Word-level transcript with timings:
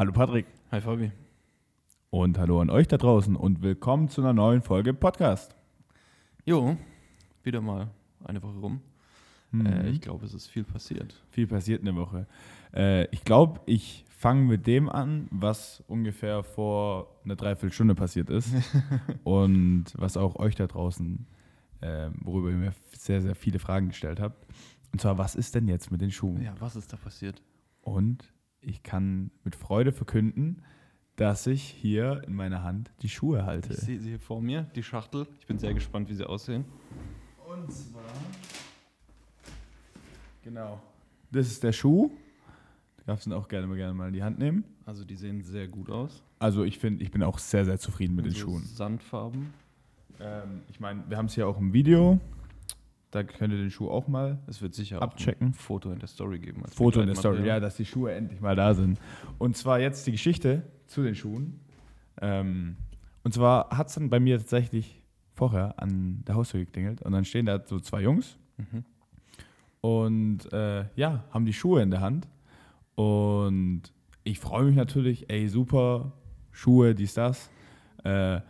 Hallo 0.00 0.12
Patrick 0.12 0.46
Hi 0.70 0.80
Fabi. 0.80 1.10
und 2.10 2.38
hallo 2.38 2.60
an 2.60 2.70
euch 2.70 2.86
da 2.86 2.98
draußen 2.98 3.34
und 3.34 3.62
willkommen 3.62 4.08
zu 4.08 4.20
einer 4.20 4.32
neuen 4.32 4.62
Folge 4.62 4.94
Podcast. 4.94 5.56
Jo, 6.44 6.76
wieder 7.42 7.60
mal 7.60 7.90
eine 8.22 8.40
Woche 8.40 8.58
rum. 8.58 8.80
Mhm. 9.50 9.66
Äh, 9.66 9.88
ich 9.90 10.00
glaube, 10.00 10.24
es 10.24 10.34
ist 10.34 10.46
viel 10.46 10.62
passiert. 10.62 11.20
Viel 11.30 11.48
passiert 11.48 11.80
in 11.80 11.86
der 11.86 11.96
Woche. 11.96 12.28
Äh, 12.72 13.06
ich 13.06 13.24
glaube, 13.24 13.58
ich 13.66 14.04
fange 14.08 14.42
mit 14.42 14.68
dem 14.68 14.88
an, 14.88 15.26
was 15.32 15.82
ungefähr 15.88 16.44
vor 16.44 17.18
einer 17.24 17.34
Dreiviertelstunde 17.34 17.96
passiert 17.96 18.30
ist 18.30 18.54
und 19.24 19.86
was 19.96 20.16
auch 20.16 20.36
euch 20.36 20.54
da 20.54 20.68
draußen, 20.68 21.26
äh, 21.80 22.10
worüber 22.20 22.50
ihr 22.50 22.56
mir 22.56 22.72
sehr, 22.92 23.20
sehr 23.20 23.34
viele 23.34 23.58
Fragen 23.58 23.88
gestellt 23.88 24.20
habt. 24.20 24.46
Und 24.92 25.00
zwar, 25.00 25.18
was 25.18 25.34
ist 25.34 25.56
denn 25.56 25.66
jetzt 25.66 25.90
mit 25.90 26.00
den 26.00 26.12
Schuhen? 26.12 26.40
Ja, 26.40 26.54
was 26.60 26.76
ist 26.76 26.92
da 26.92 26.96
passiert? 26.96 27.42
Und 27.82 28.32
ich 28.60 28.82
kann 28.82 29.30
mit 29.44 29.56
Freude 29.56 29.92
verkünden, 29.92 30.62
dass 31.16 31.46
ich 31.46 31.62
hier 31.62 32.22
in 32.26 32.34
meiner 32.34 32.62
Hand 32.62 32.90
die 33.02 33.08
Schuhe 33.08 33.44
halte. 33.44 33.72
Ich 33.72 33.80
sehe 33.80 33.98
sie 33.98 34.10
hier 34.10 34.20
vor 34.20 34.40
mir, 34.40 34.62
die 34.74 34.82
Schachtel. 34.82 35.26
Ich 35.40 35.46
bin 35.46 35.58
sehr 35.58 35.74
gespannt, 35.74 36.08
wie 36.08 36.14
sie 36.14 36.24
aussehen. 36.24 36.64
Und 37.48 37.72
zwar. 37.72 38.02
Genau. 40.42 40.80
Das 41.30 41.46
ist 41.48 41.62
der 41.62 41.72
Schuh. 41.72 42.10
Du 42.98 43.04
darfst 43.06 43.26
ihn 43.26 43.32
auch 43.32 43.48
gerne 43.48 43.66
mal, 43.66 43.76
gerne 43.76 43.94
mal 43.94 44.08
in 44.08 44.14
die 44.14 44.22
Hand 44.22 44.38
nehmen. 44.38 44.64
Also 44.86 45.04
die 45.04 45.16
sehen 45.16 45.42
sehr 45.42 45.66
gut 45.66 45.90
aus. 45.90 46.22
Also 46.38 46.64
ich 46.64 46.78
finde, 46.78 47.02
ich 47.02 47.10
bin 47.10 47.22
auch 47.22 47.38
sehr, 47.38 47.64
sehr 47.64 47.78
zufrieden 47.78 48.14
mit 48.14 48.26
den 48.26 48.32
So 48.32 48.40
Schuhen. 48.40 48.64
Sandfarben. 48.64 49.52
Ähm, 50.20 50.62
ich 50.68 50.78
meine, 50.78 51.02
wir 51.08 51.16
haben 51.16 51.26
es 51.26 51.34
hier 51.34 51.48
auch 51.48 51.58
im 51.58 51.72
Video. 51.72 52.20
Da 53.10 53.22
könnt 53.22 53.52
ihr 53.54 53.58
den 53.58 53.70
Schuh 53.70 53.88
auch 53.90 54.06
mal. 54.06 54.38
Es 54.46 54.60
wird 54.60 54.74
sicher 54.74 55.00
Abchecken. 55.00 55.48
auch 55.48 55.50
ein 55.52 55.54
Foto 55.54 55.90
in 55.90 55.98
der 55.98 56.08
Story 56.08 56.38
geben. 56.38 56.62
Foto 56.74 57.00
in 57.00 57.06
der 57.06 57.16
Story, 57.16 57.46
ja, 57.46 57.58
dass 57.58 57.76
die 57.76 57.86
Schuhe 57.86 58.12
endlich 58.12 58.40
mal 58.40 58.54
da 58.54 58.74
sind. 58.74 59.00
Und 59.38 59.56
zwar 59.56 59.80
jetzt 59.80 60.06
die 60.06 60.12
Geschichte 60.12 60.62
zu 60.86 61.02
den 61.02 61.14
Schuhen. 61.14 61.60
Ähm, 62.20 62.76
und 63.24 63.32
zwar 63.32 63.70
hat 63.70 63.88
es 63.88 63.94
dann 63.94 64.10
bei 64.10 64.20
mir 64.20 64.36
tatsächlich 64.38 65.02
vorher 65.32 65.80
an 65.80 66.22
der 66.26 66.34
Haustür 66.34 66.60
geklingelt 66.60 67.00
und 67.02 67.12
dann 67.12 67.24
stehen 67.24 67.46
da 67.46 67.62
so 67.64 67.78
zwei 67.80 68.02
Jungs 68.02 68.36
Mhm. 68.58 68.84
und 69.80 70.52
äh, 70.52 70.84
ja, 70.96 71.22
haben 71.30 71.44
die 71.46 71.52
Schuhe 71.52 71.80
in 71.80 71.90
der 71.92 72.00
Hand. 72.00 72.26
Und 72.96 73.82
ich 74.24 74.40
freue 74.40 74.64
mich 74.64 74.74
natürlich, 74.74 75.30
ey, 75.30 75.46
super, 75.48 76.10
Schuhe, 76.50 76.94
dies, 76.94 77.14
das. 77.14 77.48
Äh, 78.02 78.40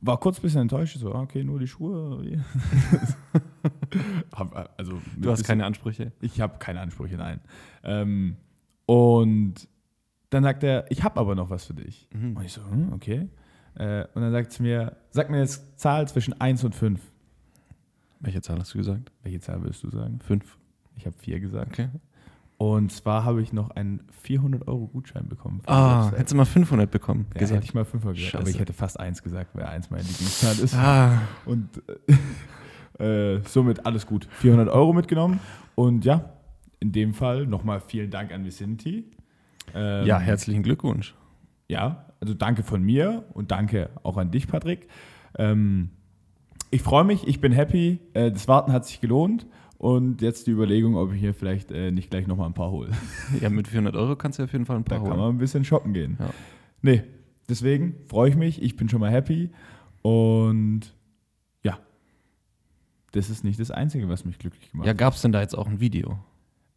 war 0.00 0.18
kurz 0.20 0.38
ein 0.38 0.42
bisschen 0.42 0.62
enttäuscht, 0.62 0.96
so, 0.98 1.12
ah, 1.12 1.20
okay, 1.20 1.44
nur 1.44 1.58
die 1.58 1.66
Schuhe. 1.66 2.24
Hab, 4.34 4.74
also, 4.78 5.00
Du 5.16 5.30
hast 5.30 5.44
keine 5.44 5.64
Ansprüche. 5.64 6.12
ich 6.20 6.40
habe 6.40 6.58
keine 6.58 6.80
Ansprüche, 6.80 7.16
nein. 7.16 7.40
Ähm, 7.84 8.36
und 8.86 9.54
dann 10.30 10.42
sagt 10.42 10.62
er, 10.62 10.90
ich 10.90 11.02
habe 11.04 11.18
aber 11.20 11.34
noch 11.34 11.50
was 11.50 11.64
für 11.66 11.74
dich. 11.74 12.08
Mhm. 12.12 12.36
Und 12.36 12.44
ich 12.44 12.52
so, 12.52 12.62
hm, 12.64 12.92
okay. 12.92 13.28
Äh, 13.74 14.04
und 14.14 14.22
dann 14.22 14.32
sagt 14.32 14.52
es 14.52 14.60
mir, 14.60 14.96
sag 15.10 15.30
mir 15.30 15.38
jetzt 15.40 15.78
Zahl 15.78 16.06
zwischen 16.08 16.38
1 16.40 16.64
und 16.64 16.74
5. 16.74 17.00
Welche 18.20 18.40
Zahl 18.42 18.58
hast 18.58 18.74
du 18.74 18.78
gesagt? 18.78 19.12
Welche 19.22 19.40
Zahl 19.40 19.62
würdest 19.62 19.82
du 19.84 19.90
sagen? 19.90 20.18
Fünf. 20.20 20.58
Ich 20.96 21.06
habe 21.06 21.16
4 21.18 21.40
gesagt. 21.40 21.72
Okay. 21.72 21.88
Und 22.56 22.90
zwar 22.90 23.22
habe 23.24 23.40
ich 23.40 23.52
noch 23.52 23.70
einen 23.70 24.02
400-Euro-Gutschein 24.26 25.28
bekommen. 25.28 25.62
Ah, 25.66 26.10
hättest 26.10 26.32
du 26.32 26.36
mal 26.36 26.44
500 26.44 26.90
bekommen. 26.90 27.26
ja, 27.34 27.38
gesagt. 27.38 27.56
hätte 27.58 27.66
ich 27.66 27.74
mal 27.74 27.84
5 27.84 28.02
gesagt, 28.04 28.34
aber 28.34 28.42
Scheiße. 28.42 28.50
ich 28.50 28.58
hätte 28.60 28.72
fast 28.72 28.98
1 28.98 29.22
gesagt, 29.22 29.54
weil 29.54 29.64
1 29.64 29.90
meine 29.90 30.02
Lieblingszahl 30.02 30.58
ist. 30.58 30.74
ah, 30.74 31.20
Und 31.44 31.68
äh, 32.98 33.40
somit 33.46 33.86
alles 33.86 34.06
gut. 34.06 34.26
400 34.32 34.68
Euro 34.68 34.92
mitgenommen. 34.92 35.40
Und 35.74 36.04
ja, 36.04 36.32
in 36.80 36.92
dem 36.92 37.14
Fall 37.14 37.46
nochmal 37.46 37.80
vielen 37.80 38.10
Dank 38.10 38.32
an 38.32 38.44
Vicinity. 38.44 39.04
Ähm, 39.74 40.06
ja, 40.06 40.18
herzlichen 40.18 40.62
Glückwunsch. 40.62 41.14
Ja, 41.68 42.06
also 42.20 42.34
danke 42.34 42.62
von 42.62 42.82
mir 42.82 43.24
und 43.34 43.50
danke 43.50 43.90
auch 44.02 44.16
an 44.16 44.30
dich, 44.30 44.48
Patrick. 44.48 44.88
Ähm, 45.36 45.90
ich 46.70 46.82
freue 46.82 47.04
mich, 47.04 47.26
ich 47.26 47.40
bin 47.40 47.52
happy. 47.52 47.98
Äh, 48.14 48.30
das 48.32 48.48
Warten 48.48 48.72
hat 48.72 48.86
sich 48.86 49.00
gelohnt. 49.00 49.46
Und 49.78 50.22
jetzt 50.22 50.48
die 50.48 50.50
Überlegung, 50.50 50.96
ob 50.96 51.12
ich 51.12 51.20
hier 51.20 51.34
vielleicht 51.34 51.70
äh, 51.70 51.92
nicht 51.92 52.10
gleich 52.10 52.26
nochmal 52.26 52.46
ein 52.48 52.54
paar 52.54 52.70
hole. 52.72 52.90
Ja, 53.40 53.48
mit 53.48 53.68
400 53.68 53.94
Euro 53.94 54.16
kannst 54.16 54.40
du 54.40 54.42
auf 54.42 54.52
jeden 54.52 54.66
Fall 54.66 54.76
ein 54.76 54.84
Da 54.84 54.96
paar 54.96 55.04
kann 55.04 55.12
holen. 55.12 55.20
man 55.20 55.34
ein 55.36 55.38
bisschen 55.38 55.64
shoppen 55.64 55.92
gehen. 55.94 56.16
Ja. 56.18 56.30
Nee, 56.82 57.02
deswegen 57.48 57.94
freue 58.08 58.28
ich 58.30 58.34
mich. 58.36 58.60
Ich 58.60 58.76
bin 58.76 58.88
schon 58.88 58.98
mal 59.00 59.10
happy. 59.12 59.50
Und 60.02 60.92
das 63.12 63.30
ist 63.30 63.44
nicht 63.44 63.58
das 63.60 63.70
Einzige, 63.70 64.08
was 64.08 64.24
mich 64.24 64.38
glücklich 64.38 64.70
gemacht 64.70 64.86
Ja, 64.86 64.90
hat. 64.90 64.98
gab 64.98 65.14
es 65.14 65.22
denn 65.22 65.32
da 65.32 65.40
jetzt 65.40 65.56
auch 65.56 65.66
ein 65.66 65.80
Video? 65.80 66.18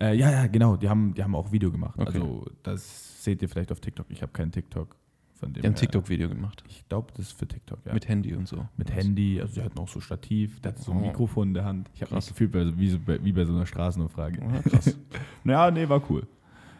Äh, 0.01 0.15
ja, 0.15 0.31
ja, 0.31 0.47
genau. 0.47 0.77
Die 0.77 0.89
haben, 0.89 1.13
die 1.13 1.23
haben 1.23 1.35
auch 1.35 1.51
Video 1.51 1.71
gemacht. 1.71 1.95
Okay. 1.99 2.07
Also 2.07 2.45
das 2.63 3.23
seht 3.23 3.41
ihr 3.41 3.49
vielleicht 3.49 3.71
auf 3.71 3.79
TikTok. 3.79 4.07
Ich 4.09 4.21
habe 4.21 4.31
keinen 4.31 4.51
TikTok. 4.51 4.95
Von 5.35 5.53
dem 5.53 5.61
Die 5.63 5.67
haben 5.67 5.75
TikTok-Video 5.75 6.29
gemacht. 6.29 6.63
Ich 6.69 6.87
glaube, 6.87 7.07
das 7.17 7.27
ist 7.27 7.31
für 7.39 7.47
TikTok, 7.47 7.79
ja. 7.85 7.93
Mit 7.93 8.07
Handy 8.07 8.35
und 8.35 8.47
so. 8.47 8.67
Mit 8.77 8.93
Handy, 8.93 9.41
also 9.41 9.55
sie 9.55 9.63
hatten 9.63 9.79
auch 9.79 9.87
so 9.87 9.99
Stativ, 9.99 10.59
der 10.61 10.71
hatte 10.73 10.83
so 10.83 10.91
ein 10.91 10.99
Oh. 10.99 11.01
Mikrofon 11.07 11.47
in 11.47 11.53
der 11.55 11.65
Hand. 11.65 11.89
Ich 11.95 12.01
habe 12.03 12.13
bei, 12.13 12.19
so- 12.21 12.77
wie, 12.77 12.89
so, 12.89 12.99
wie 13.07 13.31
bei 13.31 13.43
so 13.45 13.51
einer 13.53 13.65
Straßenumfrage. 13.65 14.39
Ja, 14.53 14.61
krass. 14.61 14.95
Naja, 15.43 15.71
nee, 15.71 15.89
war 15.89 16.01
cool. 16.11 16.27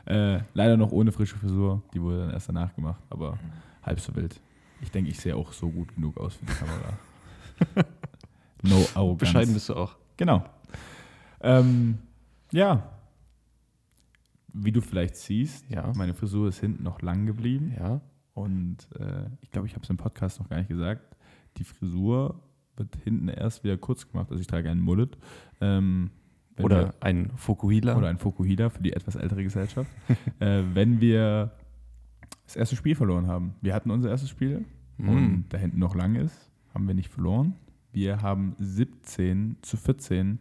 Äh, 0.06 0.42
leider 0.54 0.78
noch 0.78 0.92
ohne 0.92 1.12
frische 1.12 1.38
Frisur, 1.38 1.82
die 1.94 2.02
wurde 2.02 2.20
dann 2.20 2.30
erst 2.32 2.50
danach 2.50 2.76
gemacht, 2.76 3.02
aber 3.10 3.40
halb 3.82 4.00
so 4.00 4.16
wild. 4.16 4.40
Ich 4.82 4.92
denke, 4.92 5.10
ich 5.10 5.20
sehe 5.20 5.36
auch 5.36 5.52
so 5.54 5.68
gut 5.70 5.96
genug 5.96 6.18
aus 6.20 6.36
für 6.36 6.46
die 6.46 6.54
Kamera. 6.54 7.86
No 8.64 8.86
Arroganz. 8.96 9.20
Bescheiden 9.20 9.54
bist 9.54 9.70
du 9.70 9.76
auch. 9.76 9.96
Genau. 10.18 10.44
Ähm, 11.42 11.98
ja. 12.52 12.84
Wie 14.54 14.72
du 14.72 14.82
vielleicht 14.82 15.16
siehst, 15.16 15.70
Ja. 15.70 15.92
meine 15.96 16.14
Frisur 16.14 16.50
ist 16.50 16.60
hinten 16.60 16.84
noch 16.84 17.02
lang 17.02 17.26
geblieben. 17.26 17.74
Ja. 17.80 18.02
Und 18.34 18.78
äh, 19.00 19.26
ich 19.42 19.52
glaube, 19.52 19.68
ich 19.68 19.74
habe 19.74 19.84
es 19.84 19.90
im 19.90 19.98
Podcast 19.98 20.40
noch 20.40 20.50
gar 20.50 20.58
nicht 20.58 20.70
gesagt. 20.70 21.16
Die 21.58 21.64
Frisur 21.64 22.40
wird 22.76 22.96
hinten 23.04 23.28
erst 23.30 23.64
wieder 23.64 23.78
kurz 23.78 24.10
gemacht. 24.10 24.28
Also 24.30 24.42
ich 24.42 24.48
trage 24.48 24.70
einen 24.70 24.82
Mullet. 24.82 25.18
Ähm, 25.62 26.12
Oder 26.60 26.94
ein 27.00 27.32
Fokuhila. 27.36 27.96
oder 27.98 28.08
ein 28.10 28.18
Fokuhila 28.18 28.70
für 28.70 28.82
die 28.84 28.94
etwas 28.94 29.16
ältere 29.16 29.44
Gesellschaft. 29.44 29.90
äh, 30.40 30.64
wenn 30.74 31.00
wir 31.02 31.52
das 32.46 32.56
erste 32.58 32.76
Spiel 32.76 32.96
verloren 32.96 33.28
haben. 33.28 33.56
Wir 33.62 33.74
hatten 33.74 33.92
unser 33.92 34.10
erstes 34.10 34.30
Spiel 34.30 34.66
Mm. 34.98 35.10
und 35.10 35.46
da 35.50 35.58
hinten 35.58 35.80
noch 35.80 35.96
lang 35.96 36.16
ist, 36.16 36.52
haben 36.74 36.86
wir 36.88 36.94
nicht 36.94 37.10
verloren. 37.10 37.56
Wir 37.94 38.22
haben 38.22 38.56
17 38.58 39.58
zu 39.62 39.76
14 39.76 40.40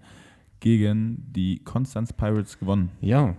gegen 0.61 1.27
die 1.33 1.59
Constance 1.59 2.12
Pirates 2.12 2.59
gewonnen. 2.59 2.91
Ja. 3.00 3.34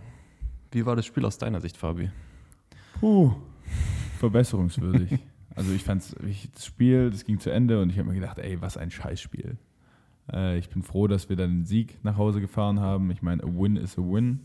Wie 0.72 0.86
war 0.86 0.96
das 0.96 1.06
Spiel 1.06 1.26
aus 1.26 1.38
deiner 1.38 1.62
Sicht, 1.62 1.78
Fabi? 1.78 2.10
Puh, 3.00 3.34
verbesserungswürdig. 4.20 5.20
also 5.56 5.72
ich 5.74 5.84
fand 5.84 6.04
das 6.04 6.66
Spiel, 6.66 7.10
das 7.10 7.24
ging 7.24 7.40
zu 7.40 7.52
Ende 7.52 7.82
und 7.82 7.90
ich 7.90 7.98
habe 8.00 8.10
mir 8.10 8.16
gedacht, 8.16 8.40
ey, 8.40 8.60
was 8.62 8.78
ein 8.78 8.92
Scheißspiel. 8.92 9.58
Äh, 10.32 10.58
ich 10.58 10.70
bin 10.70 10.84
froh, 10.84 11.08
dass 11.08 11.30
wir 11.30 11.36
dann 11.36 11.52
den 11.52 11.66
Sieg 11.66 11.98
nach 12.04 12.18
Hause 12.18 12.42
gefahren 12.42 12.80
haben. 12.80 13.12
Ich 13.12 13.22
meine, 13.22 13.44
a 13.44 13.48
win 13.48 13.76
is 13.76 13.98
a 13.98 14.02
win. 14.02 14.42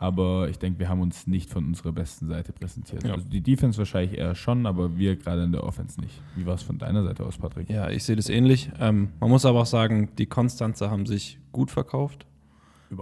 Aber 0.00 0.48
ich 0.48 0.58
denke, 0.60 0.78
wir 0.78 0.88
haben 0.88 1.00
uns 1.00 1.26
nicht 1.26 1.50
von 1.50 1.64
unserer 1.64 1.90
besten 1.92 2.28
Seite 2.28 2.52
präsentiert. 2.52 3.02
Ja. 3.04 3.14
Also 3.14 3.28
die 3.28 3.40
Defense 3.40 3.78
wahrscheinlich 3.78 4.16
eher 4.16 4.34
schon, 4.36 4.64
aber 4.66 4.96
wir 4.96 5.16
gerade 5.16 5.42
in 5.42 5.50
der 5.52 5.64
Offense 5.64 6.00
nicht. 6.00 6.22
Wie 6.36 6.46
war 6.46 6.54
es 6.54 6.62
von 6.62 6.78
deiner 6.78 7.02
Seite 7.02 7.24
aus, 7.26 7.36
Patrick? 7.36 7.68
Ja, 7.68 7.90
ich 7.90 8.04
sehe 8.04 8.14
das 8.14 8.28
ähnlich. 8.28 8.70
Ähm, 8.78 9.08
man 9.18 9.28
muss 9.30 9.44
aber 9.44 9.60
auch 9.62 9.66
sagen, 9.66 10.10
die 10.16 10.26
Konstanzer 10.26 10.90
haben 10.90 11.06
sich 11.06 11.40
gut 11.50 11.70
verkauft. 11.72 12.26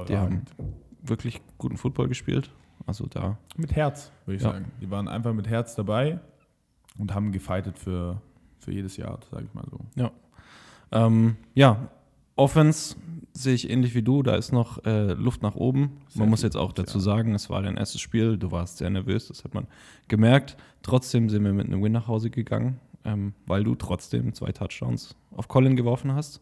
Die 0.08 0.16
haben 0.16 0.42
wirklich 1.02 1.40
guten 1.58 1.76
Football 1.76 2.08
gespielt. 2.08 2.50
Also 2.86 3.06
da. 3.06 3.36
Mit 3.56 3.72
Herz, 3.74 4.10
würde 4.24 4.36
ich 4.36 4.42
Ja. 4.42 4.52
sagen. 4.52 4.72
Die 4.80 4.90
waren 4.90 5.06
einfach 5.08 5.34
mit 5.34 5.48
Herz 5.48 5.74
dabei 5.74 6.20
und 6.98 7.14
haben 7.14 7.30
gefightet 7.30 7.78
für, 7.78 8.22
für 8.58 8.72
jedes 8.72 8.96
Jahr, 8.96 9.18
sage 9.30 9.44
ich 9.44 9.54
mal 9.54 9.64
so. 9.70 10.10
Ähm, 10.92 11.36
ja, 11.54 11.88
Offense 12.36 12.96
sehe 13.42 13.54
ich 13.54 13.70
ähnlich 13.70 13.94
wie 13.94 14.02
du. 14.02 14.22
Da 14.22 14.36
ist 14.36 14.52
noch 14.52 14.84
äh, 14.84 15.12
Luft 15.12 15.42
nach 15.42 15.54
oben. 15.54 15.98
Sehr 16.08 16.20
man 16.20 16.30
muss 16.30 16.42
jetzt 16.42 16.56
auch 16.56 16.72
dazu 16.72 16.98
ja. 16.98 17.04
sagen, 17.04 17.34
es 17.34 17.50
war 17.50 17.62
dein 17.62 17.76
erstes 17.76 18.00
Spiel. 18.00 18.36
Du 18.36 18.50
warst 18.50 18.78
sehr 18.78 18.90
nervös, 18.90 19.28
das 19.28 19.44
hat 19.44 19.54
man 19.54 19.66
gemerkt. 20.08 20.56
Trotzdem 20.82 21.28
sind 21.28 21.44
wir 21.44 21.52
mit 21.52 21.66
einem 21.66 21.82
Win 21.82 21.92
nach 21.92 22.08
Hause 22.08 22.30
gegangen, 22.30 22.80
ähm, 23.04 23.34
weil 23.46 23.64
du 23.64 23.74
trotzdem 23.74 24.32
zwei 24.34 24.52
Touchdowns 24.52 25.14
auf 25.32 25.48
Colin 25.48 25.76
geworfen 25.76 26.14
hast. 26.14 26.40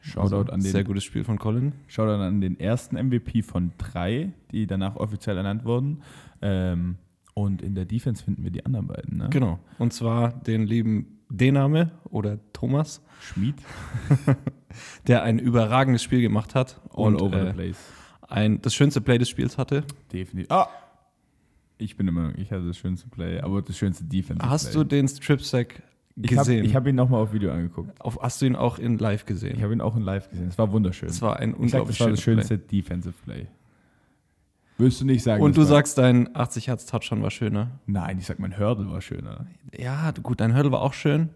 Shoutout, 0.00 0.36
Also, 0.36 0.52
an 0.52 0.60
den, 0.60 0.70
Sehr 0.70 0.84
gutes 0.84 1.04
Spiel 1.04 1.24
von 1.24 1.38
Colin. 1.38 1.72
Shoutout 1.88 2.22
an 2.22 2.40
den 2.40 2.60
ersten 2.60 2.96
MVP 2.96 3.42
von 3.42 3.72
drei, 3.78 4.32
die 4.52 4.66
danach 4.66 4.96
offiziell 4.96 5.36
ernannt 5.36 5.64
wurden. 5.64 6.02
Ähm, 6.42 6.96
Und 7.34 7.60
in 7.60 7.74
der 7.74 7.84
Defense 7.84 8.24
finden 8.24 8.44
wir 8.44 8.50
die 8.50 8.64
anderen 8.64 8.86
beiden, 8.86 9.18
ne? 9.18 9.28
Genau. 9.30 9.58
Und 9.78 9.92
zwar 9.92 10.32
den 10.32 10.66
lieben 10.66 11.16
Dename 11.28 11.90
oder 12.04 12.38
Thomas, 12.52 13.02
Schmied, 13.20 13.56
der 15.06 15.22
ein 15.22 15.38
überragendes 15.38 16.02
Spiel 16.02 16.20
gemacht 16.20 16.54
hat. 16.54 16.80
all 16.94 17.14
und, 17.14 17.22
over 17.22 17.36
äh, 17.36 17.46
the 17.48 17.52
place. 17.52 17.76
ein, 18.28 18.60
das 18.62 18.74
schönste 18.74 19.00
Play 19.00 19.18
des 19.18 19.28
Spiels 19.28 19.58
hatte. 19.58 19.84
Definitiv. 20.12 20.50
Ah! 20.50 20.68
Ich 21.78 21.96
bin 21.96 22.08
immer, 22.08 22.32
ich 22.38 22.50
hatte 22.52 22.66
das 22.66 22.78
schönste 22.78 23.08
Play, 23.08 23.40
aber 23.40 23.60
das 23.60 23.76
schönste 23.76 24.04
Defense. 24.04 24.48
Hast 24.48 24.74
du 24.74 24.82
den 24.82 25.08
Strip 25.08 25.42
Sack 25.42 25.82
ich 26.16 26.32
hab, 26.32 26.38
gesehen? 26.46 26.64
ich 26.64 26.74
habe 26.74 26.88
ihn 26.88 26.96
nochmal 26.96 27.20
auf 27.22 27.34
Video 27.34 27.52
angeguckt. 27.52 28.00
Auf, 28.00 28.18
hast 28.22 28.40
du 28.40 28.46
ihn 28.46 28.56
auch 28.56 28.78
in 28.78 28.96
live 28.98 29.20
Ich 29.22 29.26
gesehen? 29.26 29.62
habe 29.62 29.74
ihn 29.74 29.82
auch 29.82 29.94
in 29.96 30.02
live 30.02 30.30
gesehen. 30.30 30.48
Es 30.48 30.56
war 30.56 30.72
wunderschön. 30.72 31.10
Es 31.10 31.20
war 31.20 31.38
ein 31.38 31.50
ich 31.50 31.54
sag, 31.54 31.60
unglaublich 31.60 31.98
das 31.98 32.06
war 32.06 32.10
das 32.10 32.22
schönste 32.22 32.58
Defensive 32.58 33.14
Play. 33.24 33.46
Willst 34.78 35.00
du 35.00 35.04
nicht 35.04 35.22
sagen? 35.22 35.40
Play. 35.40 35.44
Und 35.46 35.56
du 35.56 35.62
sagst, 35.64 35.98
dein 35.98 36.34
80 36.34 36.68
Hertz 36.68 36.86
Touchdown 36.86 37.22
war 37.22 37.30
schöner. 37.30 37.72
Nein, 37.86 38.18
ich 38.18 38.26
sag, 38.26 38.38
mein 38.38 38.58
Hurdle 38.58 38.90
war 38.90 39.00
schöner. 39.02 39.46
Ja, 39.76 40.10
gut, 40.22 40.40
dein 40.40 40.54
Hurdle 40.54 40.72
war 40.72 40.80
auch 40.80 40.94
schön, 40.94 41.30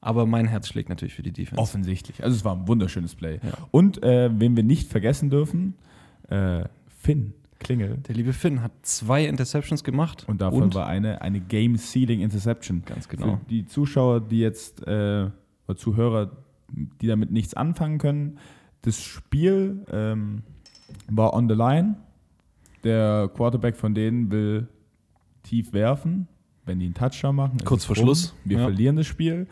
aber 0.00 0.26
mein 0.26 0.46
Herz 0.46 0.68
schlägt 0.68 0.88
natürlich 0.88 1.14
für 1.14 1.22
die 1.22 1.32
Defense. 1.32 1.60
Offensichtlich. 1.60 2.22
Also 2.24 2.36
es 2.36 2.44
war 2.44 2.56
ein 2.56 2.68
wunderschönes 2.68 3.14
Play. 3.14 3.40
Ja. 3.42 3.52
Und 3.70 4.02
äh, 4.02 4.30
wen 4.32 4.56
wir 4.56 4.64
nicht 4.64 4.90
vergessen 4.90 5.30
dürfen, 5.30 5.74
äh, 6.28 6.64
Finn 6.88 7.34
Klingel. 7.60 7.98
Der 8.08 8.14
liebe 8.14 8.32
Finn 8.32 8.62
hat 8.62 8.72
zwei 8.82 9.26
Interceptions 9.26 9.84
gemacht. 9.84 10.24
Und 10.26 10.40
davon 10.40 10.72
war 10.74 10.86
eine, 10.86 11.20
eine 11.20 11.40
Game-Sealing 11.40 12.20
Interception. 12.20 12.82
ganz 12.86 13.08
genau. 13.08 13.36
Für 13.36 13.50
die 13.50 13.66
Zuschauer, 13.66 14.20
die 14.20 14.40
jetzt, 14.40 14.86
äh, 14.86 15.28
oder 15.68 15.76
Zuhörer, 15.76 16.30
die 16.72 17.06
damit 17.06 17.30
nichts 17.30 17.54
anfangen 17.54 17.98
können, 17.98 18.38
das 18.82 19.02
Spiel 19.02 19.84
ähm, 19.92 20.42
war 21.08 21.34
on 21.34 21.48
the 21.48 21.54
line. 21.54 21.96
Der 22.82 23.30
Quarterback 23.34 23.76
von 23.76 23.94
denen 23.94 24.30
will 24.30 24.66
tief 25.42 25.74
werfen, 25.74 26.28
wenn 26.64 26.78
die 26.78 26.86
einen 26.86 26.94
Touchdown 26.94 27.36
machen. 27.36 27.58
Kurz 27.64 27.84
vor 27.84 27.94
rum. 27.94 28.06
Schluss, 28.06 28.34
Wir 28.44 28.56
ja. 28.56 28.64
verlieren 28.64 28.96
das 28.96 29.06
Spiel. 29.06 29.46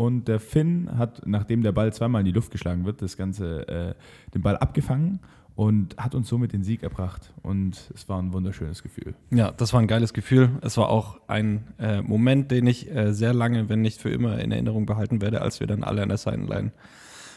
Und 0.00 0.28
der 0.28 0.40
Finn 0.40 0.88
hat, 0.96 1.26
nachdem 1.26 1.62
der 1.62 1.72
Ball 1.72 1.92
zweimal 1.92 2.22
in 2.22 2.24
die 2.24 2.32
Luft 2.32 2.50
geschlagen 2.50 2.86
wird, 2.86 3.02
das 3.02 3.18
Ganze, 3.18 3.68
äh, 3.68 3.94
den 4.32 4.40
Ball 4.40 4.56
abgefangen 4.56 5.20
und 5.56 5.94
hat 5.98 6.14
uns 6.14 6.26
somit 6.26 6.54
den 6.54 6.62
Sieg 6.62 6.82
erbracht. 6.82 7.34
Und 7.42 7.90
es 7.94 8.08
war 8.08 8.18
ein 8.18 8.32
wunderschönes 8.32 8.82
Gefühl. 8.82 9.12
Ja, 9.30 9.50
das 9.52 9.74
war 9.74 9.80
ein 9.80 9.88
geiles 9.88 10.14
Gefühl. 10.14 10.52
Es 10.62 10.78
war 10.78 10.88
auch 10.88 11.20
ein 11.26 11.66
äh, 11.78 12.00
Moment, 12.00 12.50
den 12.50 12.66
ich 12.66 12.90
äh, 12.90 13.12
sehr 13.12 13.34
lange, 13.34 13.68
wenn 13.68 13.82
nicht 13.82 14.00
für 14.00 14.08
immer, 14.08 14.38
in 14.38 14.52
Erinnerung 14.52 14.86
behalten 14.86 15.20
werde, 15.20 15.42
als 15.42 15.60
wir 15.60 15.66
dann 15.66 15.84
alle 15.84 16.02
an 16.02 16.08
der 16.08 16.16
Sideline, 16.16 16.72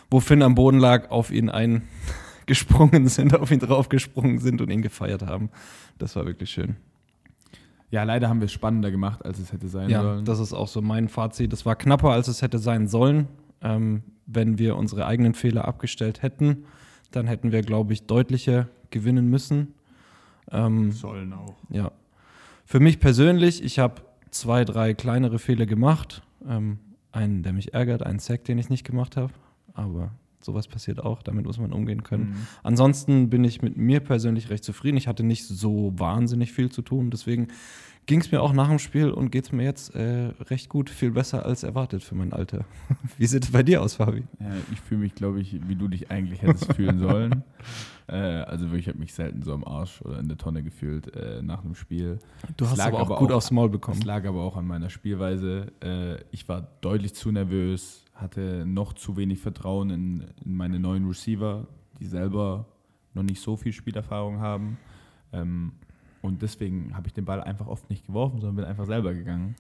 wo 0.10 0.22
Finn 0.22 0.42
am 0.42 0.56
Boden 0.56 0.80
lag, 0.80 1.12
auf 1.12 1.32
ihn 1.32 1.50
eingesprungen 1.50 3.08
sind, 3.10 3.38
auf 3.38 3.52
ihn 3.52 3.60
draufgesprungen 3.60 4.40
sind 4.40 4.62
und 4.62 4.70
ihn 4.70 4.82
gefeiert 4.82 5.24
haben. 5.24 5.50
Das 5.98 6.16
war 6.16 6.26
wirklich 6.26 6.50
schön. 6.50 6.78
Ja, 7.94 8.02
leider 8.02 8.28
haben 8.28 8.40
wir 8.40 8.46
es 8.46 8.52
spannender 8.52 8.90
gemacht, 8.90 9.24
als 9.24 9.38
es 9.38 9.54
hätte 9.54 9.68
sein 9.68 9.88
Ja, 9.88 10.02
sollen. 10.02 10.26
das 10.26 10.40
ist 10.40 10.52
auch 10.52 10.68
so 10.68 10.82
mein 10.82 11.10
Fazit. 11.10 11.54
Es 11.54 11.64
war 11.64 11.76
knapper, 11.76 12.10
als 12.10 12.28
es 12.28 12.42
hätte 12.42 12.58
sein 12.58 12.88
sollen. 12.88 13.28
Ähm, 13.62 14.02
wenn 14.26 14.58
wir 14.58 14.78
unsere 14.78 15.06
eigenen 15.06 15.36
Fehler 15.36 15.68
abgestellt 15.68 16.24
hätten, 16.24 16.66
dann 17.12 17.28
hätten 17.28 17.52
wir, 17.52 17.62
glaube 17.62 17.94
ich, 17.94 18.08
deutlicher 18.08 18.68
gewinnen 18.90 19.30
müssen. 19.30 19.76
Ähm, 20.50 20.92
sollen 20.92 21.34
auch. 21.34 21.54
Ja. 21.70 21.92
Für 22.66 22.80
mich 22.80 23.00
persönlich, 23.00 23.64
ich 23.64 23.78
habe 23.78 24.02
zwei, 24.32 24.66
drei 24.66 24.96
kleinere 24.96 25.38
Fehler 25.38 25.68
gemacht. 25.68 26.24
Ähm, 26.50 26.80
einen, 27.12 27.44
der 27.44 27.54
mich 27.54 27.76
ärgert, 27.76 28.02
einen 28.04 28.18
Sack, 28.18 28.44
den 28.46 28.58
ich 28.58 28.70
nicht 28.72 28.86
gemacht 28.86 29.18
habe. 29.18 29.34
Aber 29.76 30.10
sowas 30.44 30.68
passiert 30.68 31.00
auch, 31.04 31.22
damit 31.24 31.46
muss 31.46 31.58
man 31.58 31.72
umgehen 31.74 32.04
können. 32.04 32.30
Mhm. 32.30 32.48
Ansonsten 32.64 33.30
bin 33.30 33.44
ich 33.44 33.62
mit 33.62 33.78
mir 33.78 34.00
persönlich 34.00 34.50
recht 34.50 34.64
zufrieden. 34.64 34.98
Ich 34.98 35.08
hatte 35.08 35.24
nicht 35.24 35.46
so 35.48 35.94
wahnsinnig 35.98 36.52
viel 36.52 36.70
zu 36.72 36.82
tun. 36.82 37.10
Deswegen 37.12 37.48
ging 38.06 38.20
es 38.20 38.32
mir 38.32 38.42
auch 38.42 38.52
nach 38.54 38.68
dem 38.70 38.80
Spiel 38.80 39.10
und 39.12 39.32
geht 39.32 39.46
es 39.46 39.52
mir 39.54 39.64
jetzt 39.64 39.96
äh, 39.96 40.32
recht 40.50 40.68
gut. 40.70 40.90
Viel 40.90 41.12
besser 41.12 41.46
als 41.46 41.64
erwartet 41.64 42.04
für 42.04 42.16
mein 42.16 42.34
Alter. 42.34 42.66
Wie 43.18 43.26
sieht 43.26 43.46
es 43.46 43.52
bei 43.52 43.64
dir 43.64 43.82
aus, 43.82 43.96
Fabi? 43.96 44.24
Ja, 44.40 44.52
ich 44.72 44.82
fühle 44.82 45.02
mich, 45.02 45.16
glaube 45.16 45.40
ich, 45.40 45.58
wie 45.68 45.76
du 45.76 45.88
dich 45.88 46.12
eigentlich 46.12 46.42
hättest 46.42 46.74
fühlen 46.74 47.00
sollen. 47.00 47.44
Äh, 48.06 48.16
also 48.18 48.66
wirklich, 48.66 48.82
ich 48.82 48.88
habe 48.90 49.00
mich 49.00 49.14
selten 49.14 49.44
so 49.44 49.54
am 49.54 49.64
Arsch 49.64 50.02
oder 50.02 50.20
in 50.20 50.28
der 50.28 50.38
Tonne 50.38 50.62
gefühlt 50.62 51.16
äh, 51.16 51.42
nach 51.42 51.64
einem 51.64 51.74
Spiel. 51.74 52.20
Du 52.58 52.68
hast 52.68 52.78
aber 52.82 52.98
auch 52.98 53.06
aber 53.06 53.18
gut 53.18 53.32
auch- 53.32 53.36
aufs 53.38 53.50
Maul 53.50 53.70
bekommen. 53.70 54.00
Es 54.00 54.04
lag 54.04 54.26
aber 54.26 54.42
auch 54.44 54.58
an 54.58 54.68
meiner 54.68 54.90
Spielweise. 54.90 55.72
Äh, 55.82 56.18
ich 56.32 56.50
war 56.50 56.68
deutlich 56.82 57.14
zu 57.16 57.32
nervös, 57.32 58.03
hatte 58.14 58.66
noch 58.66 58.94
zu 58.94 59.18
wenig 59.18 59.40
Vertrauen 59.40 59.90
in, 59.90 60.28
in 60.46 60.56
meine 60.56 60.80
neuen 60.80 61.08
Receiver, 61.08 61.68
die 62.00 62.06
selber 62.06 62.66
noch 63.14 63.24
nicht 63.24 63.42
so 63.42 63.56
viel 63.58 63.74
Spielerfahrung 63.74 64.40
haben. 64.40 64.78
Ähm, 65.32 65.74
und 66.22 66.42
deswegen 66.42 66.96
habe 66.96 67.08
ich 67.08 67.14
den 67.14 67.26
Ball 67.26 67.42
einfach 67.42 67.68
oft 67.68 67.90
nicht 67.90 68.06
geworfen, 68.08 68.40
sondern 68.40 68.56
bin 68.56 68.66
einfach 68.66 68.86
selber 68.86 69.14
gegangen. 69.14 69.56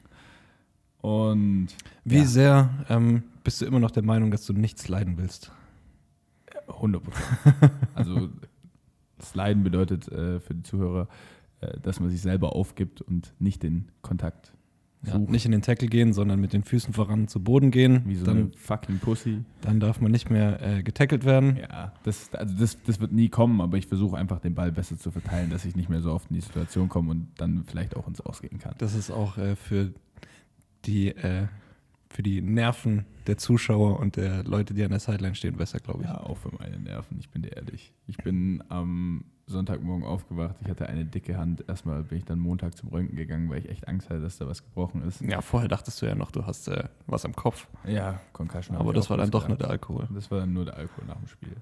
Und 1.01 1.67
Wie 2.05 2.19
ja. 2.19 2.25
sehr 2.25 2.85
ähm, 2.89 3.23
bist 3.43 3.59
du 3.59 3.65
immer 3.65 3.79
noch 3.79 3.91
der 3.91 4.03
Meinung, 4.03 4.31
dass 4.31 4.45
du 4.45 4.53
nichts 4.53 4.87
leiden 4.87 5.17
willst? 5.17 5.51
100 6.67 7.03
Prozent. 7.03 7.73
Also 7.95 8.29
das 9.17 9.35
Leiden 9.35 9.63
bedeutet 9.63 10.07
äh, 10.07 10.39
für 10.39 10.53
die 10.53 10.63
Zuhörer, 10.63 11.07
äh, 11.61 11.79
dass 11.81 11.99
man 11.99 12.09
sich 12.09 12.21
selber 12.21 12.55
aufgibt 12.55 13.01
und 13.01 13.33
nicht 13.39 13.63
den 13.63 13.89
Kontakt 14.01 14.53
Ja, 15.05 15.17
nicht 15.17 15.45
in 15.45 15.51
den 15.51 15.61
Tackle 15.61 15.89
gehen, 15.89 16.13
sondern 16.13 16.39
mit 16.39 16.53
den 16.53 16.63
Füßen 16.63 16.93
voran 16.93 17.27
zu 17.27 17.43
Boden 17.43 17.71
gehen. 17.71 18.03
wie 18.05 18.15
so 18.15 18.25
dann, 18.25 18.37
eine 18.37 18.51
fucking 18.55 18.99
Pussy. 18.99 19.43
dann 19.61 19.81
darf 19.81 19.99
man 19.99 20.11
nicht 20.11 20.29
mehr 20.29 20.61
äh, 20.61 20.83
getackelt 20.83 21.25
werden. 21.25 21.57
Ja, 21.57 21.91
das, 22.03 22.33
also 22.33 22.55
das, 22.57 22.81
das 22.83 23.01
wird 23.01 23.11
nie 23.11 23.27
kommen, 23.27 23.59
aber 23.59 23.77
ich 23.77 23.87
versuche 23.87 24.17
einfach 24.17 24.39
den 24.39 24.55
Ball 24.55 24.71
besser 24.71 24.97
zu 24.97 25.11
verteilen, 25.11 25.49
dass 25.49 25.65
ich 25.65 25.75
nicht 25.75 25.89
mehr 25.89 26.01
so 26.01 26.13
oft 26.13 26.29
in 26.29 26.35
die 26.35 26.41
Situation 26.41 26.87
komme 26.87 27.11
und 27.11 27.27
dann 27.37 27.65
vielleicht 27.65 27.97
auch 27.97 28.07
ins 28.07 28.21
Ausgehen 28.21 28.59
kann. 28.59 28.75
Das 28.77 28.95
ist 28.95 29.11
auch 29.11 29.37
äh, 29.37 29.57
für, 29.57 29.91
die, 30.85 31.09
äh, 31.09 31.47
für 32.09 32.23
die 32.23 32.41
Nerven 32.41 33.05
der 33.27 33.37
Zuschauer 33.37 33.99
und 33.99 34.15
der 34.15 34.43
Leute, 34.45 34.73
die 34.73 34.83
an 34.83 34.91
der 34.91 34.99
Sideline 34.99 35.35
stehen, 35.35 35.57
besser, 35.57 35.79
glaube 35.79 36.03
ich. 36.03 36.07
Ja, 36.07 36.21
auch 36.21 36.37
für 36.37 36.51
meine 36.57 36.79
Nerven, 36.79 37.17
ich 37.19 37.29
bin 37.29 37.41
dir 37.41 37.57
ehrlich. 37.57 37.91
Ich 38.07 38.17
bin 38.17 38.63
am 38.69 39.25
Sonntagmorgen 39.45 40.05
aufgewacht, 40.05 40.55
ich 40.61 40.69
hatte 40.69 40.87
eine 40.87 41.05
dicke 41.05 41.37
Hand. 41.37 41.65
Erstmal 41.67 42.03
bin 42.03 42.19
ich 42.19 42.25
dann 42.25 42.39
Montag 42.39 42.77
zum 42.77 42.89
Röntgen 42.89 43.17
gegangen, 43.17 43.49
weil 43.49 43.59
ich 43.59 43.69
echt 43.69 43.87
Angst 43.87 44.09
hatte, 44.09 44.21
dass 44.21 44.37
da 44.37 44.47
was 44.47 44.63
gebrochen 44.63 45.03
ist. 45.03 45.21
Ja, 45.21 45.41
vorher 45.41 45.67
dachtest 45.67 46.01
du 46.01 46.05
ja 46.05 46.15
noch, 46.15 46.31
du 46.31 46.45
hast 46.45 46.67
äh, 46.69 46.85
was 47.07 47.25
am 47.25 47.35
Kopf. 47.35 47.67
Ja, 47.85 48.21
Concussion. 48.31 48.77
Aber 48.77 48.93
das 48.93 49.09
war 49.09 49.17
dann 49.17 49.31
doch 49.31 49.47
nur 49.47 49.57
gedacht. 49.57 49.69
der 49.69 49.71
Alkohol. 49.71 50.07
Das 50.13 50.31
war 50.31 50.39
dann 50.39 50.53
nur 50.53 50.65
der 50.65 50.77
Alkohol 50.77 51.05
nach 51.07 51.17
dem 51.17 51.27
Spiel. 51.27 51.55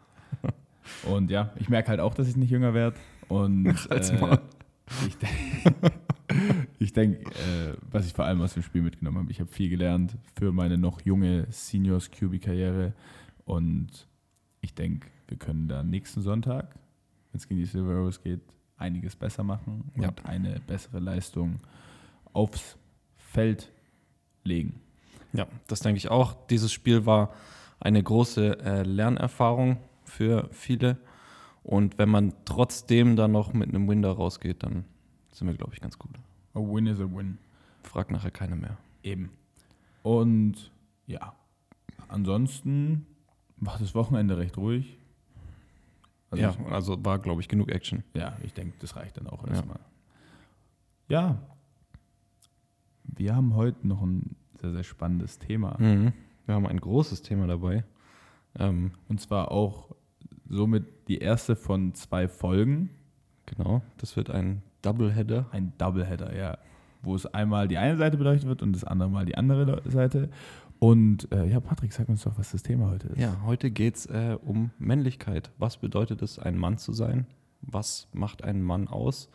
Und 1.11 1.31
ja, 1.31 1.51
ich 1.55 1.69
merke 1.69 1.89
halt 1.89 1.99
auch, 1.99 2.13
dass 2.13 2.27
ich 2.27 2.37
nicht 2.37 2.51
jünger 2.51 2.73
werde. 2.73 2.97
Und 3.27 3.67
Halt's 3.89 4.09
äh, 4.09 4.37
ich 5.07 5.17
denke, 5.17 5.91
ich 6.79 6.93
denk, 6.93 7.27
äh, 7.27 7.73
was 7.89 8.05
ich 8.05 8.13
vor 8.13 8.25
allem 8.25 8.41
aus 8.41 8.53
dem 8.53 8.63
Spiel 8.63 8.81
mitgenommen 8.81 9.19
habe, 9.19 9.31
ich 9.31 9.39
habe 9.39 9.51
viel 9.51 9.69
gelernt 9.69 10.17
für 10.37 10.51
meine 10.51 10.77
noch 10.77 11.01
junge 11.01 11.47
Seniors 11.49 12.11
QB-Karriere. 12.11 12.93
Und 13.45 14.07
ich 14.61 14.73
denke, 14.75 15.07
wir 15.27 15.37
können 15.37 15.67
da 15.67 15.83
nächsten 15.83 16.21
Sonntag, 16.21 16.75
wenn 17.31 17.37
es 17.39 17.47
gegen 17.47 17.59
die 17.59 17.65
Silveros 17.65 18.21
geht, 18.21 18.41
einiges 18.77 19.15
besser 19.15 19.43
machen 19.43 19.91
und 19.95 20.01
Ja. 20.03 20.11
eine 20.23 20.59
bessere 20.67 20.99
Leistung 20.99 21.59
aufs 22.33 22.77
Feld 23.15 23.71
legen. 24.43 24.81
Ja, 25.33 25.47
das 25.67 25.79
denke 25.81 25.97
ich 25.97 26.09
auch. 26.09 26.35
Dieses 26.47 26.71
Spiel 26.73 27.05
war 27.05 27.33
eine 27.79 28.01
große 28.03 28.59
äh, 28.59 28.83
Lernerfahrung 28.83 29.77
für 30.03 30.49
viele. 30.51 30.97
Und 31.63 31.97
wenn 31.97 32.09
man 32.09 32.33
trotzdem 32.45 33.15
dann 33.15 33.31
noch 33.31 33.53
mit 33.53 33.69
einem 33.69 33.87
Win 33.87 34.01
da 34.01 34.11
rausgeht, 34.11 34.63
dann 34.63 34.83
sind 35.31 35.47
wir, 35.47 35.53
glaube 35.55 35.73
ich, 35.73 35.79
ganz 35.81 35.97
gut. 35.97 36.11
A 36.53 36.59
win 36.59 36.87
is 36.87 36.99
a 36.99 37.03
win. 37.03 37.37
Fragt 37.83 38.11
nachher 38.11 38.31
keiner 38.31 38.55
mehr. 38.55 38.77
Eben. 39.03 39.29
Und 40.03 40.71
ja, 41.07 41.33
ansonsten 42.07 43.05
war 43.57 43.77
das 43.79 43.93
Wochenende 43.95 44.37
recht 44.37 44.57
ruhig. 44.57 44.97
Also 46.31 46.43
ja, 46.43 46.49
ich, 46.51 46.71
also 46.71 47.03
war, 47.05 47.19
glaube 47.19 47.41
ich, 47.41 47.47
genug 47.47 47.69
Action. 47.71 48.03
ja, 48.13 48.37
ich 48.43 48.53
denke, 48.53 48.73
das 48.79 48.95
reicht 48.95 49.17
dann 49.17 49.27
auch 49.27 49.43
Ja. 49.43 49.49
erstmal. 49.51 49.79
Ja, 51.09 51.37
wir 53.03 53.35
haben 53.35 53.55
heute 53.55 53.85
noch 53.87 54.01
ein 54.01 54.35
sehr, 54.61 54.71
sehr 54.71 54.83
spannendes 54.83 55.39
Thema. 55.39 55.75
Mhm. 55.79 56.13
Wir 56.45 56.55
haben 56.55 56.65
ein 56.67 56.79
großes 56.79 57.21
Thema 57.21 57.47
dabei. 57.47 57.83
Ähm, 58.57 58.91
Und 59.07 59.19
zwar 59.21 59.51
auch 59.51 59.93
somit 60.49 60.85
die 61.07 61.17
erste 61.19 61.55
von 61.55 61.93
zwei 61.93 62.27
Folgen, 62.27 62.89
genau, 63.45 63.81
das 63.97 64.15
wird 64.15 64.29
ein 64.29 64.61
Doubleheader. 64.81 65.45
ein 65.51 65.73
Doubleheader, 65.77 66.35
ja, 66.35 66.57
wo 67.01 67.15
es 67.15 67.25
einmal 67.25 67.67
die 67.67 67.77
eine 67.77 67.97
Seite 67.97 68.17
beleuchtet 68.17 68.47
wird 68.47 68.61
und 68.61 68.73
das 68.73 68.83
andere 68.83 69.09
Mal 69.09 69.25
die 69.25 69.37
andere 69.37 69.81
Seite. 69.89 70.29
Und 70.83 71.31
äh, 71.31 71.45
ja, 71.45 71.59
Patrick, 71.59 71.93
sag 71.93 72.09
uns 72.09 72.23
doch, 72.23 72.39
was 72.39 72.53
das 72.53 72.63
Thema 72.63 72.89
heute 72.89 73.09
ist. 73.09 73.19
Ja, 73.19 73.39
heute 73.45 73.69
geht 73.69 73.97
es 73.97 74.07
äh, 74.07 74.35
um 74.43 74.71
Männlichkeit. 74.79 75.51
Was 75.59 75.77
bedeutet 75.77 76.23
es, 76.23 76.39
ein 76.39 76.57
Mann 76.57 76.79
zu 76.79 76.91
sein? 76.91 77.27
Was 77.61 78.07
macht 78.13 78.43
einen 78.43 78.63
Mann 78.63 78.87
aus? 78.87 79.29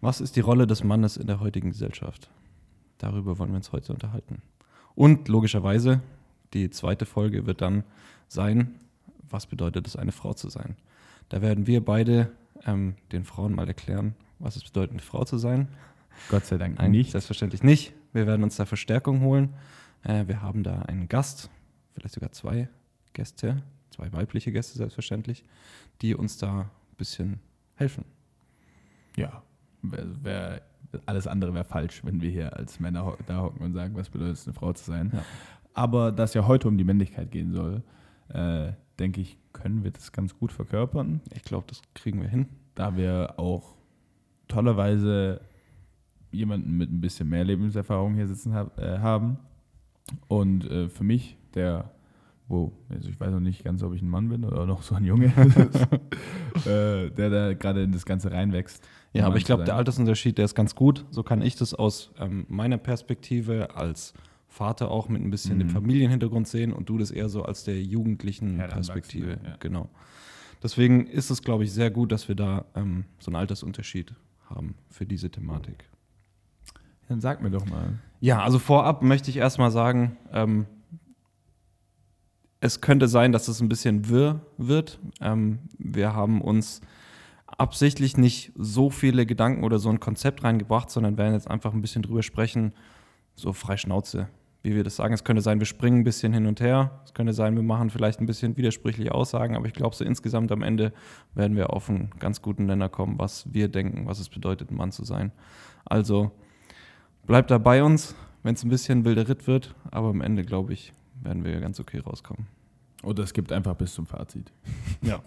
Was 0.00 0.20
ist 0.20 0.34
die 0.34 0.40
Rolle 0.40 0.66
des 0.66 0.82
Mannes 0.82 1.16
in 1.16 1.28
der 1.28 1.38
heutigen 1.38 1.70
Gesellschaft? 1.70 2.28
Darüber 2.98 3.38
wollen 3.38 3.50
wir 3.50 3.58
uns 3.58 3.70
heute 3.70 3.92
unterhalten. 3.92 4.42
Und 4.96 5.28
logischerweise, 5.28 6.00
die 6.54 6.70
zweite 6.70 7.06
Folge 7.06 7.46
wird 7.46 7.60
dann 7.60 7.84
sein, 8.26 8.80
was 9.30 9.46
bedeutet 9.46 9.86
es, 9.86 9.94
eine 9.94 10.10
Frau 10.10 10.32
zu 10.32 10.48
sein? 10.48 10.74
Da 11.28 11.40
werden 11.40 11.68
wir 11.68 11.84
beide 11.84 12.32
ähm, 12.66 12.96
den 13.12 13.22
Frauen 13.22 13.54
mal 13.54 13.68
erklären, 13.68 14.16
was 14.40 14.56
es 14.56 14.64
bedeutet, 14.64 14.90
eine 14.90 15.02
Frau 15.02 15.24
zu 15.24 15.38
sein. 15.38 15.68
Gott 16.30 16.46
sei 16.46 16.58
Dank 16.58 16.78
Nein, 16.78 16.90
nicht. 16.90 17.12
selbstverständlich 17.12 17.62
nicht. 17.62 17.92
Wir 18.12 18.26
werden 18.26 18.42
uns 18.42 18.56
da 18.56 18.66
Verstärkung 18.66 19.20
holen. 19.20 19.50
Äh, 20.02 20.26
wir 20.26 20.42
haben 20.42 20.62
da 20.62 20.82
einen 20.82 21.08
Gast, 21.08 21.50
vielleicht 21.94 22.14
sogar 22.14 22.32
zwei 22.32 22.68
Gäste, 23.12 23.62
zwei 23.90 24.12
weibliche 24.12 24.52
Gäste 24.52 24.78
selbstverständlich, 24.78 25.44
die 26.02 26.14
uns 26.14 26.38
da 26.38 26.60
ein 26.60 26.96
bisschen 26.96 27.40
helfen. 27.74 28.04
Ja, 29.16 29.42
wär, 29.82 30.24
wär, 30.24 30.62
alles 31.06 31.26
andere 31.26 31.54
wäre 31.54 31.64
falsch, 31.64 32.04
wenn 32.04 32.20
wir 32.20 32.30
hier 32.30 32.56
als 32.56 32.80
Männer 32.80 33.04
ho 33.04 33.16
da 33.26 33.42
hocken 33.42 33.62
und 33.62 33.72
sagen, 33.72 33.94
was 33.96 34.08
bedeutet 34.10 34.34
es, 34.34 34.46
eine 34.46 34.54
Frau 34.54 34.72
zu 34.72 34.84
sein. 34.84 35.10
Ja. 35.12 35.24
Aber 35.74 36.12
da 36.12 36.24
es 36.24 36.34
ja 36.34 36.46
heute 36.46 36.68
um 36.68 36.78
die 36.78 36.84
Männlichkeit 36.84 37.30
gehen 37.30 37.52
soll, 37.52 37.82
äh, 38.28 38.72
denke 38.98 39.20
ich, 39.20 39.38
können 39.52 39.84
wir 39.84 39.90
das 39.90 40.12
ganz 40.12 40.36
gut 40.36 40.52
verkörpern, 40.52 41.20
Ich 41.34 41.42
glaube, 41.42 41.66
das 41.68 41.82
kriegen 41.94 42.20
wir 42.20 42.28
hin. 42.28 42.46
da 42.74 42.96
wir 42.96 43.34
auch 43.38 43.76
tollerweise 44.46 45.40
jemanden 46.30 46.76
mit 46.76 46.90
ein 46.90 47.00
bisschen 47.00 47.28
mehr 47.28 47.44
Lebenserfahrung 47.44 48.14
hier 48.14 48.28
sitzen 48.28 48.54
hab, 48.54 48.78
äh, 48.78 48.98
haben. 48.98 49.38
Und 50.28 50.70
äh, 50.70 50.88
für 50.88 51.04
mich, 51.04 51.36
der, 51.54 51.90
wo, 52.48 52.72
also 52.88 53.08
ich 53.08 53.18
weiß 53.20 53.30
noch 53.30 53.40
nicht 53.40 53.64
ganz, 53.64 53.82
ob 53.82 53.94
ich 53.94 54.02
ein 54.02 54.08
Mann 54.08 54.28
bin 54.28 54.44
oder 54.44 54.66
noch 54.66 54.82
so 54.82 54.94
ein 54.94 55.04
Junge, 55.04 55.26
äh, 56.66 57.10
der 57.10 57.30
da 57.30 57.54
gerade 57.54 57.82
in 57.82 57.92
das 57.92 58.04
Ganze 58.06 58.30
reinwächst. 58.30 58.86
Ja, 59.12 59.26
aber 59.26 59.36
ich 59.36 59.44
glaube, 59.44 59.64
der. 59.64 59.74
Altersunterschied, 59.76 60.38
der 60.38 60.44
ist 60.44 60.54
ganz 60.54 60.74
gut. 60.74 61.04
So 61.10 61.22
kann 61.22 61.42
ich 61.42 61.56
das 61.56 61.74
aus 61.74 62.12
ähm, 62.18 62.44
meiner 62.48 62.78
Perspektive 62.78 63.74
als 63.74 64.12
Vater 64.48 64.90
auch 64.90 65.08
mit 65.08 65.22
ein 65.22 65.30
bisschen 65.30 65.56
Mhm. 65.56 65.60
dem 65.60 65.70
Familienhintergrund 65.70 66.46
sehen 66.48 66.72
und 66.72 66.88
du 66.88 66.98
das 66.98 67.10
eher 67.10 67.28
so 67.28 67.42
als 67.42 67.64
der 67.64 67.80
jugendlichen 67.82 68.56
Heranwachsende, 68.56 68.92
Perspektive. 68.92 69.30
ja. 69.44 69.56
Genau. 69.60 69.88
Deswegen 70.62 71.06
ist 71.06 71.30
es, 71.30 71.42
glaube 71.42 71.64
ich, 71.64 71.72
sehr 71.72 71.90
gut, 71.90 72.10
dass 72.12 72.28
wir 72.28 72.34
da 72.34 72.64
ähm, 72.74 73.04
so 73.18 73.30
einen 73.30 73.36
Altersunterschied 73.36 74.12
haben 74.50 74.74
für 74.90 75.06
diese 75.06 75.30
Thematik. 75.30 75.84
Dann 77.08 77.20
sag 77.20 77.42
mir 77.42 77.50
doch 77.50 77.66
mal. 77.66 77.98
Ja, 78.20 78.42
also 78.42 78.58
vorab 78.58 79.02
möchte 79.02 79.30
ich 79.30 79.36
erstmal 79.36 79.70
sagen, 79.70 80.16
ähm, 80.32 80.66
es 82.60 82.80
könnte 82.80 83.08
sein, 83.08 83.32
dass 83.32 83.48
es 83.48 83.60
ein 83.60 83.68
bisschen 83.68 84.08
wirr 84.08 84.40
wird. 84.56 84.98
Ähm, 85.20 85.60
wir 85.78 86.14
haben 86.14 86.40
uns 86.40 86.80
absichtlich 87.46 88.16
nicht 88.16 88.52
so 88.56 88.90
viele 88.90 89.26
Gedanken 89.26 89.64
oder 89.64 89.78
so 89.78 89.88
ein 89.88 90.00
Konzept 90.00 90.44
reingebracht, 90.44 90.90
sondern 90.90 91.16
werden 91.16 91.32
jetzt 91.32 91.50
einfach 91.50 91.72
ein 91.72 91.80
bisschen 91.80 92.02
drüber 92.02 92.22
sprechen, 92.22 92.72
so 93.36 93.52
frei 93.52 93.76
Schnauze, 93.76 94.28
wie 94.62 94.74
wir 94.74 94.84
das 94.84 94.96
sagen. 94.96 95.14
Es 95.14 95.24
könnte 95.24 95.40
sein, 95.40 95.60
wir 95.60 95.66
springen 95.66 96.00
ein 96.00 96.04
bisschen 96.04 96.32
hin 96.32 96.46
und 96.46 96.60
her. 96.60 97.00
Es 97.04 97.14
könnte 97.14 97.32
sein, 97.32 97.54
wir 97.54 97.62
machen 97.62 97.90
vielleicht 97.90 98.20
ein 98.20 98.26
bisschen 98.26 98.56
widersprüchliche 98.56 99.14
Aussagen, 99.14 99.56
aber 99.56 99.66
ich 99.66 99.72
glaube, 99.72 99.94
so 99.94 100.04
insgesamt 100.04 100.52
am 100.52 100.62
Ende 100.62 100.92
werden 101.34 101.56
wir 101.56 101.72
auf 101.72 101.88
einen 101.88 102.10
ganz 102.18 102.42
guten 102.42 102.66
Nenner 102.66 102.88
kommen, 102.88 103.18
was 103.18 103.52
wir 103.52 103.68
denken, 103.68 104.06
was 104.06 104.18
es 104.18 104.28
bedeutet, 104.28 104.70
ein 104.70 104.76
Mann 104.76 104.92
zu 104.92 105.04
sein. 105.04 105.32
Also 105.84 106.32
bleibt 107.28 107.52
da 107.52 107.58
bei 107.58 107.84
uns, 107.84 108.16
wenn 108.42 108.54
es 108.54 108.64
ein 108.64 108.70
bisschen 108.70 109.04
wilder 109.04 109.28
Ritt 109.28 109.46
wird, 109.46 109.74
aber 109.92 110.08
am 110.08 110.20
Ende, 110.20 110.44
glaube 110.44 110.72
ich, 110.72 110.92
werden 111.22 111.44
wir 111.44 111.60
ganz 111.60 111.78
okay 111.78 111.98
rauskommen. 111.98 112.48
Oder 113.04 113.22
es 113.22 113.32
gibt 113.32 113.52
einfach 113.52 113.76
bis 113.76 113.94
zum 113.94 114.06
Fazit. 114.06 114.52
Ja. 115.02 115.20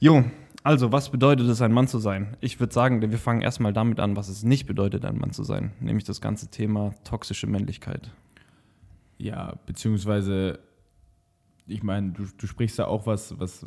Jo, 0.00 0.24
also 0.62 0.92
was 0.92 1.10
bedeutet 1.10 1.48
es, 1.48 1.60
ein 1.60 1.72
Mann 1.72 1.88
zu 1.88 1.98
sein? 1.98 2.36
Ich 2.40 2.60
würde 2.60 2.72
sagen, 2.72 3.00
wir 3.00 3.18
fangen 3.18 3.40
erstmal 3.40 3.72
damit 3.72 3.98
an, 3.98 4.14
was 4.14 4.28
es 4.28 4.44
nicht 4.44 4.66
bedeutet, 4.66 5.04
ein 5.04 5.18
Mann 5.18 5.32
zu 5.32 5.42
sein, 5.42 5.72
nämlich 5.80 6.04
das 6.04 6.20
ganze 6.20 6.48
Thema 6.48 6.94
toxische 7.02 7.48
Männlichkeit. 7.48 8.12
Ja, 9.16 9.54
beziehungsweise, 9.66 10.60
ich 11.66 11.82
meine, 11.82 12.10
du, 12.12 12.26
du 12.36 12.46
sprichst 12.46 12.78
da 12.78 12.86
auch 12.86 13.06
was, 13.06 13.40
was, 13.40 13.64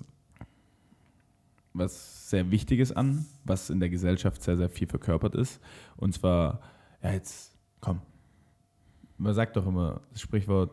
was 1.74 2.30
sehr 2.30 2.52
Wichtiges 2.52 2.92
an, 2.92 3.26
was 3.44 3.70
in 3.70 3.80
der 3.80 3.90
Gesellschaft 3.90 4.42
sehr, 4.44 4.58
sehr 4.58 4.70
viel 4.70 4.88
verkörpert 4.88 5.36
ist. 5.36 5.60
Und 5.98 6.14
zwar, 6.14 6.62
ja, 7.02 7.12
jetzt, 7.12 7.58
komm. 7.80 8.02
Man 9.18 9.34
sagt 9.34 9.56
doch 9.56 9.66
immer 9.68 10.02
das 10.12 10.22
Sprichwort, 10.22 10.72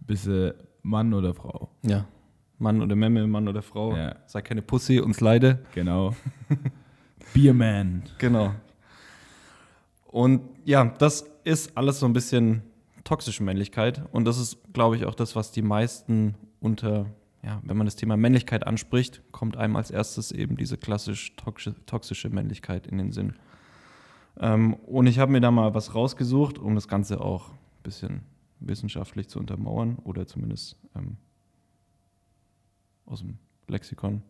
bist 0.00 0.26
du 0.26 0.54
Mann 0.82 1.14
oder 1.14 1.34
Frau? 1.34 1.70
Ja. 1.82 2.06
Mann 2.58 2.80
oder 2.80 2.96
Memme, 2.96 3.26
Mann 3.26 3.48
oder 3.48 3.62
Frau. 3.62 3.96
Ja. 3.96 4.16
Sei 4.26 4.40
keine 4.42 4.62
Pussy, 4.62 5.00
uns 5.00 5.20
leide. 5.20 5.64
Genau. 5.74 6.14
Bierman. 7.34 8.04
Genau. 8.18 8.54
Und 10.06 10.42
ja, 10.64 10.84
das 10.84 11.26
ist 11.44 11.76
alles 11.76 12.00
so 12.00 12.06
ein 12.06 12.12
bisschen 12.12 12.62
toxische 13.04 13.42
Männlichkeit. 13.42 14.02
Und 14.12 14.24
das 14.24 14.38
ist, 14.38 14.58
glaube 14.72 14.96
ich, 14.96 15.04
auch 15.04 15.14
das, 15.14 15.36
was 15.36 15.52
die 15.52 15.62
meisten 15.62 16.34
unter, 16.60 17.06
ja, 17.42 17.60
wenn 17.62 17.76
man 17.76 17.86
das 17.86 17.96
Thema 17.96 18.16
Männlichkeit 18.16 18.66
anspricht, 18.66 19.22
kommt 19.30 19.56
einem 19.56 19.76
als 19.76 19.90
erstes 19.90 20.32
eben 20.32 20.56
diese 20.56 20.76
klassisch 20.76 21.36
toxische, 21.36 22.30
Männlichkeit 22.30 22.86
in 22.86 22.98
den 22.98 23.12
Sinn. 23.12 23.34
Ähm, 24.38 24.74
und 24.74 25.06
ich 25.06 25.18
habe 25.18 25.32
mir 25.32 25.40
da 25.40 25.50
mal 25.50 25.74
was 25.74 25.94
rausgesucht, 25.94 26.58
um 26.58 26.74
das 26.74 26.88
Ganze 26.88 27.20
auch 27.20 27.50
ein 27.50 27.82
bisschen 27.82 28.22
wissenschaftlich 28.60 29.28
zu 29.28 29.38
untermauern 29.38 29.96
oder 30.04 30.26
zumindest 30.26 30.76
ähm, 30.96 31.16
aus 33.04 33.20
dem 33.20 33.38
Lexikon. 33.68 34.22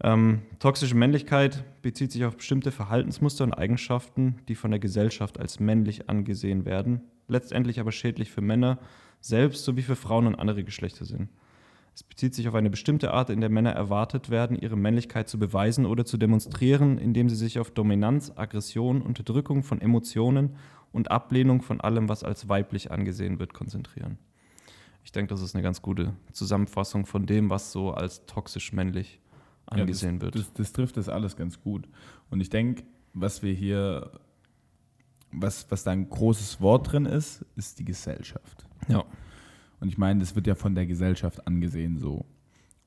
Ähm, 0.00 0.42
toxische 0.60 0.94
Männlichkeit 0.94 1.64
bezieht 1.82 2.12
sich 2.12 2.24
auf 2.24 2.36
bestimmte 2.36 2.70
Verhaltensmuster 2.70 3.42
und 3.42 3.52
Eigenschaften, 3.52 4.36
die 4.48 4.54
von 4.54 4.70
der 4.70 4.78
Gesellschaft 4.78 5.40
als 5.40 5.58
männlich 5.58 6.08
angesehen 6.08 6.64
werden, 6.64 7.00
letztendlich 7.26 7.80
aber 7.80 7.90
schädlich 7.90 8.30
für 8.30 8.40
Männer 8.40 8.78
selbst 9.20 9.64
sowie 9.64 9.82
für 9.82 9.96
Frauen 9.96 10.28
und 10.28 10.36
andere 10.36 10.62
Geschlechter 10.62 11.04
sind. 11.04 11.28
Es 11.98 12.04
bezieht 12.04 12.32
sich 12.32 12.46
auf 12.46 12.54
eine 12.54 12.70
bestimmte 12.70 13.12
Art, 13.12 13.28
in 13.28 13.40
der 13.40 13.50
Männer 13.50 13.72
erwartet 13.72 14.30
werden, 14.30 14.56
ihre 14.56 14.76
Männlichkeit 14.76 15.28
zu 15.28 15.36
beweisen 15.36 15.84
oder 15.84 16.04
zu 16.04 16.16
demonstrieren, 16.16 16.96
indem 16.96 17.28
sie 17.28 17.34
sich 17.34 17.58
auf 17.58 17.72
Dominanz, 17.72 18.32
Aggression, 18.36 19.02
Unterdrückung 19.02 19.64
von 19.64 19.80
Emotionen 19.80 20.54
und 20.92 21.10
Ablehnung 21.10 21.60
von 21.60 21.80
allem, 21.80 22.08
was 22.08 22.22
als 22.22 22.48
weiblich 22.48 22.92
angesehen 22.92 23.40
wird, 23.40 23.52
konzentrieren. 23.52 24.16
Ich 25.02 25.10
denke, 25.10 25.34
das 25.34 25.42
ist 25.42 25.56
eine 25.56 25.64
ganz 25.64 25.82
gute 25.82 26.12
Zusammenfassung 26.30 27.04
von 27.04 27.26
dem, 27.26 27.50
was 27.50 27.72
so 27.72 27.90
als 27.90 28.24
toxisch 28.26 28.72
männlich 28.72 29.20
angesehen 29.66 30.20
ja, 30.20 30.26
das, 30.30 30.34
wird. 30.34 30.34
Das, 30.36 30.52
das 30.52 30.72
trifft 30.72 30.98
das 30.98 31.08
alles 31.08 31.34
ganz 31.34 31.60
gut. 31.60 31.88
Und 32.30 32.40
ich 32.40 32.48
denke, 32.48 32.84
was 33.12 33.42
wir 33.42 33.54
hier, 33.54 34.12
was, 35.32 35.68
was 35.72 35.82
da 35.82 35.90
ein 35.90 36.08
großes 36.08 36.60
Wort 36.60 36.92
drin 36.92 37.06
ist, 37.06 37.44
ist 37.56 37.80
die 37.80 37.84
Gesellschaft. 37.84 38.68
Ja. 38.86 39.04
Und 39.80 39.88
ich 39.88 39.98
meine, 39.98 40.20
das 40.20 40.34
wird 40.34 40.46
ja 40.46 40.54
von 40.54 40.74
der 40.74 40.86
Gesellschaft 40.86 41.46
angesehen 41.46 41.98
so. 41.98 42.24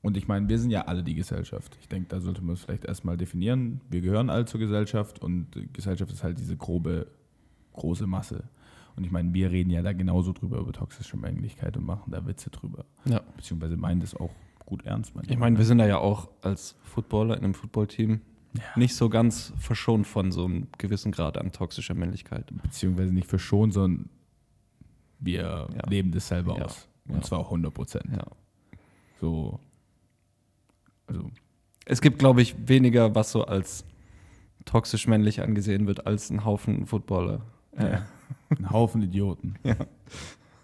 Und 0.02 0.16
ich 0.16 0.26
meine, 0.26 0.48
wir 0.48 0.58
sind 0.58 0.70
ja 0.70 0.82
alle 0.82 1.02
die 1.04 1.14
Gesellschaft. 1.14 1.76
Ich 1.80 1.88
denke, 1.88 2.08
da 2.08 2.20
sollte 2.20 2.42
man 2.42 2.54
es 2.54 2.62
vielleicht 2.64 2.84
erstmal 2.84 3.16
definieren. 3.16 3.80
Wir 3.88 4.00
gehören 4.00 4.30
alle 4.30 4.44
zur 4.46 4.58
Gesellschaft 4.60 5.20
und 5.20 5.46
Gesellschaft 5.72 6.12
ist 6.12 6.24
halt 6.24 6.38
diese 6.38 6.56
grobe, 6.56 7.06
große 7.74 8.06
Masse. 8.06 8.44
Und 8.96 9.04
ich 9.04 9.12
meine, 9.12 9.32
wir 9.32 9.50
reden 9.50 9.70
ja 9.70 9.80
da 9.80 9.92
genauso 9.92 10.32
drüber 10.32 10.58
über 10.58 10.72
toxische 10.72 11.16
Männlichkeit 11.16 11.76
und 11.76 11.84
machen 11.84 12.10
da 12.10 12.26
Witze 12.26 12.50
drüber. 12.50 12.84
Ja. 13.04 13.20
Beziehungsweise 13.36 13.76
meinen 13.76 14.00
das 14.00 14.14
auch 14.14 14.30
gut 14.66 14.84
ernst. 14.84 15.12
Ich 15.28 15.38
meine, 15.38 15.56
wir 15.56 15.64
sind 15.64 15.78
da 15.78 15.86
ja 15.86 15.98
auch 15.98 16.28
als 16.42 16.76
Footballer 16.82 17.36
in 17.36 17.44
einem 17.44 17.54
Footballteam 17.54 18.20
Ja. 18.54 18.62
nicht 18.76 18.94
so 18.96 19.08
ganz 19.08 19.52
verschont 19.56 20.06
von 20.06 20.30
so 20.32 20.44
einem 20.44 20.66
gewissen 20.78 21.12
Grad 21.12 21.38
an 21.38 21.52
toxischer 21.52 21.94
Männlichkeit. 21.94 22.52
beziehungsweise 22.62 23.14
nicht 23.14 23.28
für 23.28 23.38
schon, 23.38 23.70
sondern 23.70 24.10
wir 25.24 25.68
Ja. 25.74 25.88
leben 25.88 26.12
das 26.12 26.28
selber 26.28 26.56
Ja. 26.58 26.64
aus. 26.64 26.88
Und 27.08 27.16
Ja. 27.16 27.22
zwar 27.22 27.38
auch 27.40 27.50
100 27.50 27.72
Prozent. 27.74 28.04
So, 29.20 29.58
also, 31.06 31.30
Es 31.84 32.00
gibt, 32.00 32.18
glaube 32.20 32.42
ich, 32.42 32.54
weniger, 32.68 33.12
was 33.14 33.32
so 33.32 33.44
als 33.44 33.84
toxisch 34.64 35.08
männlich 35.08 35.40
angesehen 35.42 35.86
wird, 35.88 36.06
als 36.06 36.30
ein 36.30 36.44
Haufen 36.44 36.86
Footballer. 36.86 37.40
Äh, 37.72 37.98
ein 38.50 38.70
Haufen 38.70 39.02
Idioten. 39.02 39.56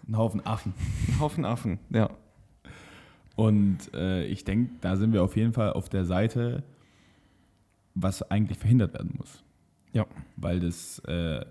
Ein 0.07 0.17
Haufen 0.17 0.43
Affen. 0.45 0.73
Ein 1.07 1.19
Haufen 1.19 1.45
Affen, 1.45 1.77
ja. 1.91 2.09
Und 3.35 3.93
äh, 3.93 4.25
ich 4.25 4.43
denke, 4.43 4.71
da 4.81 4.95
sind 4.95 5.13
wir 5.13 5.23
auf 5.23 5.35
jeden 5.35 5.53
Fall 5.53 5.73
auf 5.73 5.87
der 5.87 6.03
Seite, 6.05 6.63
was 7.93 8.23
eigentlich 8.31 8.57
verhindert 8.57 8.93
werden 8.93 9.13
muss. 9.17 9.43
Ja. 9.93 10.07
Weil 10.35 10.61
das 10.61 10.97
äh, 11.05 11.45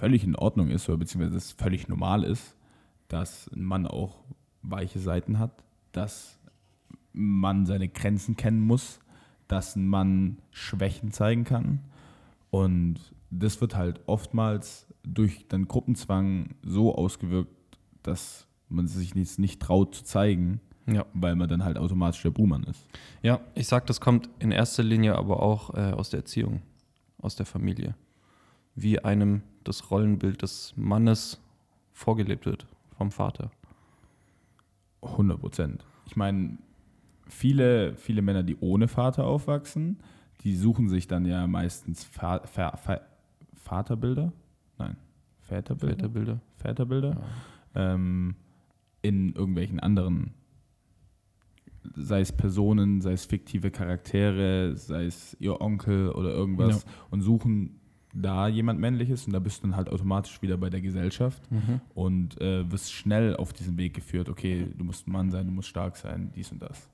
völlig 0.00 0.24
in 0.24 0.34
Ordnung 0.34 0.68
ist, 0.70 0.88
oder 0.88 0.96
beziehungsweise 0.98 1.36
es 1.36 1.52
völlig 1.52 1.86
normal 1.88 2.24
ist, 2.24 2.56
dass 3.08 3.48
ein 3.54 3.62
Mann 3.62 3.86
auch 3.86 4.24
weiche 4.62 4.98
Seiten 4.98 5.38
hat, 5.38 5.62
dass 5.92 6.38
man 7.12 7.66
seine 7.66 7.88
Grenzen 7.88 8.34
kennen 8.36 8.60
muss, 8.60 8.98
dass 9.46 9.76
ein 9.76 9.86
Mann 9.86 10.38
Schwächen 10.52 11.12
zeigen 11.12 11.44
kann. 11.44 11.80
Und 12.50 12.96
das 13.30 13.60
wird 13.60 13.76
halt 13.76 14.00
oftmals 14.06 14.86
durch 15.02 15.46
den 15.48 15.68
Gruppenzwang 15.68 16.54
so 16.62 16.94
ausgewirkt, 16.94 17.52
dass 18.02 18.46
man 18.68 18.86
sich 18.86 19.14
nicht, 19.14 19.38
nicht 19.38 19.60
traut 19.60 19.94
zu 19.94 20.04
zeigen, 20.04 20.60
Ja. 20.86 21.04
weil 21.12 21.36
man 21.36 21.48
dann 21.48 21.62
halt 21.64 21.76
automatisch 21.78 22.22
der 22.22 22.30
Buhmann 22.30 22.62
ist. 22.64 22.86
Ja, 23.22 23.40
ich 23.54 23.66
sag, 23.66 23.86
das 23.86 24.00
kommt 24.00 24.30
in 24.38 24.50
erster 24.50 24.82
Linie 24.82 25.16
aber 25.16 25.42
auch 25.42 25.74
äh, 25.74 25.92
aus 25.92 26.08
der 26.10 26.20
Erziehung, 26.20 26.62
aus 27.18 27.36
der 27.36 27.44
Familie. 27.46 27.94
Wie 28.74 28.98
einem 29.04 29.42
das 29.64 29.90
Rollenbild 29.90 30.42
des 30.42 30.74
Mannes 30.76 31.40
vorgelebt 31.92 32.46
wird 32.46 32.66
vom 32.96 33.10
Vater. 33.10 33.50
100 35.02 35.40
Prozent. 35.40 35.84
Ich 36.06 36.16
meine, 36.16 36.58
viele, 37.26 37.94
viele 37.94 38.22
Männer, 38.22 38.42
die 38.42 38.56
ohne 38.60 38.88
Vater 38.88 39.24
aufwachsen, 39.26 39.98
die 40.42 40.54
suchen 40.54 40.88
sich 40.88 41.06
dann 41.06 41.24
ja 41.26 41.46
meistens 41.46 42.04
Fa 42.04 42.40
Fa 42.40 42.76
Fa 42.76 43.00
Vaterbilder? 43.54 44.32
Nein, 44.78 44.96
Väterbilder? 45.42 45.96
Väterbilder. 45.96 46.40
Väterbilder? 46.56 47.16
Ähm, 47.74 48.34
in 49.02 49.32
irgendwelchen 49.32 49.80
anderen, 49.80 50.34
sei 51.94 52.20
es 52.20 52.32
Personen, 52.32 53.00
sei 53.00 53.12
es 53.12 53.24
fiktive 53.24 53.70
Charaktere, 53.70 54.76
sei 54.76 55.06
es 55.06 55.36
ihr 55.40 55.60
Onkel 55.60 56.10
oder 56.10 56.30
irgendwas 56.30 56.84
und 57.10 57.22
suchen 57.22 57.79
da 58.12 58.48
jemand 58.48 58.80
männliches 58.80 59.26
und 59.26 59.32
da 59.32 59.38
bist 59.38 59.62
du 59.62 59.68
dann 59.68 59.76
halt 59.76 59.88
automatisch 59.88 60.42
wieder 60.42 60.56
bei 60.56 60.68
der 60.70 60.80
Gesellschaft 60.80 61.48
Mhm. 61.50 61.80
und 61.94 62.40
äh, 62.40 62.70
wirst 62.70 62.92
schnell 62.92 63.36
auf 63.36 63.52
diesen 63.52 63.76
Weg 63.78 63.94
geführt, 63.94 64.28
okay, 64.28 64.66
du 64.76 64.84
musst 64.84 65.06
ein 65.06 65.12
Mann 65.12 65.30
sein, 65.30 65.46
du 65.46 65.52
musst 65.52 65.68
stark 65.68 65.96
sein, 65.96 66.32
dies 66.34 66.50
und 66.50 66.60
das. 66.60 66.88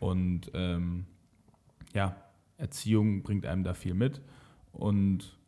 Und 0.00 0.50
ähm, 0.54 1.06
ja, 1.94 2.16
Erziehung 2.56 3.22
bringt 3.22 3.46
einem 3.46 3.62
da 3.64 3.74
viel 3.74 3.94
mit 3.94 4.20
und 4.72 5.38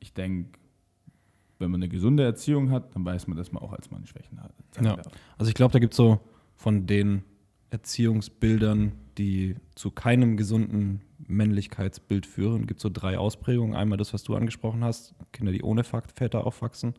ich 0.00 0.12
denke, 0.14 0.58
wenn 1.58 1.70
man 1.70 1.80
eine 1.80 1.88
gesunde 1.88 2.22
Erziehung 2.22 2.70
hat, 2.70 2.94
dann 2.94 3.04
weiß 3.04 3.26
man, 3.28 3.36
dass 3.38 3.52
man 3.52 3.62
auch 3.62 3.72
als 3.72 3.90
Mann 3.90 4.06
Schwächen 4.06 4.42
hat. 4.42 4.52
Ja. 4.80 4.96
Also 5.38 5.48
ich 5.48 5.54
glaube, 5.54 5.72
da 5.72 5.78
gibt 5.78 5.92
es 5.94 5.96
so 5.96 6.20
von 6.54 6.86
den 6.86 7.22
Erziehungsbildern, 7.70 8.92
die 9.18 9.56
zu 9.74 9.90
keinem 9.90 10.36
gesunden 10.36 11.00
Männlichkeitsbild 11.26 12.26
führen, 12.26 12.66
gibt 12.66 12.78
es 12.78 12.82
so 12.82 12.90
drei 12.92 13.18
Ausprägungen. 13.18 13.74
Einmal 13.74 13.98
das, 13.98 14.14
was 14.14 14.22
du 14.22 14.36
angesprochen 14.36 14.84
hast, 14.84 15.14
Kinder, 15.32 15.52
die 15.52 15.62
ohne 15.62 15.84
Väter 15.84 16.46
aufwachsen. 16.46 16.94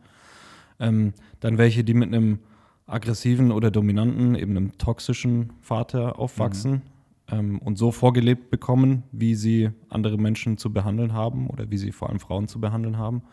Ähm, 0.79 1.13
dann 1.39 1.57
welche, 1.57 1.83
die 1.83 1.93
mit 1.93 2.13
einem 2.13 2.39
aggressiven 2.85 3.51
oder 3.51 3.71
dominanten, 3.71 4.35
eben 4.35 4.55
einem 4.55 4.77
toxischen 4.77 5.53
Vater 5.61 6.19
aufwachsen 6.19 6.81
ähm, 7.29 7.59
und 7.59 7.77
so 7.77 7.91
vorgelebt 7.91 8.49
bekommen, 8.49 9.03
wie 9.11 9.35
sie 9.35 9.71
andere 9.89 10.17
Menschen 10.17 10.57
zu 10.57 10.71
behandeln 10.71 11.13
haben 11.13 11.47
oder 11.47 11.69
wie 11.69 11.77
sie 11.77 11.91
vor 11.91 12.09
allem 12.09 12.19
Frauen 12.19 12.47
zu 12.47 12.59
behandeln 12.59 12.97
haben. 12.97 13.23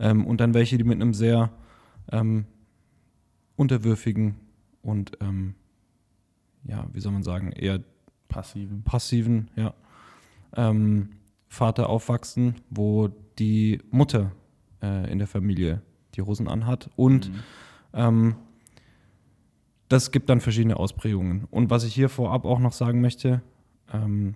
Ähm, 0.00 0.26
und 0.26 0.40
dann 0.40 0.54
welche, 0.54 0.78
die 0.78 0.84
mit 0.84 1.00
einem 1.00 1.14
sehr 1.14 1.50
ähm, 2.10 2.46
unterwürfigen 3.56 4.36
und 4.82 5.12
ähm, 5.20 5.54
ja, 6.64 6.86
wie 6.92 7.00
soll 7.00 7.12
man 7.12 7.22
sagen, 7.22 7.52
eher 7.52 7.80
Passiven. 8.28 8.82
passiven 8.82 9.50
ja, 9.56 9.74
ähm, 10.56 11.10
Vater 11.48 11.88
aufwachsen, 11.88 12.56
wo 12.70 13.08
die 13.38 13.80
Mutter 13.90 14.32
äh, 14.82 15.10
in 15.10 15.18
der 15.18 15.26
Familie 15.28 15.82
die 16.14 16.22
Hosen 16.22 16.48
anhat. 16.48 16.90
Und 16.96 17.28
Mhm. 17.30 17.34
ähm, 17.94 18.34
das 19.88 20.10
gibt 20.10 20.28
dann 20.28 20.40
verschiedene 20.40 20.76
Ausprägungen. 20.76 21.44
Und 21.50 21.70
was 21.70 21.84
ich 21.84 21.94
hier 21.94 22.08
vorab 22.10 22.44
auch 22.44 22.58
noch 22.58 22.72
sagen 22.72 23.00
möchte, 23.00 23.40
ähm, 23.92 24.34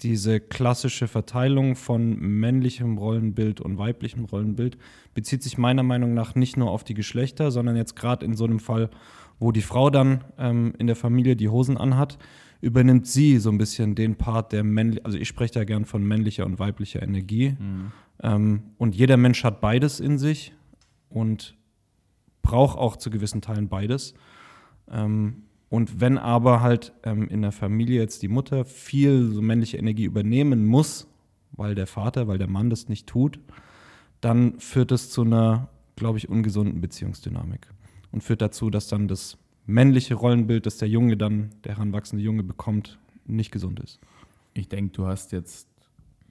diese 0.00 0.40
klassische 0.40 1.08
Verteilung 1.08 1.74
von 1.74 2.16
männlichem 2.18 2.98
Rollenbild 2.98 3.60
und 3.60 3.78
weiblichem 3.78 4.24
Rollenbild 4.26 4.76
bezieht 5.14 5.42
sich 5.42 5.56
meiner 5.58 5.82
Meinung 5.82 6.12
nach 6.14 6.34
nicht 6.34 6.56
nur 6.56 6.70
auf 6.70 6.84
die 6.84 6.94
Geschlechter, 6.94 7.50
sondern 7.50 7.76
jetzt 7.76 7.96
gerade 7.96 8.24
in 8.24 8.34
so 8.36 8.44
einem 8.44 8.60
Fall, 8.60 8.90
wo 9.38 9.52
die 9.52 9.62
Frau 9.62 9.90
dann 9.90 10.24
ähm, 10.38 10.74
in 10.78 10.86
der 10.86 10.96
Familie 10.96 11.36
die 11.36 11.48
Hosen 11.48 11.76
anhat, 11.76 12.18
übernimmt 12.60 13.06
sie 13.06 13.38
so 13.38 13.50
ein 13.50 13.58
bisschen 13.58 13.94
den 13.94 14.16
Part 14.16 14.52
der 14.52 14.64
männlichen, 14.64 15.04
also 15.04 15.18
ich 15.18 15.28
spreche 15.28 15.54
da 15.54 15.64
gern 15.64 15.84
von 15.84 16.02
männlicher 16.02 16.46
und 16.46 16.58
weiblicher 16.58 17.02
Energie. 17.02 17.56
Mhm. 17.58 17.92
Ähm, 18.22 18.62
und 18.78 18.94
jeder 18.94 19.16
Mensch 19.16 19.44
hat 19.44 19.60
beides 19.60 20.00
in 20.00 20.18
sich 20.18 20.52
und 21.08 21.56
braucht 22.42 22.78
auch 22.78 22.96
zu 22.96 23.10
gewissen 23.10 23.42
Teilen 23.42 23.68
beides. 23.68 24.14
Ähm, 24.90 25.42
und 25.68 26.00
wenn 26.00 26.16
aber 26.16 26.60
halt 26.60 26.92
ähm, 27.02 27.28
in 27.28 27.42
der 27.42 27.52
Familie 27.52 28.00
jetzt 28.00 28.22
die 28.22 28.28
Mutter 28.28 28.64
viel 28.64 29.30
so 29.32 29.42
männliche 29.42 29.76
Energie 29.76 30.04
übernehmen 30.04 30.64
muss, 30.64 31.08
weil 31.52 31.74
der 31.74 31.86
Vater, 31.86 32.28
weil 32.28 32.38
der 32.38 32.48
Mann 32.48 32.70
das 32.70 32.88
nicht 32.88 33.06
tut, 33.06 33.40
dann 34.20 34.58
führt 34.60 34.92
es 34.92 35.10
zu 35.10 35.22
einer, 35.22 35.68
glaube 35.96 36.18
ich, 36.18 36.28
ungesunden 36.28 36.80
Beziehungsdynamik. 36.80 37.68
Und 38.16 38.22
führt 38.22 38.40
dazu, 38.40 38.70
dass 38.70 38.88
dann 38.88 39.08
das 39.08 39.36
männliche 39.66 40.14
Rollenbild, 40.14 40.64
das 40.64 40.78
der 40.78 40.88
Junge 40.88 41.18
dann, 41.18 41.50
der 41.64 41.76
heranwachsende 41.76 42.24
Junge 42.24 42.42
bekommt, 42.42 42.98
nicht 43.26 43.50
gesund 43.50 43.78
ist. 43.80 44.00
Ich 44.54 44.70
denke, 44.70 44.92
du 44.92 45.06
hast 45.06 45.32
jetzt, 45.32 45.68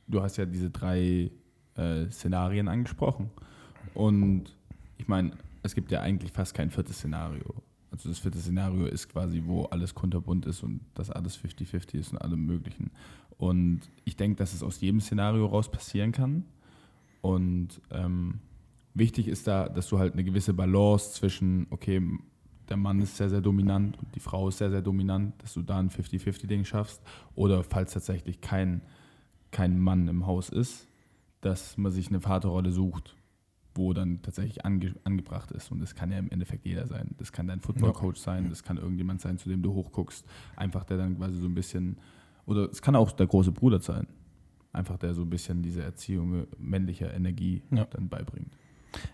du 0.07 0.23
hast 0.23 0.38
ja 0.38 0.47
diese 0.47 0.71
drei 0.71 1.29
äh, 1.75 2.10
Szenarien 2.10 2.69
angesprochen. 2.69 3.29
Und 3.93 4.45
ich 4.97 5.07
meine, 5.07 5.33
es 5.62 5.75
gibt 5.75 5.91
ja 5.91 6.01
eigentlich 6.01 6.31
fast 6.31 6.55
kein 6.55 6.71
viertes 6.71 6.97
Szenario. 6.97 7.53
Also 7.91 8.10
das 8.10 8.17
vierte 8.17 8.39
Szenario 8.39 8.88
ist 8.88 9.07
quasi, 9.10 9.43
wo 9.45 9.65
alles 9.65 9.93
kunterbunt 9.93 10.47
ist 10.47 10.63
und 10.63 10.79
das 10.95 11.12
alles 11.12 11.38
50-50 11.38 11.99
ist 11.99 12.13
und 12.13 12.17
allem 12.17 12.47
möglichen. 12.47 12.89
Und 13.38 13.81
ich 14.05 14.15
denke, 14.15 14.38
dass 14.38 14.55
es 14.55 14.63
aus 14.63 14.81
jedem 14.81 15.01
Szenario 15.01 15.45
raus 15.45 15.69
passieren 15.69 16.12
kann. 16.12 16.45
Und 17.21 17.79
ähm, 17.91 18.39
wichtig 18.95 19.27
ist 19.27 19.45
da, 19.47 19.69
dass 19.69 19.88
du 19.89 19.99
halt 19.99 20.13
eine 20.13 20.23
gewisse 20.23 20.53
Balance 20.53 21.13
zwischen, 21.13 21.67
okay, 21.69 22.01
der 22.69 22.77
Mann 22.77 22.99
ist 22.99 23.15
sehr, 23.17 23.29
sehr 23.29 23.41
dominant 23.41 23.99
und 23.99 24.15
die 24.15 24.19
Frau 24.19 24.47
ist 24.47 24.58
sehr, 24.58 24.71
sehr 24.71 24.81
dominant, 24.81 25.36
dass 25.43 25.53
du 25.53 25.62
da 25.62 25.77
ein 25.77 25.89
50-50-Ding 25.91 26.65
schaffst. 26.65 27.01
Oder 27.36 27.63
falls 27.63 27.93
tatsächlich 27.93 28.41
kein, 28.41 28.81
kein 29.51 29.79
Mann 29.79 30.08
im 30.08 30.25
Haus 30.25 30.49
ist, 30.49 30.88
dass 31.41 31.77
man 31.77 31.91
sich 31.91 32.08
eine 32.08 32.21
Vaterrolle 32.21 32.71
sucht, 32.71 33.15
wo 33.75 33.93
dann 33.93 34.21
tatsächlich 34.23 34.65
ange, 34.65 34.95
angebracht 35.03 35.51
ist. 35.51 35.71
Und 35.71 35.79
das 35.79 35.93
kann 35.93 36.12
ja 36.12 36.17
im 36.17 36.31
Endeffekt 36.31 36.65
jeder 36.65 36.88
sein. 36.88 37.13
Das 37.19 37.31
kann 37.31 37.45
dein 37.47 37.60
Footballcoach 37.60 38.15
sein, 38.17 38.49
das 38.49 38.63
kann 38.63 38.77
irgendjemand 38.77 39.21
sein, 39.21 39.38
zu 39.38 39.49
dem 39.49 39.62
du 39.62 39.73
hochguckst. 39.73 40.25
Einfach 40.55 40.86
der 40.86 40.97
dann 40.97 41.17
quasi 41.17 41.38
so 41.38 41.47
ein 41.47 41.53
bisschen, 41.53 41.97
oder 42.47 42.69
es 42.71 42.81
kann 42.81 42.95
auch 42.95 43.12
der 43.12 43.27
große 43.27 43.51
Bruder 43.51 43.79
sein. 43.79 44.08
Einfach 44.73 44.97
der 44.97 45.13
so 45.13 45.21
ein 45.21 45.29
bisschen 45.29 45.62
diese 45.62 45.84
Erziehung 45.84 46.47
männlicher 46.58 47.13
Energie 47.13 47.62
Ja. 47.69 47.86
dann 47.86 48.10
beibringt. 48.10 48.58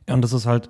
Ja, 0.08 0.14
und 0.16 0.22
das 0.22 0.34
ist 0.34 0.46
halt, 0.46 0.70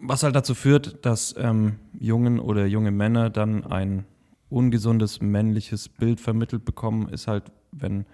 was 0.00 0.22
halt 0.22 0.36
dazu 0.36 0.54
führt, 0.54 1.04
dass 1.04 1.34
ähm, 1.38 1.76
Jungen 1.98 2.38
oder 2.38 2.66
junge 2.66 2.90
Männer 2.90 3.30
dann 3.30 3.64
ein 3.64 4.04
ungesundes 4.50 5.20
männliches 5.20 5.88
Bild 5.88 6.20
vermittelt 6.20 6.64
bekommen, 6.64 7.08
ist 7.08 7.26
halt, 7.26 7.50
wenn 7.72 8.06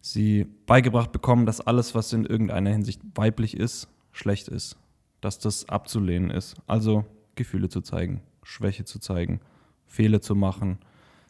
sie 0.00 0.46
beigebracht 0.66 1.12
bekommen, 1.12 1.46
dass 1.46 1.60
alles, 1.60 1.94
was 1.94 2.12
in 2.12 2.26
irgendeiner 2.26 2.70
Hinsicht 2.70 3.00
weiblich 3.14 3.56
ist, 3.56 3.88
schlecht 4.12 4.48
ist. 4.48 4.76
Dass 5.20 5.38
das 5.38 5.68
abzulehnen 5.68 6.30
ist. 6.30 6.56
Also 6.66 7.06
Gefühle 7.34 7.68
zu 7.70 7.80
zeigen, 7.80 8.20
Schwäche 8.42 8.84
zu 8.84 8.98
zeigen, 8.98 9.40
Fehler 9.86 10.20
zu 10.20 10.34
machen, 10.34 10.78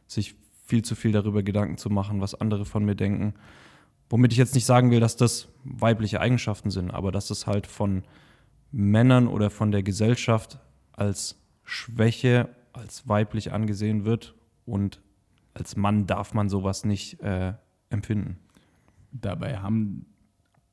sich 0.07 0.35
viel 0.67 0.83
zu 0.83 0.95
viel 0.95 1.13
darüber 1.13 1.43
Gedanken 1.43 1.79
zu 1.79 1.91
machen, 1.91 2.21
was 2.21 2.35
andere 2.35 2.65
von 2.65 2.85
mir 2.85 2.95
denken. 2.95 3.35
Womit 4.11 4.33
ich 4.33 4.39
jetzt 4.39 4.55
nicht 4.55 4.67
sagen 4.67 4.91
will, 4.91 5.01
dass 5.01 5.17
das 5.17 5.49
weibliche 5.65 6.21
Eigenschaften 6.21 6.71
sind, 6.71 6.91
aber 6.91 7.11
dass 7.11 7.29
das 7.29 7.47
halt 7.47 7.67
von 7.67 8.05
Männern 8.71 9.29
oder 9.29 9.51
von 9.51 9.71
der 9.71 9.83
Gesellschaft 9.83 10.59
als 10.93 11.41
Schwäche, 11.65 12.49
als 12.73 13.09
weiblich 13.09 13.53
angesehen 13.53 14.05
wird 14.05 14.35
und 14.67 15.01
als 15.55 15.77
Mann 15.77 16.07
darf 16.07 16.35
man 16.35 16.49
sowas 16.49 16.85
nicht 16.85 17.21
äh, 17.21 17.55
empfinden. 17.91 18.39
Dabei 19.13 19.59
haben 19.59 20.07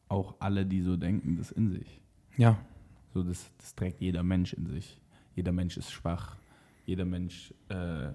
auch 0.07 0.35
alle, 0.39 0.65
die 0.65 0.81
so 0.81 0.97
denken, 0.97 1.37
das 1.37 1.51
in 1.51 1.69
sich. 1.69 2.01
Ja, 2.37 2.57
So, 3.13 3.23
das, 3.23 3.51
das 3.57 3.75
trägt 3.75 4.01
jeder 4.01 4.23
Mensch 4.23 4.53
in 4.53 4.65
sich. 4.65 4.99
Jeder 5.35 5.51
Mensch 5.51 5.77
ist 5.77 5.91
schwach. 5.91 6.37
Jeder 6.85 7.05
Mensch, 7.05 7.53
äh, 7.69 8.09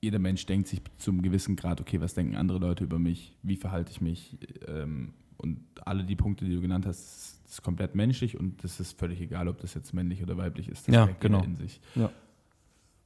jeder 0.00 0.18
Mensch 0.18 0.46
denkt 0.46 0.68
sich 0.68 0.80
zum 0.98 1.22
gewissen 1.22 1.56
Grad, 1.56 1.80
okay, 1.80 2.00
was 2.00 2.14
denken 2.14 2.36
andere 2.36 2.58
Leute 2.58 2.84
über 2.84 2.98
mich? 2.98 3.36
Wie 3.42 3.56
verhalte 3.56 3.90
ich 3.90 4.00
mich? 4.00 4.38
Ähm, 4.66 5.12
und 5.36 5.58
alle 5.84 6.04
die 6.04 6.16
Punkte, 6.16 6.44
die 6.44 6.54
du 6.54 6.60
genannt 6.60 6.86
hast, 6.86 7.40
ist 7.46 7.62
komplett 7.62 7.94
menschlich 7.94 8.38
und 8.38 8.62
das 8.62 8.80
ist 8.80 8.98
völlig 8.98 9.20
egal, 9.20 9.48
ob 9.48 9.58
das 9.60 9.74
jetzt 9.74 9.92
männlich 9.92 10.22
oder 10.22 10.36
weiblich 10.36 10.68
ist. 10.68 10.88
Das 10.88 10.94
Ja, 10.94 11.08
genau. 11.18 11.42
in 11.42 11.56
sich. 11.56 11.80
Ja. 11.94 12.10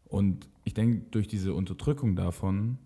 Und 0.05 0.49
ich 0.65 0.75
denke, 0.75 1.05
durch 1.11 1.27
diese 1.27 1.55
Unterdrückung 1.55 2.15
davon, 2.15 2.79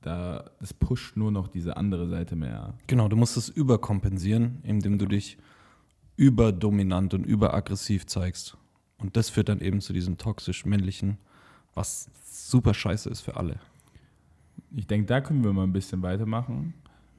da, 0.00 0.50
das 0.58 0.74
pusht 0.74 1.16
nur 1.16 1.30
noch 1.30 1.46
diese 1.48 1.76
andere 1.76 2.08
Seite 2.08 2.34
mehr. 2.34 2.74
genau. 2.86 3.08
Du 3.08 3.16
musst 3.16 3.36
es 3.36 3.48
überkompensieren, 3.48 4.58
indem 4.64 4.98
du 4.98 5.06
dich 5.06 5.38
überdominant 6.16 7.14
und 7.14 7.24
überaggressiv 7.24 8.06
zeigst. 8.06 8.56
Und 8.98 9.16
das 9.16 9.30
führt 9.30 9.48
dann 9.48 9.60
eben 9.60 9.80
zu 9.80 9.92
diesem 9.92 10.18
toxisch 10.18 10.64
männlichen, 10.64 11.18
was 11.74 12.10
super 12.24 12.74
scheiße 12.74 13.08
ist 13.10 13.20
für 13.20 13.36
alle. 13.36 13.56
Ich 14.74 14.86
denke, 14.86 15.06
da 15.06 15.20
können 15.20 15.44
wir 15.44 15.52
mal 15.52 15.64
ein 15.64 15.72
bisschen 15.72 16.02
weitermachen. 16.02 16.74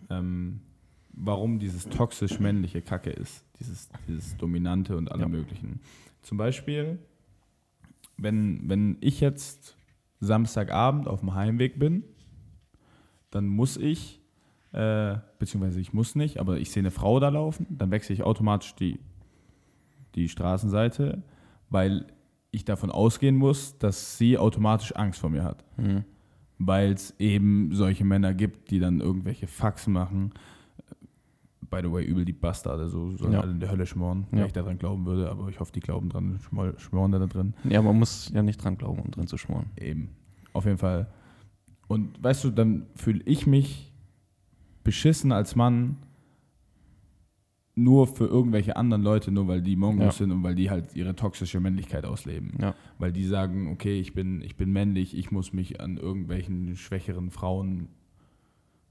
Ähm, 0.09 0.61
warum 1.13 1.59
dieses 1.59 1.87
toxisch 1.89 2.39
männliche 2.39 2.81
Kacke 2.81 3.11
ist, 3.11 3.45
dieses, 3.59 3.89
dieses 4.07 4.35
Dominante 4.37 4.97
und 4.97 5.11
alle 5.11 5.21
Ja. 5.23 5.27
möglichen. 5.27 5.79
Zum 6.21 6.37
Beispiel, 6.37 6.99
wenn, 8.17 8.67
wenn 8.69 8.97
ich 9.01 9.19
jetzt 9.19 9.75
Samstagabend 10.19 11.07
auf 11.07 11.19
dem 11.19 11.33
Heimweg 11.35 11.77
bin, 11.79 12.03
dann 13.29 13.47
muss 13.47 13.77
ich, 13.77 14.21
äh, 14.71 15.17
beziehungsweise 15.39 15.79
ich 15.79 15.93
muss 15.93 16.15
nicht, 16.15 16.39
aber 16.39 16.57
ich 16.59 16.71
sehe 16.71 16.81
eine 16.81 16.91
Frau 16.91 17.19
da 17.19 17.29
laufen, 17.29 17.65
dann 17.69 17.91
wechsle 17.91 18.13
ich 18.15 18.23
automatisch 18.23 18.75
die, 18.75 18.99
die 20.15 20.29
Straßenseite, 20.29 21.21
weil 21.69 22.05
ich 22.53 22.63
davon 22.63 22.89
ausgehen 22.91 23.35
muss, 23.35 23.77
dass 23.79 24.17
sie 24.17 24.37
automatisch 24.37 24.95
Angst 24.95 25.19
vor 25.19 25.29
mir 25.29 25.43
hat. 25.43 25.63
Mhm. 25.77 26.05
weil 26.59 26.93
es 26.93 27.13
eben 27.19 27.71
solche 27.73 28.05
Männer 28.05 28.33
gibt, 28.33 28.71
die 28.71 28.79
dann 28.79 29.01
irgendwelche 29.01 29.47
Faxen 29.47 29.91
machen. 29.91 30.31
By 31.69 31.79
the 31.81 31.91
way, 31.91 32.05
übel 32.05 32.23
die 32.23 32.31
Bastarde, 32.31 32.87
so 32.87 33.11
sollen 33.17 33.33
Ja. 33.33 33.41
alle 33.41 33.51
in 33.51 33.59
der 33.59 33.69
Hölle 33.71 33.85
schmoren, 33.85 34.27
Ja. 34.31 34.37
wenn 34.37 34.45
ich 34.45 34.53
daran 34.53 34.77
glauben 34.77 35.05
würde, 35.05 35.29
aber 35.29 35.49
ich 35.49 35.59
hoffe, 35.59 35.73
die 35.73 35.79
glauben 35.81 36.07
dran, 36.09 36.39
schmor- 36.39 36.77
schmoren 36.79 37.11
da 37.11 37.19
drin. 37.25 37.53
Ja, 37.67 37.81
man 37.81 37.97
muss 37.97 38.29
ja 38.33 38.43
nicht 38.43 38.63
dran 38.63 38.77
glauben, 38.77 39.01
um 39.01 39.11
drin 39.11 39.27
zu 39.27 39.37
schmoren. 39.37 39.71
Eben, 39.77 40.09
auf 40.53 40.63
jeden 40.65 40.77
Fall. 40.77 41.07
Und 41.87 42.23
weißt 42.23 42.43
du, 42.45 42.51
dann 42.51 42.85
fühle 42.95 43.21
ich 43.25 43.45
mich 43.47 43.91
beschissen 44.85 45.31
als 45.33 45.55
Mann 45.57 45.97
nur 47.75 48.07
für 48.07 48.25
irgendwelche 48.25 48.75
anderen 48.75 49.01
Leute, 49.01 49.31
nur 49.31 49.47
weil 49.47 49.61
die 49.61 49.75
Mongos 49.75 50.05
Ja. 50.05 50.11
sind 50.11 50.31
und 50.31 50.43
weil 50.43 50.55
die 50.55 50.69
halt 50.69 50.95
ihre 50.95 51.15
toxische 51.15 51.59
Männlichkeit 51.59 52.05
ausleben. 52.05 52.53
Ja. 52.61 52.75
Weil 52.99 53.11
die 53.11 53.25
sagen, 53.25 53.67
okay, 53.71 53.99
ich 53.99 54.13
bin, 54.13 54.41
ich 54.41 54.55
bin 54.55 54.71
männlich, 54.71 55.17
ich 55.17 55.31
muss 55.31 55.53
mich 55.53 55.81
an 55.81 55.97
irgendwelchen 55.97 56.75
schwächeren 56.75 57.31
Frauen 57.31 57.89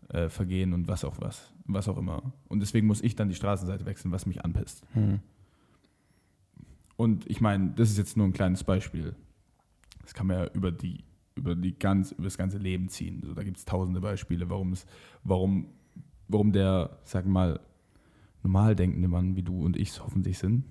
äh, 0.09 0.29
vergehen 0.29 0.73
und 0.73 0.89
was 0.89 1.05
auch 1.05 1.21
was, 1.21 1.53
was 1.65 1.89
auch 1.89 1.97
immer. 1.97 2.33
Und 2.49 2.61
deswegen 2.61 2.87
muss 2.89 3.03
ich 3.03 3.15
dann 3.15 3.29
die 3.29 3.37
Straßenseite 3.37 3.87
wechseln, 3.87 4.11
was 4.11 4.27
mich 4.27 4.45
anpisst. 4.45 4.83
Hm. 4.95 5.21
Und 6.97 7.29
ich 7.31 7.41
meine, 7.41 7.73
das 7.77 7.91
ist 7.91 7.99
jetzt 7.99 8.17
nur 8.17 8.27
ein 8.27 8.33
kleines 8.33 8.65
Beispiel. 8.65 9.15
Das 10.03 10.15
kann 10.15 10.27
man 10.27 10.39
ja 10.39 10.47
über 10.53 10.73
die 10.73 11.05
über 11.35 11.55
die 11.55 11.73
ganz 11.79 12.13
über 12.13 12.25
das 12.25 12.37
ganze 12.37 12.59
Leben 12.59 12.89
ziehen. 12.89 13.23
So, 13.25 13.33
da 13.33 13.43
gibt 13.43 13.57
es 13.57 13.65
tausende 13.65 14.01
Beispiele, 14.01 14.51
warum 14.51 14.73
es, 14.73 14.85
warum, 15.25 15.69
warum 16.29 16.53
der, 16.53 16.99
sag 17.05 17.27
mal, 17.27 17.59
normal 18.43 18.75
denkende 18.77 19.09
Mann 19.09 19.37
wie 19.37 19.43
du 19.43 19.63
und 19.65 19.77
ich 19.77 19.91
es 19.91 20.03
hoffentlich 20.05 20.39
sind, 20.39 20.65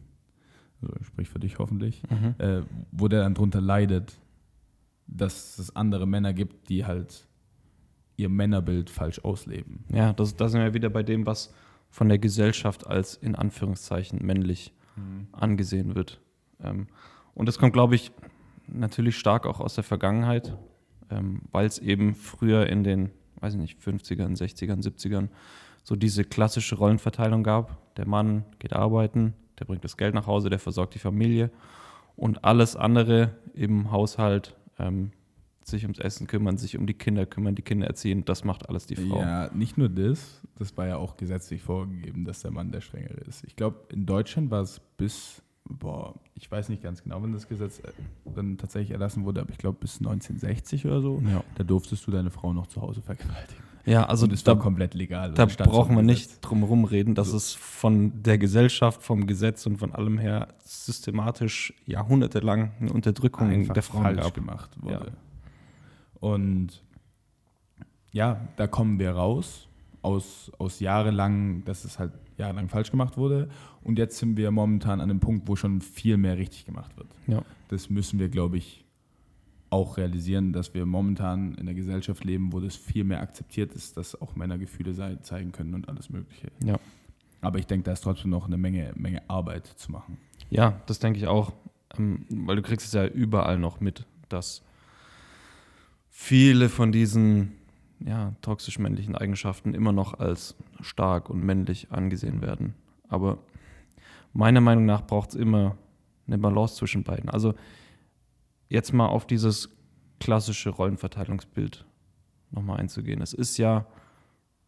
also 0.81 0.93
sprich 1.03 1.29
für 1.29 1.39
dich 1.39 1.59
hoffentlich, 1.59 2.03
Mhm. 2.09 2.35
äh, 2.37 2.61
wo 2.91 3.07
der 3.07 3.21
dann 3.21 3.33
drunter 3.33 3.61
leidet, 3.61 4.17
dass 5.07 5.57
es 5.59 5.75
andere 5.75 6.07
Männer 6.07 6.33
gibt, 6.33 6.69
die 6.69 6.85
halt 6.85 7.27
ihr 8.17 8.29
Männerbild 8.29 8.89
falsch 8.89 9.19
ausleben. 9.19 9.83
Ja, 9.93 10.13
das, 10.13 10.35
da 10.35 10.47
sind 10.49 10.61
wir 10.61 10.73
wieder 10.73 10.89
bei 10.89 11.03
dem, 11.03 11.25
was 11.25 11.53
von 11.89 12.07
der 12.07 12.19
Gesellschaft 12.19 12.87
als 12.87 13.15
in 13.15 13.35
Anführungszeichen 13.35 14.25
männlich 14.25 14.73
angesehen 15.31 15.95
wird. 15.95 16.21
Ähm, 16.61 16.87
und 17.33 17.47
das 17.47 17.57
kommt, 17.57 17.73
glaube 17.73 17.95
ich, 17.95 18.11
natürlich 18.67 19.17
stark 19.17 19.45
auch 19.47 19.59
aus 19.59 19.75
der 19.75 19.83
Vergangenheit, 19.83 20.57
ähm, 21.09 21.41
weil 21.51 21.65
es 21.65 21.79
eben 21.79 22.13
früher 22.13 22.67
in 22.67 22.83
den, 22.83 23.09
weiß 23.39 23.53
ich 23.55 23.59
nicht, 23.59 23.79
50ern, 23.79 24.37
60ern, 24.37 24.83
70ern 24.83 25.29
so 25.83 25.95
diese 25.95 26.23
klassische 26.23 26.75
Rollenverteilung 26.75 27.43
gab. 27.43 27.77
Der 27.97 28.07
Mann 28.07 28.45
geht 28.59 28.73
arbeiten, 28.73 29.33
der 29.59 29.65
bringt 29.65 29.83
das 29.83 29.97
Geld 29.97 30.13
nach 30.15 30.27
Hause, 30.27 30.49
der 30.49 30.59
versorgt 30.59 30.93
die 30.95 30.99
Familie 30.99 31.51
und 32.15 32.43
alles 32.43 32.75
andere 32.75 33.31
im 33.53 33.91
Haushalt, 33.91 34.55
ähm, 34.79 35.11
sich 35.63 35.83
ums 35.83 35.99
Essen 35.99 36.25
kümmern, 36.27 36.57
sich 36.57 36.77
um 36.77 36.87
die 36.87 36.93
Kinder 36.95 37.25
kümmern, 37.25 37.53
die 37.55 37.61
Kinder 37.61 37.85
erziehen, 37.87 38.25
das 38.25 38.43
macht 38.43 38.67
alles 38.67 38.87
die 38.87 38.95
Frau. 38.95 39.19
Ja, 39.21 39.49
nicht 39.53 39.77
nur 39.77 39.89
das, 39.89 40.41
das 40.57 40.75
war 40.77 40.87
ja 40.87 40.97
auch 40.97 41.17
gesetzlich 41.17 41.61
vorgegeben, 41.61 42.25
dass 42.25 42.41
der 42.41 42.51
Mann 42.51 42.71
der 42.71 42.81
Strengere 42.81 43.19
ist. 43.27 43.43
Ich 43.43 43.55
glaube, 43.55 43.77
in 43.89 44.05
Deutschland 44.07 44.49
war 44.49 44.61
es 44.61 44.81
bis, 44.97 45.41
boah, 45.69 46.15
ich 46.33 46.49
weiß 46.49 46.69
nicht 46.69 46.81
ganz 46.81 47.03
genau, 47.03 47.21
wann 47.21 47.31
das 47.31 47.47
Gesetz 47.47 47.79
äh, 47.79 47.91
dann 48.35 48.57
tatsächlich 48.57 48.91
erlassen 48.91 49.23
wurde, 49.23 49.41
aber 49.41 49.51
ich 49.51 49.59
glaube 49.59 49.77
bis 49.79 49.99
1960 49.99 50.85
oder 50.87 51.01
so, 51.01 51.21
Ja. 51.31 51.43
da 51.55 51.63
durftest 51.63 52.05
du 52.07 52.11
deine 52.11 52.31
Frau 52.31 52.53
noch 52.53 52.65
zu 52.67 52.81
Hause 52.81 53.01
vergewaltigen. 53.01 53.63
Ja, 53.85 54.05
also 54.05 54.25
Und 54.25 54.33
es 54.33 54.43
da, 54.43 54.55
komplett 54.55 54.93
legal. 54.93 55.33
da 55.33 55.45
brauchen 55.45 55.95
wir 55.95 56.03
nicht 56.03 56.39
drum 56.41 56.59
herum 56.59 56.85
reden, 56.85 57.15
dass 57.15 57.29
So. 57.31 57.37
es 57.37 57.53
von 57.53 58.21
der 58.23 58.37
Gesellschaft, 58.37 59.01
vom 59.01 59.25
Gesetz 59.27 59.65
und 59.65 59.77
von 59.77 59.91
allem 59.93 60.17
her 60.19 60.49
systematisch 60.63 61.73
jahrhundertelang 61.85 62.71
eine 62.79 62.93
Unterdrückung 62.93 63.49
einfach 63.49 63.73
der 63.73 63.83
Frauen 63.83 64.03
falsch 64.03 64.21
gab. 64.21 64.33
gemacht 64.35 64.69
wurde. 64.81 65.11
Und 66.19 66.83
ja, 68.11 68.39
da 68.57 68.67
kommen 68.67 68.99
wir 68.99 69.11
raus 69.11 69.67
aus, 70.01 70.51
aus 70.57 70.79
jahrelang, 70.79 71.63
dass 71.65 71.85
es 71.85 71.97
halt 71.99 72.11
jahrelang 72.37 72.69
falsch 72.69 72.91
gemacht 72.91 73.17
wurde. 73.17 73.49
Und 73.83 73.97
jetzt 73.97 74.17
sind 74.17 74.37
wir 74.37 74.51
momentan 74.51 74.99
an 75.01 75.09
einem 75.09 75.19
Punkt, 75.19 75.47
wo 75.47 75.55
schon 75.55 75.81
viel 75.81 76.17
mehr 76.17 76.37
richtig 76.37 76.65
gemacht 76.65 76.95
wird. 76.97 77.07
Ja. 77.27 77.41
Das 77.69 77.89
müssen 77.89 78.19
wir, 78.19 78.29
glaube 78.29 78.57
ich, 78.57 78.80
auch 79.71 79.97
realisieren, 79.97 80.53
dass 80.53 80.73
wir 80.73 80.85
momentan 80.85 81.53
in 81.53 81.61
einer 81.61 81.73
Gesellschaft 81.73 82.23
leben, 82.23 82.53
wo 82.53 82.59
das 82.59 82.75
viel 82.75 83.03
mehr 83.03 83.21
akzeptiert 83.21 83.73
ist, 83.73 83.97
dass 83.97 84.21
auch 84.21 84.35
Männer 84.35 84.57
Gefühle 84.57 85.21
zeigen 85.21 85.51
können 85.51 85.73
und 85.73 85.89
alles 85.89 86.09
Mögliche. 86.09 86.51
Ja. 86.63 86.77
Aber 87.39 87.57
ich 87.57 87.65
denke, 87.65 87.85
da 87.85 87.93
ist 87.93 88.01
trotzdem 88.01 88.31
noch 88.31 88.45
eine 88.45 88.57
Menge, 88.57 88.91
Menge 88.95 89.27
Arbeit 89.29 89.65
zu 89.65 89.91
machen. 89.91 90.17
Ja, 90.49 90.81
das 90.85 90.99
denke 90.99 91.19
ich 91.19 91.27
auch. 91.27 91.53
Ähm, 91.97 92.25
weil 92.29 92.57
du 92.57 92.61
kriegst 92.61 92.85
es 92.85 92.93
ja 92.93 93.05
überall 93.07 93.57
noch 93.57 93.79
mit, 93.79 94.05
dass 94.29 94.61
viele 96.09 96.69
von 96.69 96.91
diesen 96.91 97.53
ja, 97.99 98.33
toxisch 98.41 98.77
männlichen 98.77 99.15
Eigenschaften 99.15 99.73
immer 99.73 99.93
noch 99.93 100.19
als 100.19 100.55
stark 100.81 101.29
und 101.29 101.43
männlich 101.43 101.91
angesehen 101.91 102.41
werden. 102.41 102.73
Aber 103.07 103.37
meiner 104.33 104.61
Meinung 104.61 104.85
nach 104.85 105.05
braucht 105.05 105.29
es 105.29 105.35
immer 105.35 105.77
eine 106.27 106.37
Balance 106.37 106.75
zwischen 106.75 107.03
beiden. 107.03 107.29
Also 107.29 107.53
jetzt 108.71 108.93
mal 108.93 109.07
auf 109.07 109.27
dieses 109.27 109.69
klassische 110.19 110.69
Rollenverteilungsbild 110.69 111.85
nochmal 112.51 112.79
einzugehen. 112.79 113.21
Es 113.21 113.33
ist 113.33 113.57
ja, 113.57 113.85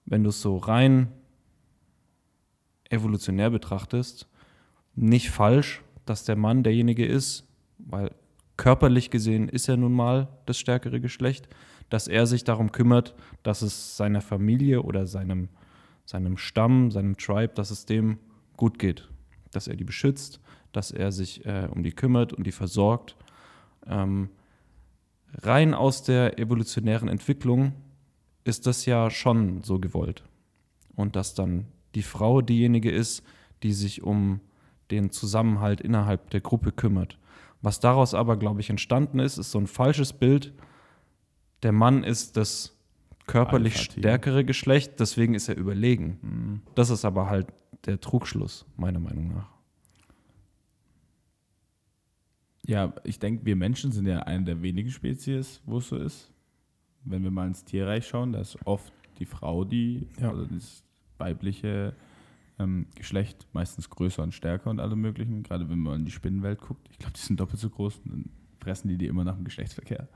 wenn 0.06 0.24
du 0.24 0.30
es 0.30 0.42
so 0.42 0.58
rein 0.58 1.12
evolutionär 2.89 3.50
betrachtest, 3.50 4.28
nicht 4.96 5.32
falsch, 5.32 5.82
dass 6.06 6.26
der 6.26 6.36
Mann 6.36 6.63
derjenige 6.63 7.06
ist, 7.06 7.48
weil 7.78 8.12
körperlich 8.58 9.10
gesehen 9.10 9.48
ist 9.48 9.70
er 9.70 9.78
nun 9.78 9.94
mal 9.94 10.28
das 10.46 10.60
stärkere 10.60 11.00
Geschlecht, 11.00 11.48
dass 11.89 12.08
er 12.08 12.28
sich 12.28 12.44
darum 12.44 12.72
kümmert, 12.72 13.16
dass 13.42 13.62
es 13.62 13.96
seiner 13.96 14.22
Familie 14.22 14.84
oder 14.84 15.08
seinem, 15.08 15.48
seinem 16.06 16.38
Stamm, 16.38 16.92
seinem 16.92 17.18
Tribe, 17.18 17.54
dass 17.56 17.72
es 17.72 17.86
dem 17.86 18.20
gut 18.58 18.80
geht, 18.80 19.08
dass 19.52 19.68
er 19.68 19.78
die 19.78 19.86
beschützt, 19.86 20.42
dass 20.74 20.92
er 20.92 21.12
sich 21.13 21.46
äh, 21.46 21.70
um 21.72 21.84
die 21.84 21.94
kümmert 21.94 22.34
und 22.34 22.46
die 22.46 22.52
versorgt. 22.52 23.16
Ähm, 23.88 24.30
rein 25.34 25.74
aus 25.74 26.04
der 26.04 26.39
evolutionären 26.39 27.08
Entwicklung 27.08 27.74
ist 28.43 28.67
das 28.67 28.86
ja 28.86 29.10
schon 29.10 29.62
so 29.62 29.80
gewollt. 29.80 30.24
Und 30.96 31.15
dass 31.15 31.34
dann 31.34 31.65
die 31.96 32.04
Frau 32.04 32.41
diejenige 32.41 32.91
ist, 32.91 33.24
die 33.63 33.74
sich 33.74 34.04
um 34.04 34.41
den 34.91 35.12
Zusammenhalt 35.12 35.82
innerhalb 35.82 36.30
der 36.32 36.41
Gruppe 36.41 36.72
kümmert. 36.72 37.17
Was 37.62 37.80
daraus 37.80 38.13
aber, 38.13 38.38
glaube 38.38 38.60
ich, 38.60 38.69
entstanden 38.69 39.19
ist, 39.19 39.38
ist 39.38 39.52
so 39.52 39.60
ein 39.60 39.67
falsches 39.67 40.13
Bild. 40.13 40.54
Der 41.63 41.72
Mann 41.72 42.04
ist 42.04 42.36
das 42.36 42.78
körperlich 43.26 43.78
Alpha-Tier. 43.78 44.02
stärkere 44.02 44.43
Geschlecht, 44.43 45.00
deswegen 45.00 45.34
ist 45.34 45.48
er 45.48 45.56
überlegen. 45.56 46.62
Das 46.76 46.89
ist 46.89 47.06
aber 47.06 47.30
halt 47.30 47.48
der 47.86 48.02
Trugschluss, 48.02 48.65
meiner 48.76 49.00
Meinung 49.00 49.30
nach. 49.30 49.48
Ja, 52.65 52.93
ich 53.04 53.19
denke, 53.19 53.45
wir 53.45 53.56
Menschen 53.56 53.91
sind 53.91 54.06
ja 54.08 54.19
eine 54.19 54.45
der 54.45 54.62
wenigen 54.62 54.89
Spezies, 54.89 55.62
wo 55.65 55.80
es 55.80 55.89
so 55.89 55.97
ist. 55.97 56.32
Wenn 57.04 57.23
wir 57.23 57.32
mal 57.32 57.47
ins 57.47 57.65
Tierreich 57.65 58.08
schauen, 58.08 58.32
da 58.32 58.39
ist 58.39 58.58
oft 58.65 58.93
die 59.19 59.26
Frau, 59.26 59.65
die, 59.65 60.08
Ja. 60.19 60.30
also 60.30 60.45
das 60.45 60.84
weibliche 61.17 61.93
ähm, 62.60 62.86
Geschlecht, 62.95 63.47
meistens 63.52 63.89
größer 63.89 64.23
und 64.23 64.34
stärker 64.34 64.69
und 64.69 64.80
alle 64.80 64.95
möglichen. 64.95 65.43
Gerade 65.43 65.69
wenn 65.69 65.80
man 65.80 65.99
in 66.02 66.06
die 66.06 66.12
Spinnenwelt 66.12 66.62
guckt. 66.62 66.88
Ich 66.91 66.99
glaube, 66.99 67.13
die 67.13 67.19
sind 67.21 67.39
doppelt 67.39 67.60
so 67.60 67.69
groß 67.69 67.99
und 68.06 68.12
dann 68.12 68.30
fressen 68.62 68.88
die 68.88 68.97
die 68.97 69.08
immer 69.08 69.23
nach 69.26 69.36
dem 69.36 69.43
Geschlechtsverkehr. 69.43 70.08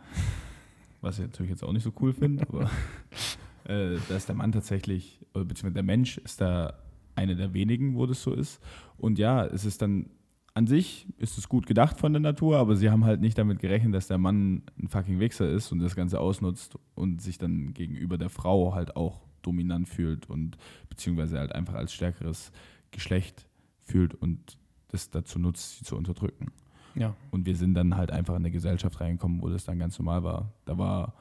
Was 1.01 1.19
ich 1.19 1.25
natürlich 1.25 1.49
jetzt 1.51 1.63
auch 1.63 1.73
nicht 1.73 1.83
so 1.83 1.91
cool 1.99 2.13
finde, 2.13 2.47
aber 2.47 2.63
äh, 3.65 3.97
da 4.07 4.15
ist 4.15 4.29
der 4.29 4.35
Mann 4.35 4.51
tatsächlich, 4.53 5.19
oder 5.33 5.43
beziehungsweise 5.45 5.73
der 5.73 5.83
Mensch 5.83 6.17
ist 6.19 6.39
da 6.39 6.73
eine 7.15 7.35
der 7.35 7.53
wenigen, 7.53 7.95
wo 7.95 8.05
das 8.05 8.21
so 8.23 8.33
ist. 8.33 8.61
Und 8.97 9.19
ja, 9.19 9.45
es 9.45 9.65
ist 9.65 9.81
dann 9.81 10.09
an 10.57 10.65
sich 10.65 11.07
ist 11.17 11.37
es 11.37 11.47
gut 11.47 11.67
gedacht 11.67 11.99
von 11.99 12.13
der 12.13 12.19
Natur, 12.19 12.57
aber 12.57 12.75
sie 12.75 12.89
haben 12.89 13.05
halt 13.05 13.21
nicht 13.21 13.37
damit 13.37 13.59
gerechnet, 13.59 13.93
dass 13.93 14.07
der 14.07 14.17
Mann 14.17 14.63
ein 14.79 14.87
fucking 14.87 15.19
Wichser 15.19 15.47
ist 15.47 15.71
und 15.71 15.77
das 15.79 15.95
Ganze 15.95 16.19
ausnutzt 16.19 16.79
und 16.95 17.21
sich 17.21 17.37
dann 17.37 17.75
gegenüber 17.75 18.17
der 18.17 18.31
Frau 18.31 18.73
halt 18.73 18.95
auch 18.95 19.21
dominant 19.43 19.87
fühlt 19.87 20.27
und 20.27 20.57
beziehungsweise 20.89 21.37
halt 21.37 21.53
einfach 21.53 21.75
als 21.75 21.93
stärkeres 21.93 22.51
Geschlecht 22.89 23.47
fühlt 23.83 24.15
und 24.15 24.57
das 24.87 25.11
dazu 25.11 25.37
nutzt, 25.37 25.77
sie 25.77 25.85
zu 25.85 25.95
unterdrücken. 25.95 26.47
Ja. 26.95 27.15
Und 27.29 27.45
wir 27.45 27.55
sind 27.55 27.75
dann 27.75 27.95
halt 27.95 28.09
einfach 28.09 28.33
in 28.33 28.41
eine 28.41 28.51
Gesellschaft 28.51 28.99
reingekommen, 28.99 29.43
wo 29.43 29.49
das 29.49 29.63
dann 29.63 29.77
ganz 29.77 29.99
normal 29.99 30.23
war. 30.23 30.53
Da 30.65 30.79
war 30.79 31.13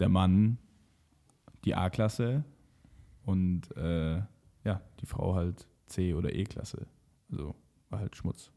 der 0.00 0.10
Mann 0.10 0.58
die 1.64 1.74
A-Klasse 1.74 2.44
und 3.24 3.74
äh, 3.74 4.18
ja, 4.64 4.82
die 5.00 5.06
Frau 5.06 5.34
halt 5.34 5.66
C- 5.86 6.12
oder 6.12 6.34
E-Klasse. 6.34 6.86
Also 7.32 7.54
halt 7.98 8.16
Schmutz. 8.16 8.50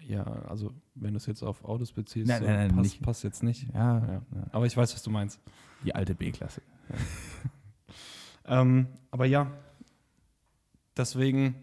Ja, 0.00 0.24
also 0.24 0.72
wenn 0.94 1.14
du 1.14 1.16
es 1.16 1.26
jetzt 1.26 1.42
auf 1.42 1.64
Autos 1.64 1.92
beziehst, 1.92 2.28
Nein, 2.28 2.42
so 2.42 2.46
nein, 2.48 2.66
nein, 2.68 2.76
passt, 2.76 3.00
passt 3.02 3.24
jetzt 3.24 3.42
nicht. 3.42 3.66
Ja, 3.74 3.98
Ja. 3.98 4.12
ja. 4.34 4.46
Aber 4.52 4.66
ich 4.66 4.76
weiß, 4.76 4.94
was 4.94 5.02
du 5.02 5.10
meinst. 5.10 5.40
die 5.84 5.94
alte 5.94 6.14
B-Klasse. 6.14 6.62
Ähm, 8.48 8.86
aber 9.10 9.26
ja, 9.26 9.50
deswegen, 10.96 11.56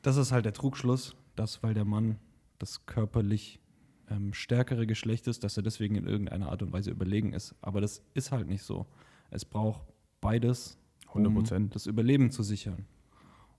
das 0.00 0.16
ist 0.16 0.32
halt 0.32 0.44
der 0.46 0.54
Trugschluss, 0.54 1.14
dass 1.36 1.62
weil 1.62 1.74
der 1.74 1.84
Mann 1.84 2.18
das 2.58 2.86
körperlich 2.86 3.60
ähm, 4.08 4.32
stärkere 4.32 4.86
Geschlecht 4.86 5.26
ist, 5.26 5.44
dass 5.44 5.56
er 5.56 5.62
deswegen 5.62 5.96
in 5.96 6.06
irgendeiner 6.06 6.48
Art 6.48 6.62
und 6.62 6.72
Weise 6.72 6.90
überlegen 6.90 7.32
ist. 7.32 7.54
Aber 7.60 7.80
das 7.80 8.02
ist 8.14 8.32
halt 8.32 8.48
nicht 8.48 8.62
so. 8.62 8.86
Es 9.30 9.44
braucht 9.44 9.82
beides, 10.20 10.78
um 11.12 11.26
100%. 11.26 11.70
das 11.70 11.86
Überleben 11.86 12.30
zu 12.30 12.42
sichern. 12.42 12.86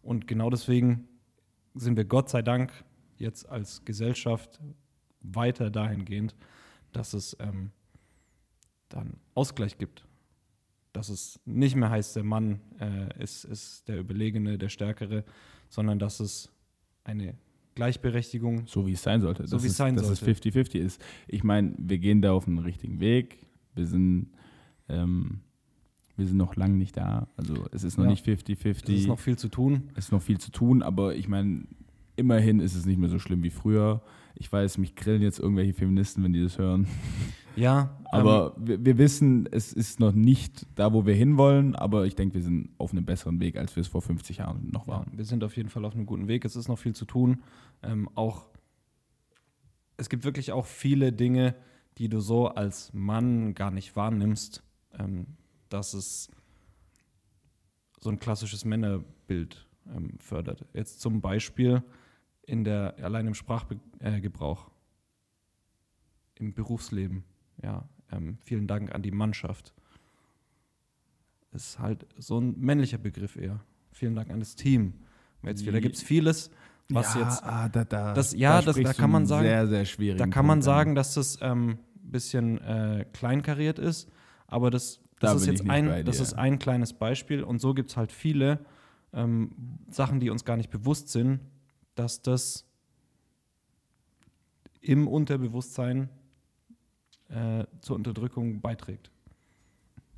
Und 0.02 0.28
genau 0.28 0.50
deswegen 0.50 1.08
sind 1.74 1.98
wir 1.98 2.06
Gott 2.06 2.30
sei 2.30 2.42
Dank 2.42 2.72
jetzt 3.18 3.48
als 3.50 3.84
Gesellschaft 3.86 4.60
weiter 5.22 5.70
dahingehend, 5.70 6.36
dass 6.92 7.14
es 7.14 7.36
ähm, 7.40 7.72
dann 8.90 9.18
Ausgleich 9.34 9.78
gibt. 9.78 10.06
Dass 10.92 11.10
es 11.10 11.40
nicht 11.46 11.76
mehr 11.76 11.90
heißt, 11.90 12.16
der 12.16 12.24
Mann 12.24 12.62
äh, 12.80 13.22
ist, 13.22 13.46
ist 13.46 13.88
der 13.88 14.00
Überlegene, 14.00 14.58
der 14.58 14.70
Stärkere, 14.70 15.24
sondern 15.70 15.98
dass 15.98 16.20
es 16.20 16.52
eine 17.04 17.36
Gleichberechtigung 17.76 18.68
So 18.68 18.86
wie 18.86 18.94
es 18.94 19.02
sein 19.02 19.22
sollte. 19.22 19.48
So 19.48 19.56
dass 19.56 19.64
wie 19.64 19.68
es 19.68 19.78
sein 19.78 19.96
dass 19.96 20.06
sollte. 20.06 20.30
es 20.30 20.42
50-50 20.42 20.78
ist. 20.78 21.02
Ich 21.28 21.44
meine, 21.44 21.74
wir 21.78 21.98
gehen 21.98 22.22
da 22.22 22.34
auf 22.34 22.46
den 22.46 22.60
richtigen 22.60 23.00
Weg. 23.00 23.48
Wir 23.74 23.88
sind, 23.88 24.32
ähm, 24.90 25.42
wir 26.16 26.28
sind 26.28 26.38
noch 26.38 26.56
lange 26.56 26.76
nicht 26.78 26.96
da. 26.98 27.28
Also 27.38 27.56
es 27.72 27.84
ist 27.84 27.98
noch 27.98 28.06
Ja. 28.06 28.12
nicht 28.12 28.26
50-50. 28.26 28.94
Es 28.94 29.02
ist 29.02 29.08
noch 29.08 29.20
viel 29.20 29.38
zu 29.38 29.48
tun. 29.50 29.90
Es 29.96 30.06
ist 30.06 30.12
noch 30.12 30.22
viel 30.22 30.40
zu 30.40 30.52
tun, 30.52 30.82
aber 30.84 31.16
ich 31.16 31.28
meine, 31.28 31.64
immerhin 32.16 32.60
ist 32.60 32.76
es 32.76 32.86
nicht 32.86 33.00
mehr 33.00 33.10
so 33.10 33.18
schlimm 33.20 33.42
wie 33.44 33.50
früher. 33.50 34.02
Ich 34.36 34.52
weiß, 34.52 34.78
mich 34.80 34.96
grillen 34.96 35.22
jetzt 35.22 35.40
irgendwelche 35.40 35.74
Feministen, 35.74 36.24
wenn 36.24 36.34
die 36.34 36.42
das 36.42 36.58
hören. 36.58 36.88
Ja, 37.56 38.00
Aber 38.12 38.56
wir, 38.58 38.84
wir 38.84 38.98
wissen, 38.98 39.48
es 39.52 39.74
ist 39.74 40.00
noch 40.00 40.12
nicht 40.14 40.66
da, 40.74 40.92
wo 40.92 41.06
wir 41.06 41.14
hinwollen, 41.14 41.76
aber 41.76 42.08
ich 42.08 42.16
denke, 42.16 42.34
wir 42.36 42.42
sind 42.42 42.70
auf 42.80 42.92
einem 42.94 43.06
besseren 43.06 43.40
Weg, 43.40 43.58
als 43.58 43.76
wir 43.76 43.82
es 43.82 43.88
vor 43.88 44.02
50 44.02 44.38
Jahren 44.38 44.70
noch 44.72 44.88
Ja, 44.88 44.94
waren. 44.94 45.12
wir 45.16 45.24
sind 45.26 45.44
auf 45.44 45.56
jeden 45.56 45.70
Fall 45.70 45.86
auf 45.86 45.94
einem 45.94 46.08
guten 46.08 46.28
Weg. 46.28 46.46
Es 46.46 46.56
ist 46.56 46.68
noch 46.68 46.80
viel 46.80 46.96
zu 46.96 47.06
tun. 47.06 47.44
Ähm, 47.84 48.10
auch 48.16 48.46
es 49.98 50.10
gibt 50.10 50.24
wirklich 50.26 50.52
auch 50.52 50.66
viele 50.66 51.12
Dinge, 51.14 51.56
die 52.00 52.10
du 52.10 52.20
so 52.20 52.48
als 52.48 52.92
Mann 52.94 53.54
gar 53.54 53.70
nicht 53.72 53.96
wahrnimmst, 53.96 54.64
ähm, 54.98 55.28
dass 55.74 55.94
es 55.94 56.30
so 58.00 58.10
ein 58.10 58.20
klassisches 58.20 58.64
Männerbild 58.66 59.66
ähm, 59.88 60.18
fördert. 60.20 60.66
Jetzt 60.74 61.02
zum 61.02 61.22
Beispiel 61.22 61.84
in 62.46 62.64
der 62.64 62.96
allein 63.02 63.28
im 63.28 63.34
Sprachgebrauch, 63.34 64.68
äh, 64.68 64.72
im 66.40 66.54
Berufsleben. 66.54 67.24
Ja, 67.62 67.88
ähm, 68.12 68.38
vielen 68.42 68.68
Dank 68.68 68.94
an 68.94 69.02
die 69.02 69.12
Mannschaft. 69.12 69.74
Ist 71.52 71.80
halt 71.80 72.06
so 72.18 72.40
ein 72.40 72.60
männlicher 72.60 72.98
Begriff 72.98 73.36
eher. 73.36 73.60
Vielen 73.92 74.16
Dank 74.16 74.30
an 74.32 74.40
das 74.40 74.56
Team. 74.56 74.94
Jetzt 75.44 75.66
wieder 75.66 75.82
gibt 75.82 75.96
es 75.96 76.02
vieles, 76.04 76.50
was 76.90 77.14
ja, 77.16 77.22
jetzt 77.22 77.44
ah, 77.44 77.70
da, 77.70 77.84
da, 77.84 78.14
das- 78.14 78.34
ja, 78.34 78.62
das- 78.62 78.76
sprichst 78.76 78.94
da 78.98 79.02
kann 79.02 79.12
man 79.12 79.26
sagen- 79.26 79.46
sehr, 79.46 79.68
sehr 79.68 79.86
schwierig. 79.86 80.18
Da 80.18 80.28
kann 80.28 80.46
man 80.46 80.62
sagen, 80.62 80.96
dass 80.96 81.14
das 81.14 81.42
ein 81.42 81.52
ähm, 81.70 81.78
bisschen 82.02 82.60
äh, 82.62 83.06
kleinkariert 83.14 83.78
ist, 83.80 84.10
aber 84.48 84.72
das, 84.72 85.00
Da 85.24 85.32
das, 85.32 85.44
ist 85.44 85.48
jetzt 85.48 85.70
ein, 85.70 86.04
das 86.04 86.20
ist 86.20 86.34
ein 86.34 86.60
kleines 86.60 86.92
Beispiel 86.92 87.44
und 87.44 87.60
so 87.60 87.74
gibt 87.74 87.92
es 87.92 87.96
halt 87.96 88.12
viele 88.12 88.60
ähm, 89.14 89.52
Sachen, 89.90 90.20
die 90.20 90.30
uns 90.30 90.44
gar 90.44 90.58
nicht 90.58 90.70
bewusst 90.70 91.08
sind, 91.08 91.40
dass 91.96 92.22
das 92.22 92.66
im 94.82 95.08
Unterbewusstsein 95.08 96.10
äh, 97.30 97.64
zur 97.80 97.96
Unterdrückung 97.96 98.60
beiträgt. 98.60 99.12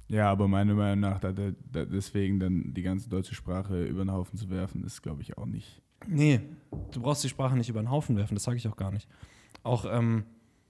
Ja, 0.07 0.31
aber 0.31 0.47
meiner 0.47 0.73
Meinung 0.73 1.01
nach, 1.01 1.19
da, 1.19 1.31
da 1.31 1.51
deswegen 1.85 2.39
dann 2.39 2.73
die 2.73 2.81
ganze 2.81 3.07
deutsche 3.07 3.35
Sprache 3.35 3.85
über 3.85 4.03
den 4.03 4.11
Haufen 4.11 4.39
zu 4.39 4.49
werfen, 4.49 4.83
ist, 4.83 5.03
glaube 5.03 5.21
ich, 5.21 5.37
auch 5.37 5.45
nicht. 5.45 5.83
Nee, 6.07 6.41
du 6.91 7.01
brauchst 7.01 7.23
die 7.23 7.29
Sprache 7.29 7.55
nicht 7.55 7.69
über 7.69 7.81
den 7.81 7.91
Haufen 7.91 8.17
werfen, 8.17 8.33
das 8.33 8.43
sage 8.43 8.57
ich 8.57 8.67
auch 8.67 8.75
gar 8.75 8.91
nicht. 8.91 9.07
Auch, 9.61 9.85
ähm, 9.85 10.25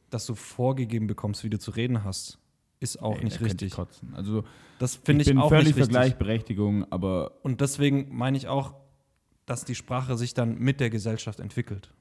dass 0.10 0.26
du 0.26 0.36
vorgegeben 0.36 1.08
bekommst, 1.08 1.46
wie 1.46 1.50
du 1.50 1.58
zu 1.58 1.72
reden 1.72 2.04
hast, 2.04 2.38
ist 2.86 3.02
auch 3.02 3.18
Ey, 3.18 3.24
nicht 3.26 3.36
ich 3.38 3.42
richtig. 3.46 3.74
Kotzen. 3.74 4.14
Also, 4.16 4.44
Das 4.80 4.96
finde 4.96 5.24
ich, 5.24 5.28
bin 5.28 5.38
auch 5.40 5.50
völlig 5.50 5.66
nicht 5.68 5.74
für 5.76 5.80
richtig. 5.82 5.94
Gleichberechtigung, 5.96 6.92
aber 6.92 7.34
Und 7.44 7.60
deswegen 7.62 8.16
meine 8.16 8.38
ich 8.38 8.48
auch, 8.48 8.74
dass 9.46 9.66
die 9.66 9.76
Sprache 9.76 10.18
sich 10.18 10.34
dann 10.34 10.58
mit 10.58 10.80
der 10.80 10.90
Gesellschaft 10.90 11.40
entwickelt. 11.40 11.94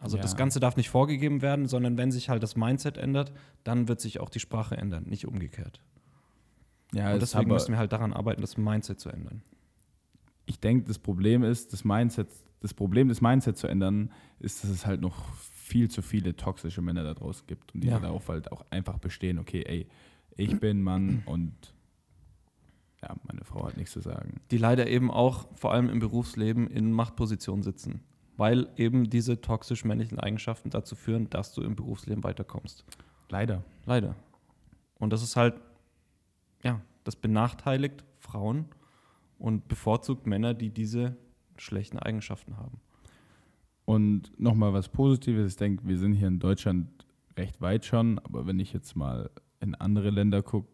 Also 0.00 0.16
Ja. 0.16 0.22
das 0.22 0.36
Ganze 0.36 0.58
darf 0.58 0.76
nicht 0.76 0.90
vorgegeben 0.90 1.42
werden, 1.42 1.66
sondern 1.68 1.96
wenn 1.96 2.10
sich 2.10 2.28
halt 2.28 2.42
das 2.42 2.56
Mindset 2.56 2.96
ändert, 2.98 3.32
dann 3.62 3.86
wird 3.86 4.00
sich 4.00 4.18
auch 4.18 4.30
die 4.30 4.40
Sprache 4.40 4.76
ändern, 4.76 5.04
nicht 5.04 5.26
umgekehrt. 5.28 5.80
ja, 6.92 7.10
Und 7.12 7.22
es 7.22 7.30
deswegen 7.30 7.50
müssen 7.50 7.70
wir 7.72 7.78
halt 7.78 7.92
daran 7.92 8.12
arbeiten, 8.12 8.40
das 8.40 8.56
Mindset 8.56 8.98
zu 9.00 9.08
ändern. 9.10 9.42
ich 10.46 10.58
denke, 10.58 10.86
das 10.88 10.98
Problem 10.98 11.44
ist, 11.44 11.72
das 11.72 11.84
Mindset, 11.84 12.28
das 12.60 12.74
Problem 12.74 13.08
des 13.08 13.20
Mindsets 13.20 13.60
zu 13.60 13.68
ändern, 13.68 14.10
ist, 14.40 14.62
dass 14.64 14.70
es 14.70 14.84
halt 14.86 15.00
noch 15.00 15.16
viel 15.72 15.90
zu 15.90 16.02
viele 16.02 16.36
toxische 16.36 16.82
Männer 16.82 17.02
da 17.02 17.14
draußen 17.14 17.46
gibt 17.46 17.74
und 17.74 17.80
die 17.82 17.88
Ja. 17.88 17.98
darauf 17.98 18.28
halt 18.28 18.52
auch 18.52 18.62
einfach 18.68 18.98
bestehen, 18.98 19.38
okay, 19.38 19.62
ey, 19.66 19.86
ich 20.36 20.60
bin 20.60 20.82
Mann 20.82 21.22
und 21.24 21.54
ja, 23.00 23.16
meine 23.26 23.42
Frau 23.42 23.66
hat 23.66 23.78
nichts 23.78 23.92
zu 23.92 24.00
sagen. 24.00 24.42
Die 24.50 24.58
leider 24.58 24.86
eben 24.86 25.10
auch 25.10 25.48
vor 25.56 25.72
allem 25.72 25.88
im 25.88 25.98
Berufsleben 25.98 26.66
in 26.68 26.92
Machtpositionen 26.92 27.62
sitzen, 27.62 28.02
weil 28.36 28.68
eben 28.76 29.08
diese 29.08 29.40
toxisch 29.40 29.86
männlichen 29.86 30.20
Eigenschaften 30.20 30.68
dazu 30.68 30.94
führen, 30.94 31.30
dass 31.30 31.54
du 31.54 31.62
im 31.62 31.74
Berufsleben 31.74 32.22
weiterkommst. 32.22 32.84
Leider. 33.30 33.64
Leider. 33.86 34.14
Und 34.98 35.10
das 35.10 35.22
ist 35.22 35.36
halt, 35.36 35.54
ja, 36.62 36.82
das 37.04 37.16
benachteiligt 37.16 38.04
Frauen 38.18 38.66
und 39.38 39.68
bevorzugt 39.68 40.26
Männer, 40.26 40.52
die 40.52 40.68
diese 40.68 41.16
schlechten 41.56 41.98
Eigenschaften 41.98 42.58
haben. 42.58 42.78
Und 43.84 44.38
nochmal 44.38 44.72
was 44.72 44.88
Positives, 44.88 45.52
ich 45.52 45.56
denke, 45.56 45.86
wir 45.86 45.98
sind 45.98 46.14
hier 46.14 46.28
in 46.28 46.38
Deutschland 46.38 46.88
recht 47.36 47.60
weit 47.60 47.84
schon, 47.84 48.18
aber 48.20 48.46
wenn 48.46 48.60
ich 48.60 48.72
jetzt 48.72 48.94
mal 48.94 49.30
in 49.60 49.74
andere 49.74 50.10
Länder 50.10 50.42
gucke, 50.42 50.68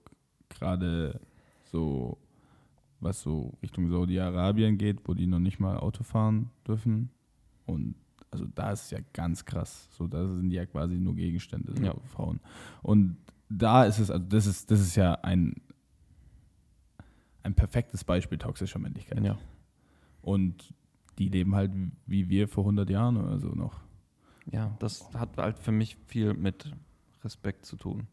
gerade 0.49 1.21
so, 1.71 2.19
was 3.01 3.23
so 3.23 3.55
Richtung 3.63 3.89
Saudi-Arabien 3.91 4.77
geht, 4.79 5.07
wo 5.09 5.15
die 5.15 5.27
noch 5.27 5.39
nicht 5.39 5.61
mal 5.61 5.79
Auto 5.79 6.03
fahren 6.03 6.51
dürfen. 6.67 7.11
Und 7.67 7.95
also 8.31 8.47
da 8.55 8.73
ist 8.73 8.85
es 8.85 8.91
ja 8.91 8.99
ganz 9.13 9.45
krass. 9.45 9.89
So, 9.93 10.07
da 10.07 10.27
sind 10.27 10.51
ja 10.51 10.67
quasi 10.67 10.97
nur 10.97 11.15
Gegenstände, 11.15 11.75
so 11.75 11.83
Ja. 11.83 11.95
Frauen. 12.15 12.41
Und 12.83 13.17
da 13.49 13.85
ist 13.85 13.99
es, 13.99 14.11
also 14.11 14.25
das 14.27 14.47
ist, 14.47 14.71
das 14.71 14.81
ist 14.81 14.97
ja 14.97 15.15
ein, 15.23 15.55
ein 17.43 17.55
perfektes 17.55 18.05
Beispiel 18.05 18.39
toxischer 18.39 18.79
Männlichkeit. 18.79 19.25
Ja. 19.25 19.39
Und 20.23 20.75
die 21.19 21.29
leben 21.29 21.55
halt 21.55 21.73
wie 22.07 22.29
wir 22.29 22.49
vor 22.49 22.65
100 22.65 22.89
Jahren 22.91 23.17
oder 23.17 23.39
so 23.39 23.49
noch. 23.49 23.81
Ja, 24.51 24.75
das 24.79 25.13
hat 25.15 25.37
halt 25.37 25.59
für 25.59 25.73
mich 25.73 25.97
viel 26.07 26.35
mit 26.35 26.73
Respekt 27.23 27.67
zu 27.67 27.77
tun. 27.77 28.07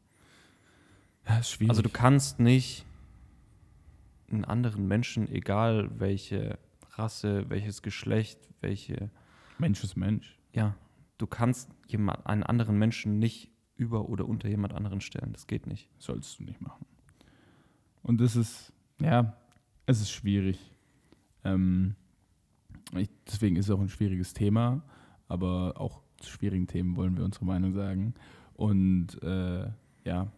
Ja, 1.28 1.39
ist 1.39 1.52
schwierig. 1.52 1.70
Also 1.70 1.82
du 1.82 1.89
kannst 1.89 2.39
nicht 2.39 2.86
einen 4.30 4.46
anderen 4.46 4.88
Menschen, 4.88 5.30
egal 5.30 5.89
welche 6.00 6.58
Rasse, 6.91 7.50
welches 7.50 7.82
Geschlecht, 7.82 8.39
welche, 8.62 9.10
Mensch 9.58 9.84
ist 9.84 9.96
Mensch. 9.96 10.38
ja, 10.54 10.76
du 11.18 11.28
kannst 11.28 11.70
jemand, 11.88 12.26
einen 12.26 12.44
anderen 12.44 12.78
Menschen 12.78 13.20
nicht 13.20 13.52
über 13.78 14.10
oder 14.10 14.28
unter 14.28 14.48
jemand 14.48 14.74
anderen 14.74 15.02
stellen. 15.02 15.34
Das 15.34 15.48
geht 15.48 15.68
nicht. 15.68 15.89
Sollst 15.98 16.39
du 16.39 16.44
nicht 16.44 16.62
machen. 16.62 16.86
Und 18.02 18.22
das 18.22 18.36
ist, 18.36 18.74
ja, 19.00 19.36
es 19.86 20.02
ist 20.02 20.12
schwierig. 20.12 20.74
Ähm, 21.44 21.96
ich, 23.02 23.10
deswegen 23.28 23.56
ist 23.56 23.66
es 23.66 23.72
auch 23.72 23.80
ein 23.80 23.90
schwieriges 23.90 24.34
Thema, 24.34 24.84
aber 25.28 25.74
auch 25.78 26.02
zu 26.20 26.30
schwierigen 26.30 26.68
Themen 26.68 26.96
wollen 26.96 27.18
wir 27.18 27.26
unsere 27.26 27.46
Meinung 27.46 27.74
sagen. 27.74 28.14
Und 28.54 29.22
äh, 29.22 29.68
ja, 30.06 30.32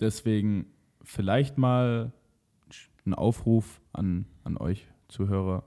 deswegen 0.00 0.66
vielleicht 1.02 1.58
mal 1.58 2.12
ein 3.06 3.14
Aufruf 3.14 3.80
an, 3.92 4.26
an 4.44 4.56
euch 4.56 4.86
Zuhörer, 5.08 5.64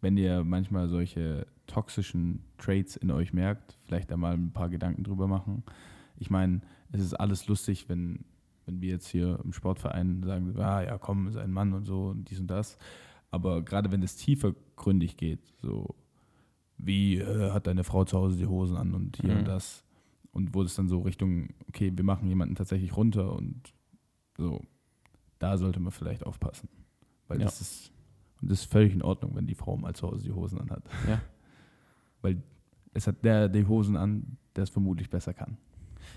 wenn 0.00 0.16
ihr 0.16 0.44
manchmal 0.44 0.88
solche 0.88 1.46
toxischen 1.66 2.42
Traits 2.56 2.96
in 2.96 3.10
euch 3.10 3.32
merkt, 3.32 3.76
vielleicht 3.84 4.10
da 4.10 4.16
mal 4.16 4.32
ein 4.32 4.52
paar 4.52 4.70
Gedanken 4.70 5.04
drüber 5.04 5.26
machen. 5.26 5.62
Ich 6.16 6.30
meine, 6.30 6.62
es 6.90 7.00
ist 7.00 7.14
alles 7.14 7.46
lustig, 7.46 7.88
wenn, 7.88 8.24
wenn 8.64 8.80
wir 8.80 8.90
jetzt 8.90 9.08
hier 9.08 9.38
im 9.44 9.52
Sportverein 9.52 10.22
sagen, 10.22 10.58
ah 10.58 10.82
ja, 10.82 10.98
komm, 10.98 11.28
ist 11.28 11.36
ein 11.36 11.52
Mann 11.52 11.74
und 11.74 11.84
so 11.84 12.08
und 12.08 12.30
dies 12.30 12.40
und 12.40 12.48
das. 12.48 12.78
Aber 13.30 13.62
gerade 13.62 13.90
wenn 13.92 14.02
es 14.02 14.16
tiefergründig 14.16 15.16
geht, 15.16 15.40
so 15.60 15.94
wie 16.78 17.18
äh, 17.18 17.50
hat 17.50 17.66
deine 17.66 17.84
Frau 17.84 18.04
zu 18.04 18.16
Hause 18.18 18.38
die 18.38 18.46
Hosen 18.46 18.76
an 18.76 18.94
und 18.94 19.16
hier 19.18 19.32
Mhm. 19.32 19.38
und 19.40 19.48
das. 19.48 19.84
Und 20.32 20.54
wo 20.54 20.62
es 20.62 20.74
dann 20.74 20.88
so 20.88 21.00
Richtung, 21.00 21.48
okay, 21.68 21.92
wir 21.94 22.04
machen 22.04 22.28
jemanden 22.28 22.54
tatsächlich 22.54 22.96
runter 22.96 23.32
und 23.34 23.74
so, 24.36 24.62
da 25.38 25.58
sollte 25.58 25.80
man 25.80 25.90
vielleicht 25.92 26.24
aufpassen. 26.24 26.68
Weil 27.26 27.38
Ja. 27.40 27.44
das 27.46 27.60
ist, 27.60 27.92
und 28.40 28.50
das 28.50 28.60
ist 28.60 28.70
völlig 28.70 28.92
in 28.94 29.02
Ordnung, 29.02 29.34
wenn 29.34 29.46
die 29.46 29.54
Frau 29.56 29.76
mal 29.76 29.94
zu 29.94 30.08
Hause 30.08 30.24
die 30.24 30.32
Hosen 30.32 30.60
anhat. 30.60 30.84
Ja. 31.08 31.20
Weil 32.22 32.42
es 32.94 33.06
hat 33.06 33.24
der 33.24 33.48
die 33.48 33.66
Hosen 33.66 33.96
an, 33.96 34.38
der 34.56 34.64
es 34.64 34.70
vermutlich 34.70 35.10
besser 35.10 35.34
kann. 35.34 35.56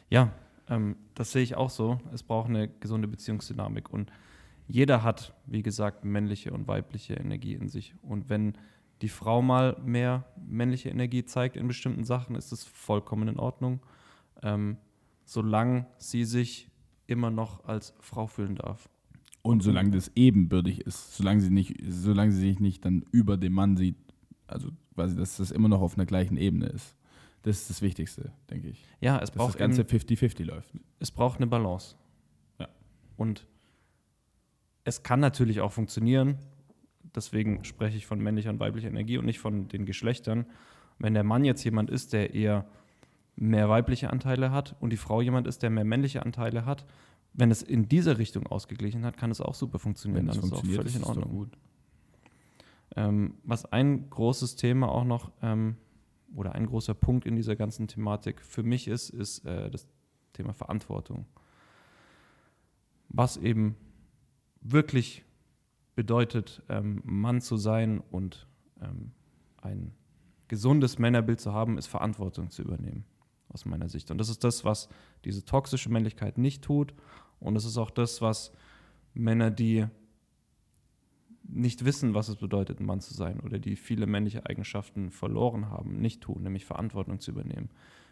Ja, 0.09 0.31
ähm, 0.67 0.95
das 1.15 1.31
sehe 1.31 1.43
ich 1.43 1.55
auch 1.55 1.69
so. 1.69 1.99
Es 2.13 2.23
braucht 2.23 2.49
eine 2.49 2.67
gesunde 2.69 3.07
Beziehungsdynamik 3.07 3.91
und 3.91 4.11
jeder 4.71 5.03
hat, 5.03 5.33
wie 5.45 5.63
gesagt, 5.63 6.05
männliche 6.05 6.51
und 6.51 6.67
weibliche 6.67 7.13
Energie 7.15 7.53
in 7.53 7.67
sich. 7.67 7.93
Und 8.01 8.29
wenn 8.29 8.53
die 9.01 9.09
Frau 9.09 9.41
mal 9.41 9.77
mehr 9.83 10.25
männliche 10.47 10.89
Energie 10.89 11.25
zeigt 11.25 11.55
in 11.57 11.67
bestimmten 11.67 12.03
Sachen, 12.03 12.35
ist 12.35 12.51
es 12.51 12.63
vollkommen 12.63 13.27
in 13.27 13.39
Ordnung, 13.39 13.79
ähm, 14.43 14.77
solange 15.25 15.87
sie 15.97 16.23
sich 16.25 16.69
immer 17.07 17.31
noch 17.31 17.65
als 17.65 17.93
Frau 17.99 18.27
fühlen 18.27 18.55
darf. 18.55 18.89
Und 19.41 19.63
solange 19.63 19.91
das 19.91 20.11
ebenbürtig 20.15 20.81
ist, 20.81 21.15
solange 21.17 21.41
sie, 21.41 21.49
nicht, 21.49 21.75
solange 21.87 22.31
sie 22.31 22.41
sich 22.41 22.59
nicht 22.59 22.85
dann 22.85 23.03
über 23.11 23.37
dem 23.37 23.53
Mann 23.53 23.75
sieht, 23.75 23.95
also 24.45 24.69
quasi, 24.93 25.15
dass 25.15 25.37
das 25.37 25.49
immer 25.51 25.67
noch 25.67 25.81
auf 25.81 25.95
einer 25.95 26.05
gleichen 26.05 26.37
Ebene 26.37 26.67
ist. 26.67 26.95
Das 27.41 27.57
ist 27.61 27.69
das 27.71 27.81
Wichtigste, 27.81 28.31
denke 28.51 28.67
ich. 28.69 28.85
Ja, 28.99 29.15
es 29.15 29.21
Dass 29.21 29.31
braucht 29.31 29.49
das 29.55 29.57
Ganze 29.57 29.81
eben- 29.81 29.89
50-50 29.89 30.43
läuft. 30.45 30.69
es 30.99 31.09
braucht 31.09 31.37
eine 31.37 31.47
Balance. 31.47 31.95
Ja. 32.59 32.67
Und 33.17 33.47
es 34.83 35.03
kann 35.03 35.19
natürlich 35.19 35.61
auch 35.61 35.71
funktionieren, 35.71 36.37
deswegen 37.15 37.63
spreche 37.63 37.97
ich 37.97 38.05
von 38.05 38.19
männlicher 38.19 38.49
und 38.49 38.59
weiblicher 38.59 38.87
Energie 38.87 39.17
und 39.17 39.25
nicht 39.25 39.39
von 39.39 39.67
den 39.67 39.85
Geschlechtern. 39.85 40.45
Wenn 40.99 41.13
der 41.13 41.23
Mann 41.23 41.45
jetzt 41.45 41.63
jemand 41.63 41.89
ist, 41.89 42.13
der 42.13 42.33
eher 42.33 42.65
mehr 43.35 43.69
weibliche 43.69 44.09
Anteile 44.09 44.51
hat 44.51 44.75
und 44.79 44.91
die 44.91 44.97
Frau 44.97 45.21
jemand 45.21 45.47
ist, 45.47 45.63
der 45.63 45.69
mehr 45.69 45.85
männliche 45.85 46.23
Anteile 46.23 46.65
hat, 46.65 46.85
wenn 47.33 47.49
es 47.49 47.61
in 47.61 47.87
diese 47.87 48.17
Richtung 48.17 48.45
ausgeglichen 48.47 49.05
hat, 49.05 49.17
kann 49.17 49.31
es 49.31 49.39
auch 49.39 49.55
super 49.55 49.79
funktionieren. 49.79 50.27
Wenn 50.27 50.29
es 50.29 50.35
Dann 50.35 50.43
ist 50.43 50.51
es 50.51 50.53
auch 50.53 50.61
funktioniert, 50.61 50.91
völlig 50.91 50.95
in 50.95 51.03
Ordnung. 51.03 51.51
Ähm, 52.95 53.35
was 53.43 53.65
ein 53.65 54.09
großes 54.09 54.57
Thema 54.57 54.89
auch 54.89 55.05
noch 55.05 55.31
ähm, 55.41 55.77
oder 56.35 56.55
ein 56.55 56.65
großer 56.65 56.93
Punkt 56.93 57.25
in 57.25 57.35
dieser 57.35 57.55
ganzen 57.55 57.87
Thematik 57.87 58.41
für 58.41 58.63
mich 58.63 58.87
ist, 58.87 59.09
ist 59.09 59.45
äh, 59.45 59.69
das 59.69 59.87
Thema 60.33 60.53
Verantwortung. 60.53 61.25
Was 63.07 63.37
eben 63.37 63.75
wirklich 64.61 65.25
bedeutet, 65.95 66.63
ähm, 66.69 67.01
Mann 67.03 67.41
zu 67.41 67.57
sein 67.57 67.99
und 67.99 68.47
ähm, 68.81 69.11
ein 69.57 69.93
gesundes 70.47 70.99
Männerbild 70.99 71.39
zu 71.39 71.53
haben, 71.53 71.77
ist 71.77 71.87
Verantwortung 71.87 72.49
zu 72.49 72.61
übernehmen, 72.61 73.05
aus 73.49 73.65
meiner 73.65 73.89
Sicht. 73.89 74.11
Und 74.11 74.17
das 74.17 74.29
ist 74.29 74.43
das, 74.43 74.65
was 74.65 74.89
diese 75.25 75.45
toxische 75.45 75.89
Männlichkeit 75.89 76.37
nicht 76.37 76.63
tut. 76.63 76.93
Und 77.39 77.55
es 77.55 77.65
ist 77.65 77.77
auch 77.77 77.91
das, 77.91 78.21
was 78.21 78.51
Männer, 79.13 79.51
die 79.51 79.87
nicht 81.43 81.85
wissen, 81.85 82.13
was 82.13 82.29
es 82.29 82.35
bedeutet, 82.35 82.79
ein 82.79 82.85
Mann 82.85 83.01
zu 83.01 83.13
sein 83.13 83.39
oder 83.39 83.59
die 83.59 83.75
viele 83.75 84.07
männliche 84.07 84.45
Eigenschaften 84.45 85.11
verloren 85.11 85.69
haben, 85.69 85.99
nicht 85.99 86.21
tun, 86.21 86.43
nämlich 86.43 86.65
Verantwortung 86.65 87.19
zu 87.19 87.31
übernehmen. 87.31 87.69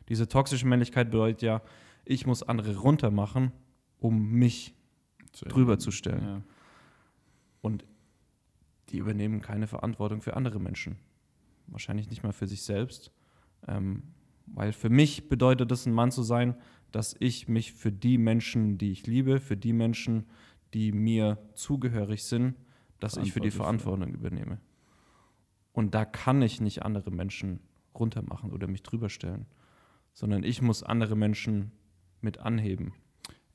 Diese 0.10 0.28
toxische 0.28 0.68
Männlichkeit 0.68 1.12
bedeutet 1.12 1.42
ja, 1.42 1.62
ich 2.06 2.26
muss 2.26 2.44
andere 2.44 2.78
runtermachen, 2.78 3.52
um 4.00 4.32
mich 4.32 4.76
drüber 5.32 5.80
zu 5.80 5.92
stellen. 5.92 6.24
Ja. 6.24 6.42
Und 7.62 7.86
die 8.90 8.98
übernehmen 8.98 9.42
keine 9.42 9.68
Verantwortung 9.68 10.22
für 10.22 10.36
andere 10.36 10.60
Menschen. 10.60 10.98
Wahrscheinlich 11.68 12.10
nicht 12.10 12.24
mal 12.24 12.34
für 12.34 12.48
sich 12.48 12.64
selbst. 12.64 13.12
Ähm, 13.68 14.04
weil 14.48 14.74
für 14.74 14.90
mich 14.90 15.30
bedeutet 15.30 15.72
es, 15.72 15.86
ein 15.86 15.94
Mann 15.94 16.12
zu 16.12 16.24
sein, 16.24 16.56
dass 16.92 17.16
ich 17.20 17.48
mich 17.48 17.74
für 17.74 17.92
die 17.92 18.18
Menschen, 18.18 18.78
die 18.78 18.92
ich 18.92 19.06
liebe, 19.06 19.40
für 19.40 19.58
die 19.58 19.74
Menschen, 19.74 20.26
die 20.74 20.92
mir 20.92 21.38
zugehörig 21.54 22.24
sind, 22.24 22.56
dass 23.00 23.18
ich 23.18 23.32
für 23.32 23.40
die 23.40 23.52
Verantwortung 23.52 24.14
übernehme. 24.14 24.60
Und 25.72 25.94
da 25.94 26.04
kann 26.06 26.42
ich 26.42 26.62
nicht 26.62 26.84
andere 26.84 27.12
Menschen 27.12 27.60
runtermachen 27.96 28.52
oder 28.52 28.68
mich 28.68 28.84
drüber 28.84 29.10
stellen, 29.10 29.46
sondern 30.14 30.44
ich 30.44 30.62
muss 30.62 30.84
andere 30.84 31.16
Menschen 31.16 31.72
mit 32.22 32.40
anheben. 32.40 32.94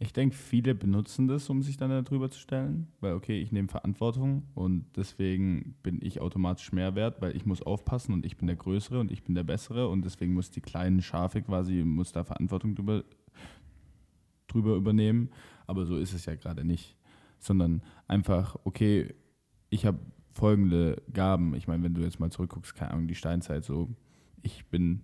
Ich 0.05 0.13
denke, 0.13 0.37
viele 0.37 0.75
benutzen 0.75 1.29
das, 1.29 1.49
um 1.49 1.63
sich 1.63 1.79
dann 1.79 1.89
darüber 1.89 2.29
zu 2.29 2.39
stellen, 2.39 2.89
weil 3.01 3.15
okay, 3.15 3.41
ich 3.41 3.53
nehme 3.53 3.69
Verantwortung 3.69 4.43
und 4.55 4.85
deswegen 4.97 5.77
bin 5.83 5.99
ich 6.03 6.21
automatisch 6.21 6.73
mehr 6.73 6.95
wert, 6.95 7.23
weil 7.23 7.35
ich 7.35 7.47
muss 7.47 7.63
aufpassen 7.63 8.13
und 8.13 8.27
ich 8.27 8.37
bin 8.37 8.47
der 8.47 8.57
Größere 8.57 9.01
und 9.01 9.11
ich 9.11 9.23
bin 9.23 9.35
der 9.35 9.45
Bessere 9.45 9.89
und 9.89 10.05
deswegen 10.05 10.35
muss 10.35 10.51
die 10.51 10.61
kleinen 10.61 11.01
Schafe 11.01 11.41
quasi, 11.41 11.85
muss 11.85 12.13
da 12.13 12.23
Verantwortung 12.23 12.75
drüber, 12.75 13.03
drüber 14.47 14.77
übernehmen, 14.77 15.31
aber 15.67 15.87
so 15.87 15.97
ist 15.97 16.13
es 16.13 16.27
ja 16.27 16.35
gerade 16.35 16.67
nicht, 16.67 16.99
sondern 17.39 17.81
einfach, 18.07 18.57
okay, 18.65 19.15
ich 19.71 19.87
habe 19.87 20.01
folgende 20.35 21.03
Gaben, 21.15 21.55
ich 21.55 21.67
meine, 21.67 21.83
wenn 21.83 21.95
du 21.95 22.03
jetzt 22.03 22.21
mal 22.21 22.31
zurückguckst, 22.31 22.75
keine 22.75 22.91
Ahnung, 22.91 23.09
die 23.09 23.15
Steinzeit 23.15 23.65
so, 23.65 23.89
ich 24.43 24.67
bin 24.67 25.01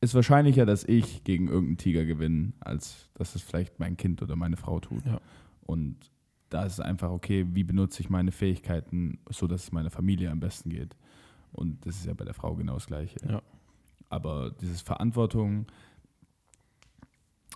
ist 0.00 0.14
wahrscheinlicher, 0.14 0.64
dass 0.64 0.84
ich 0.84 1.24
gegen 1.24 1.48
irgendeinen 1.48 1.76
Tiger 1.76 2.04
gewinne, 2.04 2.52
als 2.60 3.10
dass 3.14 3.34
es 3.34 3.42
vielleicht 3.42 3.78
mein 3.78 3.96
Kind 3.96 4.22
oder 4.22 4.36
meine 4.36 4.56
Frau 4.56 4.80
tut. 4.80 5.04
Ja. 5.04 5.20
Und 5.62 6.10
da 6.48 6.64
ist 6.64 6.74
es 6.74 6.80
einfach, 6.80 7.10
okay, 7.10 7.46
wie 7.52 7.64
benutze 7.64 8.02
ich 8.02 8.10
meine 8.10 8.32
Fähigkeiten, 8.32 9.18
so 9.28 9.46
dass 9.46 9.64
es 9.64 9.72
meiner 9.72 9.90
Familie 9.90 10.30
am 10.30 10.40
besten 10.40 10.70
geht. 10.70 10.96
Und 11.52 11.84
das 11.86 11.96
ist 11.96 12.06
ja 12.06 12.14
bei 12.14 12.24
der 12.24 12.34
Frau 12.34 12.54
genau 12.54 12.74
das 12.74 12.86
Gleiche. 12.86 13.20
Ja. 13.28 13.42
Aber 14.08 14.50
dieses 14.60 14.80
Verantwortung, 14.80 15.66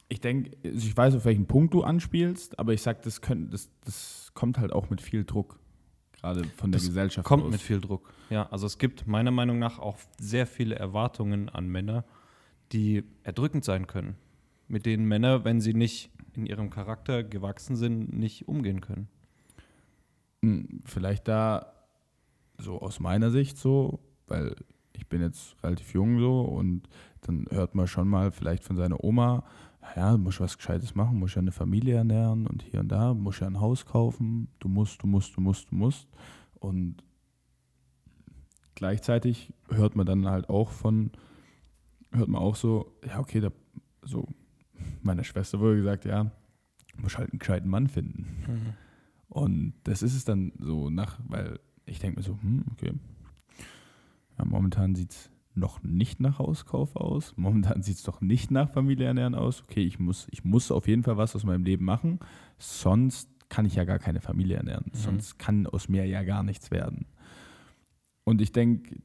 ich 0.08 0.20
denke, 0.20 0.56
also 0.64 0.86
ich 0.86 0.96
weiß, 0.96 1.16
auf 1.16 1.24
welchen 1.24 1.46
Punkt 1.46 1.74
du 1.74 1.82
anspielst, 1.82 2.58
aber 2.58 2.72
ich 2.72 2.82
sag, 2.82 3.02
das, 3.02 3.20
das, 3.50 3.70
das 3.84 4.30
kommt 4.34 4.58
halt 4.58 4.72
auch 4.72 4.90
mit 4.90 5.00
viel 5.00 5.24
Druck, 5.24 5.58
gerade 6.12 6.44
von 6.56 6.70
der 6.70 6.78
Das 6.78 6.86
Gesellschaft 6.88 7.26
Kommt 7.26 7.44
aus. 7.44 7.50
mit 7.50 7.60
viel 7.60 7.80
Druck. 7.80 8.12
Ja, 8.30 8.48
also 8.50 8.66
es 8.66 8.78
gibt 8.78 9.06
meiner 9.06 9.30
Meinung 9.30 9.58
nach 9.58 9.78
auch 9.78 9.98
sehr 10.20 10.46
viele 10.46 10.76
Erwartungen 10.76 11.48
an 11.48 11.66
Männer, 11.68 12.04
die 12.74 13.04
erdrückend 13.22 13.64
sein 13.64 13.86
können, 13.86 14.16
mit 14.68 14.84
denen 14.84 15.06
Männer, 15.06 15.44
wenn 15.44 15.60
sie 15.60 15.74
nicht 15.74 16.10
in 16.34 16.46
ihrem 16.46 16.70
Charakter 16.70 17.22
gewachsen 17.22 17.76
sind, 17.76 18.12
nicht 18.12 18.48
umgehen 18.48 18.80
können. 18.80 19.08
Hm, 20.42 20.82
Vielleicht 20.84 21.28
da 21.28 21.72
so 22.58 22.80
aus 22.80 23.00
meiner 23.00 23.30
Sicht 23.30 23.56
so, 23.56 24.00
weil 24.26 24.54
ich 24.92 25.08
bin 25.08 25.20
jetzt 25.20 25.56
relativ 25.62 25.92
jung 25.94 26.18
so 26.18 26.42
und 26.42 26.88
dann 27.22 27.46
hört 27.50 27.74
man 27.74 27.86
schon 27.86 28.08
mal 28.08 28.30
vielleicht 28.32 28.64
von 28.64 28.76
seiner 28.76 29.02
Oma, 29.02 29.44
ja, 29.96 30.12
du 30.12 30.18
musst 30.18 30.40
was 30.40 30.56
Gescheites 30.56 30.94
machen, 30.94 31.18
musst 31.18 31.36
ja 31.36 31.42
eine 31.42 31.52
Familie 31.52 31.96
ernähren 31.96 32.46
und 32.46 32.62
hier 32.62 32.80
und 32.80 32.88
da, 32.88 33.14
musst 33.14 33.40
ja 33.40 33.46
ein 33.46 33.60
Haus 33.60 33.84
kaufen, 33.84 34.48
du 34.58 34.68
musst, 34.68 35.02
du 35.02 35.06
musst, 35.06 35.36
du 35.36 35.40
musst, 35.40 35.70
du 35.70 35.74
musst. 35.74 36.08
Und 36.58 37.04
gleichzeitig 38.74 39.52
hört 39.68 39.94
man 39.94 40.06
dann 40.06 40.26
halt 40.26 40.48
auch 40.48 40.70
von, 40.70 41.10
hört 42.14 42.28
man 42.28 42.40
auch 42.40 42.56
so, 42.56 42.96
ja, 43.06 43.18
okay, 43.18 43.40
da, 43.40 43.50
so, 44.02 44.26
meiner 45.02 45.24
Schwester 45.24 45.60
wurde 45.60 45.76
gesagt, 45.76 46.04
ja, 46.04 46.24
du 46.24 47.02
musst 47.02 47.18
halt 47.18 47.30
einen 47.30 47.38
gescheiten 47.38 47.68
Mann 47.68 47.88
finden. 47.88 48.74
Und 49.28 49.74
das 49.84 50.02
ist 50.02 50.14
es 50.14 50.24
dann 50.24 50.52
so 50.58 50.90
nach, 50.90 51.18
weil 51.26 51.58
ich 51.86 51.98
denke 51.98 52.20
mir 52.20 52.24
so, 52.24 52.38
hm, 52.40 52.64
okay. 52.72 52.92
Ja, 54.38 54.44
momentan 54.44 54.94
sieht 54.94 55.10
es 55.10 55.30
noch 55.54 55.82
nicht 55.82 56.20
nach 56.20 56.38
Hauskauf 56.38 56.96
aus. 56.96 57.34
Momentan 57.36 57.82
sieht 57.82 57.96
es 57.96 58.02
doch 58.02 58.20
nicht 58.20 58.50
nach 58.50 58.70
Familie 58.70 59.06
ernähren 59.06 59.34
aus. 59.34 59.62
Okay, 59.62 59.84
ich 59.84 59.98
muss, 59.98 60.26
ich 60.30 60.44
muss 60.44 60.70
auf 60.70 60.88
jeden 60.88 61.04
Fall 61.04 61.16
was 61.16 61.36
aus 61.36 61.44
meinem 61.44 61.64
Leben 61.64 61.84
machen. 61.84 62.18
Sonst 62.58 63.28
kann 63.48 63.66
ich 63.66 63.76
ja 63.76 63.84
gar 63.84 63.98
keine 63.98 64.20
Familie 64.20 64.56
ernähren. 64.56 64.86
Mhm. 64.86 64.96
Sonst 64.96 65.38
kann 65.38 65.66
aus 65.66 65.88
mir 65.88 66.06
ja 66.06 66.22
gar 66.24 66.42
nichts 66.42 66.70
werden. 66.70 67.06
Und 68.24 68.40
ich 68.40 68.52
denke, 68.52 69.00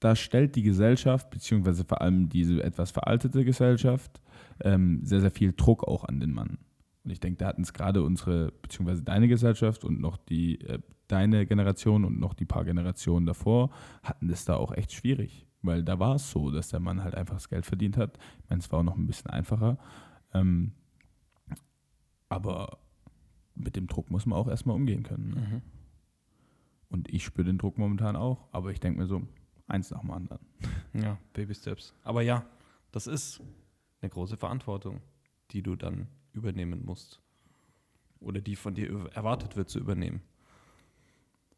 da 0.00 0.16
stellt 0.16 0.56
die 0.56 0.62
Gesellschaft, 0.62 1.30
beziehungsweise 1.30 1.84
vor 1.84 2.00
allem 2.00 2.28
diese 2.28 2.62
etwas 2.62 2.90
veraltete 2.90 3.44
Gesellschaft, 3.44 4.20
ähm, 4.60 5.00
sehr, 5.04 5.20
sehr 5.20 5.30
viel 5.30 5.52
Druck 5.52 5.84
auch 5.84 6.04
an 6.04 6.20
den 6.20 6.32
Mann. 6.32 6.58
Und 7.04 7.10
ich 7.10 7.20
denke, 7.20 7.38
da 7.38 7.46
hatten 7.46 7.62
es 7.62 7.72
gerade 7.72 8.02
unsere, 8.02 8.52
beziehungsweise 8.62 9.02
deine 9.02 9.28
Gesellschaft 9.28 9.84
und 9.84 10.00
noch 10.00 10.16
die, 10.16 10.60
äh, 10.62 10.80
deine 11.06 11.46
Generation 11.46 12.04
und 12.04 12.18
noch 12.18 12.34
die 12.34 12.44
paar 12.44 12.64
Generationen 12.64 13.26
davor, 13.26 13.70
hatten 14.02 14.28
das 14.28 14.44
da 14.44 14.56
auch 14.56 14.72
echt 14.72 14.92
schwierig. 14.92 15.46
Weil 15.62 15.82
da 15.84 15.98
war 15.98 16.14
es 16.14 16.30
so, 16.30 16.50
dass 16.50 16.68
der 16.68 16.80
Mann 16.80 17.04
halt 17.04 17.14
einfach 17.14 17.34
das 17.34 17.50
Geld 17.50 17.66
verdient 17.66 17.96
hat. 17.96 18.18
Ich 18.42 18.50
meine, 18.50 18.60
es 18.60 18.72
war 18.72 18.80
auch 18.80 18.84
noch 18.84 18.96
ein 18.96 19.06
bisschen 19.06 19.30
einfacher. 19.30 19.78
Ähm, 20.32 20.72
aber 22.30 22.78
mit 23.54 23.76
dem 23.76 23.86
Druck 23.86 24.10
muss 24.10 24.24
man 24.24 24.38
auch 24.38 24.48
erstmal 24.48 24.76
umgehen 24.76 25.02
können. 25.02 25.30
Ne? 25.30 25.36
Mhm. 25.36 25.62
Und 26.88 27.12
ich 27.12 27.24
spüre 27.24 27.44
den 27.44 27.58
Druck 27.58 27.76
momentan 27.76 28.16
auch, 28.16 28.48
aber 28.52 28.70
ich 28.70 28.80
denke 28.80 29.00
mir 29.00 29.06
so, 29.06 29.22
eins 29.70 29.90
nach 29.90 30.00
dem 30.00 30.10
anderen. 30.10 30.40
Ja, 30.92 31.18
Baby 31.32 31.54
Steps. 31.54 31.94
Aber 32.02 32.22
ja, 32.22 32.44
das 32.92 33.06
ist 33.06 33.40
eine 34.00 34.10
große 34.10 34.36
Verantwortung, 34.36 35.00
die 35.50 35.62
du 35.62 35.76
dann 35.76 36.08
übernehmen 36.32 36.84
musst. 36.84 37.20
Oder 38.20 38.40
die 38.40 38.56
von 38.56 38.74
dir 38.74 39.08
erwartet 39.14 39.56
wird 39.56 39.70
zu 39.70 39.78
übernehmen. 39.78 40.20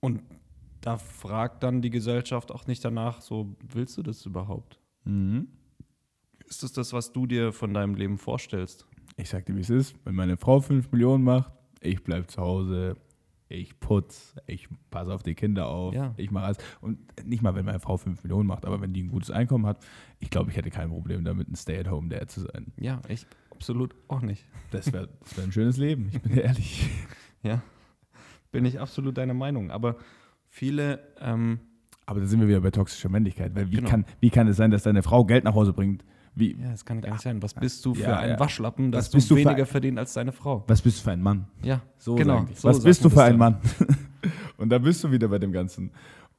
Und 0.01 0.22
da 0.80 0.99
fragt 0.99 1.62
dann 1.62 1.82
die 1.82 1.91
Gesellschaft 1.91 2.51
auch 2.51 2.66
nicht 2.66 2.84
danach, 2.84 3.20
so, 3.20 3.57
willst 3.62 3.97
du 3.97 4.03
das 4.03 4.26
überhaupt? 4.26 4.80
Mhm. 5.05 5.49
Ist 6.47 6.62
das 6.62 6.72
das, 6.72 6.93
was 6.93 7.12
du 7.12 7.26
dir 7.26 7.53
von 7.53 7.72
deinem 7.72 7.95
Leben 7.95 8.18
vorstellst? 8.18 8.87
Ich 9.16 9.30
sag 9.30 9.47
dir, 9.47 9.57
wie 9.57 9.61
es 9.61 9.70
ist. 9.70 9.95
Wenn 10.05 10.14
meine 10.14 10.37
Frau 10.37 10.61
5 10.61 10.91
Millionen 10.93 11.24
macht, 11.24 11.53
ich 11.80 12.03
bleib 12.03 12.30
zu 12.30 12.41
Hause, 12.41 12.97
ich 13.53 13.78
putz, 13.80 14.34
ich 14.46 14.68
passe 14.90 15.12
auf 15.12 15.22
die 15.22 15.34
Kinder 15.34 15.66
auf, 15.68 15.94
Ja. 15.94 16.14
ich 16.16 16.30
mache 16.30 16.46
alles. 16.46 16.59
Und 16.80 16.98
nicht 17.26 17.42
mal, 17.42 17.55
wenn 17.55 17.64
meine 17.64 17.80
Frau 17.80 17.96
5 17.96 18.22
Millionen 18.24 18.46
macht, 18.46 18.64
aber 18.64 18.80
wenn 18.80 18.92
die 18.92 19.03
ein 19.03 19.09
gutes 19.09 19.30
Einkommen 19.30 19.66
hat, 19.66 19.78
ich 20.20 20.30
glaube, 20.30 20.50
ich 20.50 20.57
hätte 20.57 20.70
kein 20.70 20.88
Problem 20.88 21.24
damit, 21.24 21.48
ein 21.48 21.55
Stay-at-home-Dad 21.57 22.30
zu 22.30 22.40
sein. 22.40 22.72
Ja, 22.78 23.00
ich 23.09 23.26
absolut 23.50 23.94
auch 24.09 24.22
nicht. 24.22 24.44
Das 24.70 24.92
wäre 24.92 25.09
wär 25.36 25.44
ein 25.44 25.53
schönes 25.53 25.76
Leben, 25.76 26.09
ich 26.12 26.20
bin 26.20 26.32
dir 26.32 26.42
ehrlich. 26.44 26.88
Ja, 27.44 27.61
bin 28.53 28.64
ich 28.64 28.78
absolut 28.80 29.18
deiner 29.18 29.34
Meinung. 29.34 29.72
Aber 29.72 29.96
viele 30.48 31.00
ähm, 31.20 31.59
Aber 32.07 32.20
da 32.20 32.26
sind 32.26 32.40
wir 32.40 32.46
wieder 32.48 32.61
bei 32.61 32.70
toxischer 32.70 33.09
Männlichkeit. 33.09 33.55
Weil 33.57 33.70
wie, 33.72 33.76
Genau. 33.76 33.88
kann, 33.90 34.05
wie 34.20 34.30
kann 34.30 34.46
es 34.46 34.57
sein, 34.57 34.70
dass 34.70 34.84
deine 34.84 35.03
Frau 35.03 35.24
Geld 35.24 35.42
nach 35.44 35.55
Hause 35.55 35.72
bringt? 35.72 36.05
Wie, 36.35 36.57
Ja, 36.59 36.70
das 36.70 36.85
kann 36.85 37.01
gar 37.01 37.12
nicht 37.12 37.22
sein. 37.22 37.43
Was 37.43 37.53
bist 37.55 37.85
du 37.85 37.95
für 37.95 38.03
Ja, 38.03 38.18
ein 38.18 38.30
ja. 38.30 38.41
Waschlappen, 38.41 38.91
dass 38.91 39.11
du 39.11 39.18
du 39.18 39.37
weniger 39.37 39.66
verdient 39.66 39.99
als 39.99 40.14
deine 40.14 40.33
Frau? 40.33 40.64
was 40.66 40.80
bist 40.80 40.99
du 41.01 41.05
für 41.05 41.11
ein 41.12 41.20
Mann? 41.22 41.47
Ja, 41.62 41.83
So 41.99 42.14
genau. 42.14 42.47
so 42.55 42.68
was 42.68 42.83
bist 42.83 43.05
du 43.05 43.11
für 43.11 43.22
ein. 43.24 43.37
Mann? 43.37 43.59
Und 44.57 44.70
da 44.70 44.78
bist 44.78 45.03
du 45.05 45.11
wieder 45.11 45.28
bei 45.28 45.39
dem 45.39 45.53
Ganzen. 45.53 45.91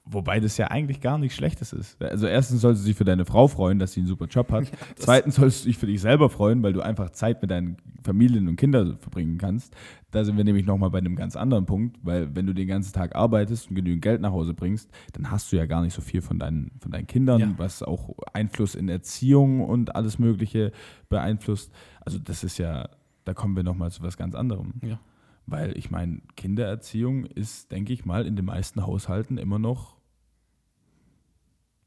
Wobei 0.06 0.42
das 0.42 0.58
ja 0.58 0.68
eigentlich 0.68 1.00
gar 1.00 1.18
nichts 1.18 1.38
Schlechtes 1.38 1.72
ist. 1.72 2.02
Also 2.02 2.28
erstens 2.28 2.60
sollst 2.60 2.84
du 2.84 2.88
dich 2.88 2.98
für 2.98 3.06
deine 3.06 3.24
Frau 3.24 3.48
freuen, 3.48 3.80
dass 3.80 3.94
sie 3.94 4.02
einen 4.02 4.08
super 4.08 4.26
Job 4.26 4.52
hat. 4.52 4.64
das- 4.96 5.06
Zweitens 5.06 5.36
sollst 5.36 5.64
du 5.64 5.70
dich 5.70 5.78
für 5.78 5.86
dich 5.86 6.02
selber 6.02 6.30
freuen, 6.30 6.62
weil 6.62 6.74
du 6.74 6.82
einfach 6.82 7.12
Zeit 7.12 7.42
mit 7.42 7.50
deinen 7.52 7.78
Familien 8.04 8.50
und 8.50 8.58
Kindern 8.58 8.98
verbringen 8.98 9.38
kannst. 9.38 9.74
Da 10.12 10.26
sind 10.26 10.36
wir 10.36 10.44
nämlich 10.44 10.66
nochmal 10.66 10.90
bei 10.90 10.98
einem 10.98 11.16
ganz 11.16 11.38
anderen 11.38 11.66
Punkt, 11.66 11.98
weil 12.04 12.36
wenn 12.36 12.46
du 12.46 12.54
den 12.54 12.68
ganzen 12.68 12.92
Tag 12.94 13.16
arbeitest 13.16 13.70
und 13.70 13.76
genügend 13.76 14.02
Geld 14.02 14.20
nach 14.20 14.32
Hause 14.34 14.54
bringst, 14.54 14.92
dann 15.14 15.32
hast 15.32 15.52
du 15.52 15.56
ja 15.56 15.66
gar 15.66 15.82
nicht 15.82 15.94
so 15.94 16.02
viel 16.02 16.22
von 16.22 16.38
deinen, 16.38 16.72
von 16.82 16.92
deinen 16.92 17.08
Kindern, 17.08 17.40
Ja. 17.40 17.54
was 17.56 17.82
auch 17.82 18.10
Einfluss 18.34 18.76
in 18.76 18.90
Erziehung 18.90 19.62
und 19.62 19.96
alles 19.96 20.20
Mögliche 20.20 20.74
beeinflusst. 21.08 21.72
Also 22.02 22.20
das 22.20 22.44
ist 22.44 22.58
ja, 22.58 22.90
da 23.24 23.34
kommen 23.34 23.56
wir 23.56 23.64
nochmal 23.64 23.90
zu 23.90 24.04
was 24.04 24.18
ganz 24.18 24.36
anderem. 24.36 24.74
Ja. 24.84 25.00
Weil 25.46 25.78
ich 25.78 25.92
meine, 25.92 26.22
Kindererziehung 26.36 27.26
ist, 27.26 27.72
denke 27.72 27.92
ich 27.94 28.06
mal, 28.06 28.26
in 28.26 28.36
den 28.36 28.46
meisten 28.46 28.86
Haushalten 28.86 29.38
immer 29.38 29.60
noch 29.60 29.98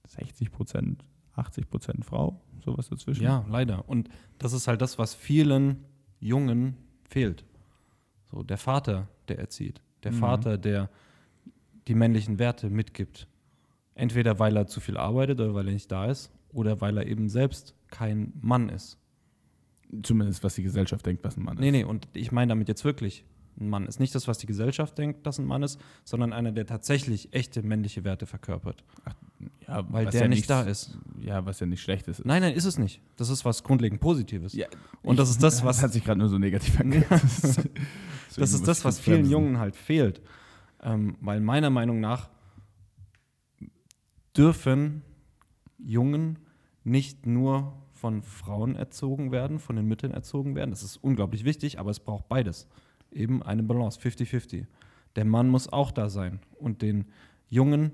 60 0.07 0.50
Prozent, 0.52 1.04
80 1.34 1.68
Prozent 1.68 2.04
Frau, 2.04 2.40
sowas 2.64 2.88
dazwischen. 2.88 3.22
Ja, 3.22 3.44
leider. 3.48 3.88
Und 3.88 4.09
das 4.38 4.52
ist 4.52 4.68
halt 4.68 4.80
das, 4.82 4.98
was 4.98 5.14
vielen 5.14 5.84
Jungen 6.20 6.76
fehlt. 7.09 7.44
So, 8.30 8.42
der 8.42 8.59
Vater, 8.59 9.09
der 9.28 9.38
erzieht. 9.38 9.80
Der 10.02 10.12
Mhm. 10.12 10.16
Vater, 10.16 10.59
der 10.59 10.90
die 11.88 11.94
männlichen 11.94 12.38
Werte 12.38 12.68
mitgibt. 12.70 13.26
Entweder 13.94 14.38
weil 14.38 14.57
er 14.57 14.66
zu 14.66 14.80
viel 14.80 14.96
arbeitet 14.96 15.40
oder 15.40 15.54
weil 15.54 15.68
er 15.68 15.72
nicht 15.72 15.90
da 15.90 16.07
ist 16.07 16.30
oder 16.50 16.80
weil 16.80 16.98
er 16.98 17.07
eben 17.07 17.28
selbst 17.28 17.74
kein 17.88 18.32
Mann 18.40 18.68
ist. 18.68 18.98
Zumindest 20.02 20.42
was 20.44 20.57
die 20.57 20.62
Gesellschaft 20.62 21.07
denkt, 21.07 21.24
was 21.24 21.36
ein 21.36 21.44
Mann 21.44 21.57
ist. 21.57 21.61
Nee, 21.61 21.70
nee, 21.70 21.84
und 21.84 22.09
ich 22.12 22.32
meine 22.32 22.50
damit 22.50 22.68
jetzt 22.68 22.84
wirklich 22.84 23.24
ein 23.59 23.68
Mann 23.68 23.86
ist. 23.86 24.00
Nicht 24.00 24.14
das, 24.14 24.28
was 24.28 24.38
die 24.38 24.46
Gesellschaft 24.46 24.98
denkt, 24.98 25.26
dass 25.26 25.38
ein 25.38 25.46
Mann 25.46 25.62
ist, 25.62 25.80
sondern 26.04 26.32
einer, 26.32 26.52
der 26.52 26.66
tatsächlich 26.66 27.32
echte 27.32 27.62
männliche 27.62 28.04
Werte 28.04 28.26
verkörpert. 28.26 28.84
Ja, 29.66 29.84
Weil 29.90 30.07
der 30.07 30.22
ja 30.22 30.28
nicht 30.28 30.48
da 30.48 30.62
ist. 30.62 30.98
Ja, 31.20 31.44
was 31.44 31.61
ja 31.61 31.66
nicht 31.66 31.82
schlecht 31.82 32.09
ist. 32.09 32.24
Nein, 32.24 32.42
nein, 32.42 32.54
ist 32.54 32.64
es 32.64 32.78
nicht. 32.78 33.00
Das 33.16 33.30
ist 33.30 33.44
was 33.44 33.62
grundlegend 33.62 34.00
Positives. 34.00 34.52
Ja, 34.52 34.66
Und 35.02 35.18
das 35.18 35.30
ist 35.30 35.42
das, 35.42 35.57
Das 35.57 35.64
was 35.64 35.82
hat 35.82 35.92
sich 35.92 36.04
gerade 36.04 36.18
nur 36.18 36.28
so 36.28 36.38
negativ 36.38 36.78
angehört. 36.78 37.11
das 37.22 37.44
ist, 37.44 37.68
Das 38.36 38.52
ist 38.52 38.68
das, 38.68 38.84
was 38.84 39.00
vielen 39.00 39.28
Jungen 39.28 39.59
halt 39.59 39.76
fehlt. 39.76 40.20
Ähm, 40.82 41.16
weil 41.20 41.40
meiner 41.40 41.70
Meinung 41.70 42.00
nach 42.00 42.28
dürfen 44.36 45.02
Jungen 45.78 46.38
nicht 46.84 47.26
nur 47.26 47.72
von 47.92 48.22
Frauen 48.22 48.76
erzogen 48.76 49.32
werden, 49.32 49.59
von 49.59 49.76
den 49.76 49.86
Müttern 49.86 50.12
erzogen 50.12 50.54
werden. 50.54 50.70
Das 50.70 50.82
ist 50.82 50.98
unglaublich 50.98 51.44
wichtig, 51.44 51.78
aber 51.80 51.90
es 51.90 51.98
braucht 52.00 52.28
beides. 52.28 52.68
Eben 53.16 53.42
eine 53.42 53.62
Balance, 53.62 53.98
50-50. 54.00 54.66
Der 55.16 55.24
Mann 55.24 55.48
muss 55.48 55.72
auch 55.72 55.90
da 55.90 56.08
sein 56.08 56.40
und 56.58 56.82
den 56.82 57.06
Jungen 57.48 57.92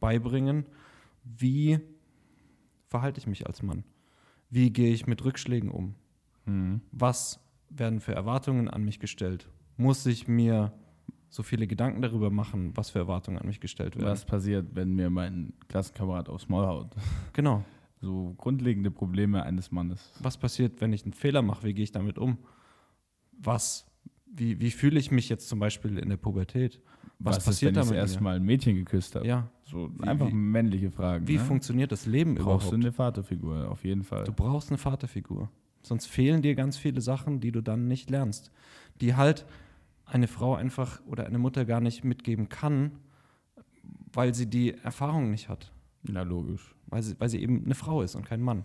beibringen, 0.00 0.66
wie 1.24 1.78
verhalte 2.88 3.20
ich 3.20 3.26
mich 3.26 3.46
als 3.46 3.62
Mann? 3.62 3.84
Wie 4.50 4.72
gehe 4.72 4.92
ich 4.92 5.06
mit 5.06 5.24
Rückschlägen 5.24 5.70
um? 5.70 5.94
Mhm. 6.46 6.80
was 6.92 7.40
werden 7.70 8.00
für 8.00 8.14
Erwartungen 8.14 8.68
an 8.68 8.82
mich 8.82 8.98
gestellt? 8.98 9.46
Muss 9.76 10.06
ich 10.06 10.26
mir 10.26 10.72
so 11.28 11.42
viele 11.42 11.66
Gedanken 11.66 12.00
darüber 12.00 12.30
machen, 12.30 12.74
was 12.74 12.90
für 12.90 12.98
Erwartungen 12.98 13.38
an 13.38 13.46
mich 13.46 13.60
gestellt 13.60 13.96
werden? 13.96 14.08
Was 14.08 14.24
passiert, 14.24 14.74
wenn 14.74 14.94
mir 14.94 15.10
mein 15.10 15.52
Klassenkamerad 15.68 16.28
aufs 16.28 16.48
Maul 16.48 16.66
haut? 16.66 16.96
Genau. 17.34 17.64
So 18.00 18.34
grundlegende 18.38 18.90
Probleme 18.90 19.42
eines 19.42 19.72
Mannes. 19.72 20.12
Was 20.20 20.38
passiert, 20.38 20.80
wenn 20.80 20.92
ich 20.92 21.02
einen 21.02 21.12
Fehler 21.12 21.42
mache? 21.42 21.64
Wie 21.64 21.74
gehe 21.74 21.82
ich 21.82 21.92
damit 21.92 22.16
um? 22.16 22.38
Was, 23.32 23.87
wie, 24.34 24.60
wie 24.60 24.70
fühle 24.70 24.98
ich 24.98 25.10
mich 25.10 25.28
jetzt 25.28 25.48
zum 25.48 25.58
Beispiel 25.58 25.98
in 25.98 26.08
der 26.08 26.16
Pubertät? 26.16 26.80
Was, 27.20 27.38
ist, 27.38 27.44
passiert 27.46 27.70
wenn 27.70 27.74
da 27.74 27.80
ich 27.80 27.86
das 27.86 27.90
mit 27.90 27.98
erste 27.98 28.18
mir? 28.18 28.24
Mal 28.24 28.36
ein 28.36 28.44
Mädchen 28.44 28.76
geküsst 28.76 29.16
habe? 29.16 29.26
Ja, 29.26 29.50
So 29.64 29.90
Wie- 29.98 30.06
einfach 30.06 30.28
wie- 30.28 30.32
männliche 30.34 30.90
Fragen. 30.90 31.26
wie 31.26 31.34
ne? 31.36 31.40
funktioniert 31.40 31.90
das 31.90 32.06
Leben 32.06 32.34
Brauchst 32.36 32.66
du 32.66 32.74
überhaupt? 32.76 32.84
eine 32.84 32.92
Vaterfigur, 32.92 33.70
auf 33.70 33.84
jeden 33.84 34.04
Fall. 34.04 34.24
Du 34.24 34.32
brauchst 34.32 34.70
eine 34.70 34.78
Vaterfigur. 34.78 35.50
Sonst 35.82 36.06
fehlen 36.06 36.42
dir 36.42 36.54
ganz 36.54 36.76
viele 36.76 37.00
Sachen, 37.00 37.40
die 37.40 37.50
du 37.52 37.60
dann 37.60 37.88
nicht 37.88 38.10
lernst. 38.10 38.50
Die 39.00 39.14
halt 39.16 39.46
eine 40.06 40.28
Frau 40.28 40.54
einfach 40.54 41.00
oder 41.06 41.26
eine 41.26 41.38
Mutter 41.38 41.64
gar 41.64 41.80
nicht 41.80 42.04
mitgeben 42.04 42.48
kann, 42.48 42.92
weil 44.12 44.34
sie 44.34 44.46
die 44.48 44.74
Erfahrung 44.74 45.30
nicht 45.30 45.48
hat. 45.48 45.72
Na, 46.04 46.22
logisch. 46.22 46.74
weil 46.86 47.02
sie, 47.02 47.14
weil 47.18 47.28
sie 47.28 47.42
eben 47.42 47.64
eine 47.64 47.74
Frau 47.74 48.02
ist 48.02 48.14
und 48.14 48.24
kein 48.24 48.40
Mann. 48.40 48.64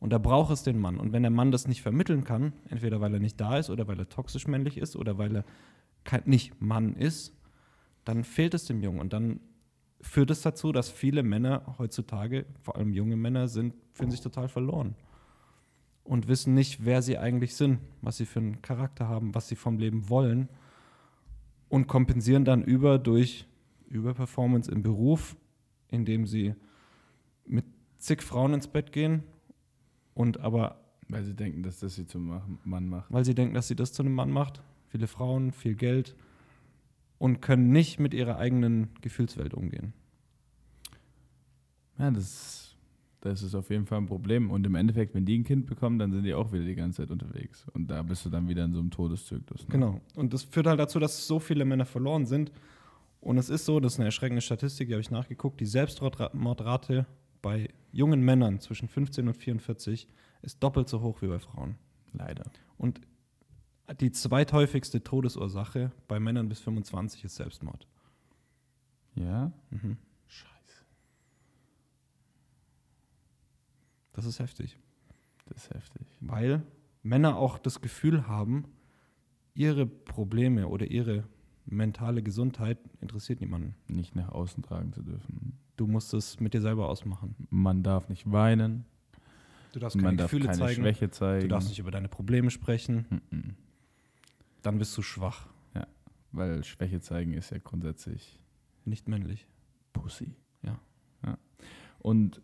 Und 0.00 0.12
da 0.12 0.18
braucht 0.18 0.52
es 0.52 0.62
den 0.62 0.78
Mann. 0.78 0.98
Und 0.98 1.12
wenn 1.12 1.22
der 1.22 1.30
Mann 1.30 1.50
das 1.50 1.66
nicht 1.66 1.82
vermitteln 1.82 2.24
kann, 2.24 2.52
entweder 2.68 3.00
weil 3.00 3.14
er 3.14 3.20
nicht 3.20 3.40
da 3.40 3.58
ist 3.58 3.68
oder 3.68 3.88
weil 3.88 3.98
er 3.98 4.08
toxisch 4.08 4.46
männlich 4.46 4.78
ist 4.78 4.94
oder 4.96 5.18
weil 5.18 5.36
er 5.36 5.44
nicht 6.24 6.60
Mann 6.60 6.94
ist, 6.94 7.34
dann 8.04 8.24
fehlt 8.24 8.54
es 8.54 8.64
dem 8.64 8.80
Jungen. 8.82 9.00
Und 9.00 9.12
dann 9.12 9.40
führt 10.00 10.30
es 10.30 10.42
dazu, 10.42 10.70
dass 10.70 10.88
viele 10.88 11.22
Männer 11.22 11.74
heutzutage, 11.78 12.46
vor 12.62 12.76
allem 12.76 12.92
junge 12.92 13.16
Männer, 13.16 13.48
sind, 13.48 13.74
fühlen 13.92 14.10
sich 14.10 14.20
total 14.20 14.48
verloren. 14.48 14.94
Und 16.04 16.28
wissen 16.28 16.54
nicht, 16.54 16.84
wer 16.84 17.02
sie 17.02 17.18
eigentlich 17.18 17.56
sind, 17.56 17.80
was 18.00 18.16
sie 18.16 18.24
für 18.24 18.38
einen 18.38 18.62
Charakter 18.62 19.08
haben, 19.08 19.34
was 19.34 19.48
sie 19.48 19.56
vom 19.56 19.78
Leben 19.78 20.08
wollen. 20.08 20.48
Und 21.68 21.88
kompensieren 21.88 22.44
dann 22.44 22.62
über 22.62 22.98
durch 22.98 23.46
Überperformance 23.88 24.70
im 24.70 24.82
Beruf, 24.82 25.36
indem 25.88 26.24
sie 26.24 26.54
mit 27.44 27.66
zig 27.98 28.22
Frauen 28.22 28.54
ins 28.54 28.68
Bett 28.68 28.92
gehen 28.92 29.24
und 30.18 30.40
aber, 30.40 30.80
Weil 31.08 31.22
sie 31.24 31.34
denken, 31.34 31.62
dass 31.62 31.78
das 31.78 31.94
sie 31.94 32.04
zum 32.06 32.40
Mann 32.64 32.88
macht. 32.88 33.10
weil 33.12 33.24
sie 33.24 33.34
denken, 33.36 33.54
dass 33.54 33.68
sie 33.68 33.76
das 33.76 33.92
zu 33.92 34.02
einem 34.02 34.14
Mann 34.14 34.30
macht, 34.30 34.60
viele 34.88 35.06
Frauen, 35.06 35.52
viel 35.52 35.76
Geld 35.76 36.16
und 37.18 37.40
können 37.40 37.70
nicht 37.70 38.00
mit 38.00 38.12
ihrer 38.14 38.36
eigenen 38.36 38.88
Gefühlswelt 39.00 39.54
umgehen. 39.54 39.92
Ja, 41.98 42.10
das, 42.10 42.76
das 43.20 43.42
ist 43.42 43.54
auf 43.54 43.70
jeden 43.70 43.86
Fall 43.86 43.98
ein 43.98 44.06
Problem. 44.06 44.50
Und 44.50 44.66
im 44.66 44.74
Endeffekt, 44.74 45.14
wenn 45.14 45.24
die 45.24 45.38
ein 45.38 45.44
Kind 45.44 45.66
bekommen, 45.66 46.00
dann 46.00 46.10
sind 46.10 46.24
die 46.24 46.34
auch 46.34 46.52
wieder 46.52 46.64
die 46.64 46.74
ganze 46.74 47.02
Zeit 47.02 47.10
unterwegs. 47.12 47.64
Und 47.72 47.88
da 47.88 48.02
bist 48.02 48.24
du 48.24 48.30
dann 48.30 48.48
wieder 48.48 48.64
in 48.64 48.72
so 48.72 48.80
einem 48.80 48.90
Todeszyklus. 48.90 49.62
Ne? 49.62 49.72
Genau. 49.72 50.00
Und 50.16 50.32
das 50.34 50.42
führt 50.42 50.66
halt 50.66 50.80
dazu, 50.80 50.98
dass 50.98 51.26
so 51.28 51.38
viele 51.38 51.64
Männer 51.64 51.86
verloren 51.86 52.26
sind. 52.26 52.50
Und 53.20 53.38
es 53.38 53.50
ist 53.50 53.64
so, 53.64 53.78
das 53.78 53.94
ist 53.94 53.98
eine 54.00 54.06
erschreckende 54.06 54.42
Statistik, 54.42 54.88
die 54.88 54.94
habe 54.94 55.00
ich 55.00 55.10
nachgeguckt, 55.10 55.60
die 55.60 55.66
Selbstmordrate 55.66 57.06
bei 57.42 57.68
jungen 57.92 58.20
Männern 58.20 58.60
zwischen 58.60 58.88
15 58.88 59.28
und 59.28 59.34
44 59.34 60.08
ist 60.42 60.62
doppelt 60.62 60.88
so 60.88 61.00
hoch 61.00 61.22
wie 61.22 61.28
bei 61.28 61.38
Frauen. 61.38 61.76
Leider. 62.12 62.44
Und 62.76 63.00
die 64.00 64.12
zweithäufigste 64.12 65.02
Todesursache 65.02 65.92
bei 66.06 66.20
Männern 66.20 66.48
bis 66.48 66.60
25 66.60 67.24
ist 67.24 67.36
Selbstmord. 67.36 67.86
Ja? 69.14 69.52
Mhm. 69.70 69.96
Scheiße. 70.26 70.84
Das 74.12 74.24
ist 74.26 74.38
heftig. 74.38 74.78
Das 75.46 75.64
ist 75.64 75.74
heftig. 75.74 76.06
Weil 76.20 76.62
Männer 77.02 77.36
auch 77.36 77.58
das 77.58 77.80
Gefühl 77.80 78.28
haben, 78.28 78.64
ihre 79.54 79.86
Probleme 79.86 80.68
oder 80.68 80.86
ihre 80.86 81.24
mentale 81.64 82.22
Gesundheit 82.22 82.78
interessiert 83.00 83.40
niemanden. 83.40 83.74
Nicht 83.88 84.14
nach 84.14 84.28
außen 84.28 84.62
tragen 84.62 84.92
zu 84.92 85.02
dürfen. 85.02 85.58
Du 85.78 85.86
musst 85.86 86.12
es 86.12 86.40
mit 86.40 86.54
dir 86.54 86.60
selber 86.60 86.88
ausmachen. 86.88 87.36
Man 87.50 87.84
darf 87.84 88.08
nicht 88.08 88.30
weinen. 88.30 88.84
Du 89.72 89.78
darfst 89.78 89.96
Man 89.96 90.06
keine 90.06 90.16
darf 90.16 90.30
Gefühle 90.30 90.46
keine 90.46 90.58
zeigen. 90.58 90.82
Schwäche 90.82 91.10
zeigen. 91.10 91.42
Du 91.42 91.48
darfst 91.48 91.68
nicht 91.68 91.78
über 91.78 91.92
deine 91.92 92.08
Probleme 92.08 92.50
sprechen. 92.50 93.22
Mhm. 93.30 93.54
Dann 94.62 94.78
bist 94.78 94.96
du 94.98 95.02
schwach, 95.02 95.46
Weil 96.32 96.64
Schwäche 96.64 97.00
zeigen 97.00 97.32
ist 97.32 97.50
ja 97.50 97.58
grundsätzlich 97.58 98.40
nicht 98.84 99.06
männlich. 99.08 99.46
Pussy. 99.92 100.34
Ja. 100.62 100.80
ja. 101.24 101.38
Und 102.00 102.42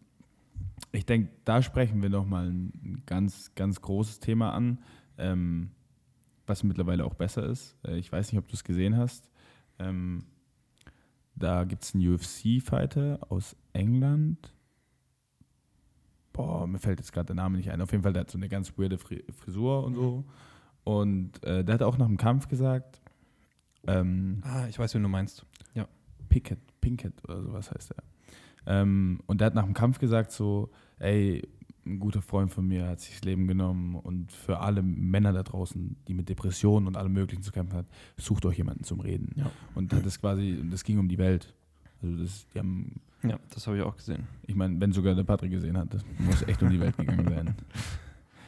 ich 0.92 1.04
denke, 1.04 1.30
da 1.44 1.60
sprechen 1.60 2.02
wir 2.02 2.10
nochmal 2.10 2.48
ein 2.48 3.02
ganz, 3.04 3.52
ganz 3.56 3.80
großes 3.80 4.20
Thema 4.20 4.52
an, 4.52 4.78
ähm, 5.18 5.72
was 6.46 6.62
mittlerweile 6.62 7.04
auch 7.04 7.14
besser 7.14 7.44
ist. 7.46 7.76
Äh, 7.84 7.98
ich 7.98 8.12
weiß 8.12 8.30
nicht, 8.30 8.38
ob 8.38 8.46
du 8.46 8.54
es 8.54 8.62
gesehen 8.62 8.96
hast. 8.96 9.28
Ähm, 9.80 10.24
da 11.36 11.64
gibt 11.64 11.84
es 11.84 11.94
einen 11.94 12.06
UFC-Fighter 12.14 13.18
aus 13.28 13.56
England. 13.72 14.52
Boah, 16.32 16.66
mir 16.66 16.78
fällt 16.78 16.98
jetzt 17.00 17.12
gerade 17.12 17.26
der 17.26 17.36
Name 17.36 17.56
nicht 17.56 17.70
ein. 17.70 17.80
Auf 17.80 17.92
jeden 17.92 18.02
Fall, 18.02 18.12
der 18.12 18.20
hat 18.20 18.30
so 18.30 18.38
eine 18.38 18.48
ganz 18.48 18.76
weirde 18.76 18.98
Fri 18.98 19.24
Frisur 19.32 19.84
und 19.84 19.94
so. 19.94 20.24
Und 20.84 21.42
äh, 21.44 21.64
der 21.64 21.74
hat 21.74 21.82
auch 21.82 21.96
nach 21.96 22.06
dem 22.06 22.16
Kampf 22.16 22.48
gesagt, 22.48 23.00
ähm, 23.86 24.42
Ah, 24.44 24.66
ich 24.68 24.78
weiß, 24.78 24.94
wen 24.94 25.02
du 25.02 25.08
meinst. 25.08 25.46
Pickett, 26.28 26.58
Pinkett 26.80 27.12
oder 27.28 27.42
sowas 27.42 27.70
heißt 27.70 27.92
er. 27.92 28.02
Ähm, 28.66 29.20
und 29.26 29.40
der 29.40 29.46
hat 29.46 29.54
nach 29.54 29.64
dem 29.64 29.74
Kampf 29.74 29.98
gesagt 29.98 30.32
so, 30.32 30.70
ey, 30.98 31.46
ein 31.86 31.98
guter 31.98 32.22
Freund 32.22 32.50
von 32.50 32.66
mir 32.66 32.86
hat 32.88 33.00
sich 33.00 33.12
das 33.16 33.24
Leben 33.24 33.46
genommen 33.46 33.94
und 33.96 34.32
für 34.32 34.60
alle 34.60 34.82
Männer 34.82 35.32
da 35.32 35.42
draußen, 35.42 35.96
die 36.08 36.14
mit 36.14 36.28
Depressionen 36.28 36.86
und 36.86 36.96
allem 36.96 37.12
Möglichen 37.12 37.42
zu 37.42 37.52
kämpfen 37.52 37.76
hat, 37.76 37.86
sucht 38.16 38.46
euch 38.46 38.56
jemanden 38.58 38.84
zum 38.84 39.00
Reden. 39.00 39.32
Ja. 39.36 39.50
Und 39.74 39.92
hat 39.92 40.04
das 40.06 40.20
quasi, 40.20 40.56
und 40.60 40.70
das 40.70 40.84
ging 40.84 40.98
um 40.98 41.08
die 41.08 41.18
Welt. 41.18 41.54
Also 42.02 42.16
das, 42.16 42.46
die 42.54 42.58
haben, 42.58 43.00
Ja, 43.22 43.38
das 43.50 43.66
habe 43.66 43.76
ich 43.78 43.82
auch 43.82 43.96
gesehen. 43.96 44.24
ich 44.46 44.54
meine, 44.54 44.80
wenn 44.80 44.92
sogar 44.92 45.14
der 45.14 45.24
Patrick 45.24 45.50
gesehen 45.50 45.76
hat, 45.76 45.92
das 45.92 46.04
muss 46.18 46.42
echt 46.42 46.62
um 46.62 46.70
die 46.70 46.80
Welt 46.80 46.96
gegangen 46.96 47.28
sein. 47.28 47.54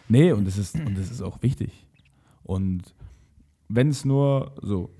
Nee, 0.08 0.30
und 0.30 0.46
das 0.46 0.56
ist, 0.56 0.76
und 0.76 0.96
das 0.96 1.10
ist 1.10 1.20
auch 1.20 1.42
wichtig. 1.42 1.84
Und 2.44 2.94
wenn 3.68 3.88
es 3.88 4.04
nur 4.04 4.54
so, 4.62 4.90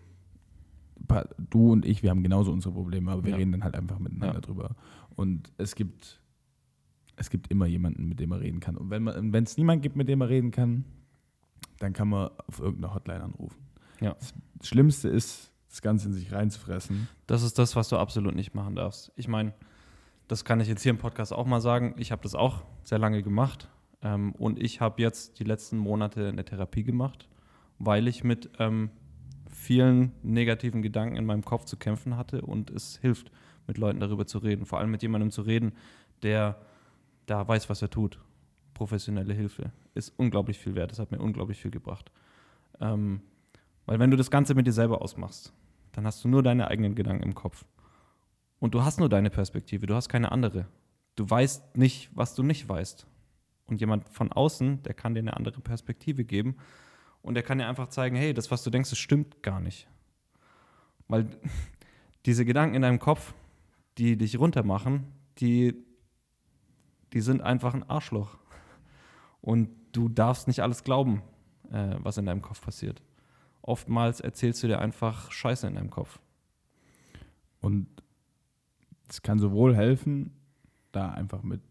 du 1.51 1.71
und 1.73 1.85
ich, 1.87 2.03
wir 2.03 2.11
haben 2.11 2.25
genauso 2.25 2.51
unsere 2.53 2.75
Probleme, 2.75 3.13
aber 3.13 3.23
wir 3.23 3.31
Ja. 3.31 3.37
reden 3.37 3.53
dann 3.53 3.63
halt 3.65 3.77
einfach 3.77 4.01
miteinander 4.01 4.35
Ja. 4.35 4.41
drüber. 4.41 4.75
Und 5.15 5.53
es 5.59 5.77
gibt, 5.77 6.21
es 7.17 7.31
gibt 7.31 7.51
immer 7.51 7.67
jemanden, 7.67 8.09
mit 8.09 8.21
dem 8.21 8.31
man 8.31 8.41
reden 8.41 8.61
kann. 8.61 8.77
Und 8.77 8.91
wenn 8.91 9.45
es 9.45 9.57
niemand 9.57 9.83
gibt, 9.83 9.97
mit 9.97 10.09
dem 10.09 10.19
man 10.19 10.29
reden 10.29 10.51
kann, 10.51 10.85
dann 11.79 11.93
kann 11.93 12.09
man 12.09 12.31
auf 12.47 12.61
irgendeine 12.61 12.95
Hotline 12.95 13.23
anrufen. 13.23 13.67
Ja. 14.01 14.15
Das 14.59 14.69
Schlimmste 14.69 15.09
ist, 15.09 15.53
das 15.69 15.83
Ganze 15.83 16.09
in 16.09 16.15
sich 16.15 16.33
reinzufressen. 16.33 17.09
Das 17.27 17.43
ist 17.43 17.59
das, 17.59 17.77
was 17.77 17.89
du 17.89 17.97
absolut 17.97 18.35
nicht 18.35 18.55
machen 18.55 18.77
darfst. 18.77 19.13
Ich 19.17 19.29
meine, 19.29 19.53
das 20.29 20.45
kann 20.45 20.61
ich 20.61 20.69
jetzt 20.69 20.83
hier 20.83 20.91
im 20.91 20.99
Podcast 20.99 21.33
auch 21.33 21.47
mal 21.47 21.61
sagen. 21.61 21.95
Ich 21.99 22.13
habe 22.13 22.23
das 22.23 22.35
auch 22.35 22.65
sehr 22.83 22.99
lange 22.99 23.23
gemacht. 23.23 23.69
Ähm, 24.03 24.33
und 24.33 24.61
ich 24.61 24.81
habe 24.81 25.01
jetzt 25.01 25.39
die 25.39 25.45
letzten 25.45 25.79
Monate 25.79 26.29
eine 26.29 26.45
Therapie 26.45 26.85
gemacht, 26.85 27.29
weil 27.79 28.09
ich 28.09 28.25
mit 28.25 28.51
ähm, 28.59 28.91
vielen 29.49 30.13
negativen 30.23 30.83
Gedanken 30.83 31.17
in 31.17 31.25
meinem 31.25 31.45
Kopf 31.45 31.65
zu 31.65 31.77
kämpfen 31.77 32.17
hatte. 32.17 32.43
Und 32.43 32.71
es 32.71 32.99
hilft, 32.99 33.31
mit 33.67 33.79
Leuten 33.79 34.01
darüber 34.01 34.27
zu 34.27 34.39
reden. 34.39 34.67
Vor 34.67 34.79
allem 34.79 34.91
mit 34.91 35.03
jemandem 35.03 35.31
zu 35.31 35.43
reden, 35.43 35.73
der 36.23 36.59
da 37.27 37.47
weiß, 37.47 37.69
was 37.69 37.83
er 37.83 37.91
tut. 37.91 38.21
Professionelle 38.75 39.35
Hilfe 39.35 39.73
ist 39.95 40.13
unglaublich 40.17 40.59
viel 40.59 40.75
wert. 40.75 40.91
Das 40.91 40.99
hat 40.99 41.11
mir 41.11 41.19
unglaublich 41.19 41.61
viel 41.61 41.71
gebracht. 41.71 42.11
Ähm, 42.81 43.21
weil 43.87 43.99
wenn 43.99 44.11
du 44.11 44.17
das 44.17 44.31
Ganze 44.31 44.55
mit 44.55 44.67
dir 44.67 44.73
selber 44.73 45.03
ausmachst, 45.03 45.53
dann 45.93 46.07
hast 46.07 46.23
du 46.25 46.29
nur 46.29 46.43
deine 46.43 46.69
eigenen 46.69 46.95
Gedanken 46.95 47.23
im 47.23 47.35
Kopf. 47.35 47.65
Und 48.59 48.75
du 48.75 48.83
hast 48.83 48.99
nur 48.99 49.09
deine 49.09 49.31
Perspektive, 49.31 49.87
du 49.87 49.95
hast 49.95 50.09
keine 50.09 50.33
andere. 50.33 50.67
Du 51.15 51.29
weißt 51.29 51.77
nicht, 51.77 52.11
was 52.15 52.35
du 52.35 52.43
nicht 52.43 52.69
weißt. 52.69 53.07
Und 53.67 53.81
jemand 53.81 54.09
von 54.09 54.33
außen, 54.33 54.83
der 54.83 54.95
kann 54.95 55.15
dir 55.15 55.21
eine 55.21 55.37
andere 55.37 55.61
Perspektive 55.61 56.25
geben 56.25 56.57
und 57.23 57.35
der 57.35 57.43
kann 57.43 57.59
dir 57.59 57.67
einfach 57.67 57.89
zeigen, 57.89 58.15
hey, 58.15 58.33
das, 58.33 58.51
was 58.51 58.63
du 58.63 58.71
denkst, 58.71 58.91
das 58.91 58.99
stimmt 58.99 59.43
gar 59.43 59.61
nicht. 59.61 59.89
Weil 61.09 61.27
diese 62.27 62.45
Gedanken 62.45 62.77
in 62.77 62.83
deinem 62.83 62.99
Kopf, 62.99 63.35
die 63.99 64.17
dich 64.17 64.39
runtermachen, 64.39 65.07
die, 65.39 65.75
die 67.17 67.23
sind 67.23 67.41
einfach 67.41 67.73
ein 67.73 67.89
Arschloch. 67.89 68.37
Und 69.41 69.71
du 69.93 70.11
darfst 70.11 70.49
nicht 70.49 70.61
alles 70.61 70.85
glauben, 70.85 71.23
äh, 71.73 71.97
was 72.01 72.19
in 72.19 72.27
deinem 72.27 72.43
Kopf 72.43 72.61
passiert. 72.61 73.03
Oftmals 73.63 74.21
erzählst 74.21 74.63
du 74.63 74.67
dir 74.67 74.81
einfach 74.81 75.31
Scheiße 75.33 75.67
in 75.67 75.77
deinem 75.77 75.89
Kopf. 75.89 76.21
Und 77.63 77.87
es 79.09 79.23
kann 79.23 79.39
sowohl 79.39 79.75
helfen, 79.75 80.31
da 80.93 81.11
einfach 81.11 81.43
mit 81.43 81.63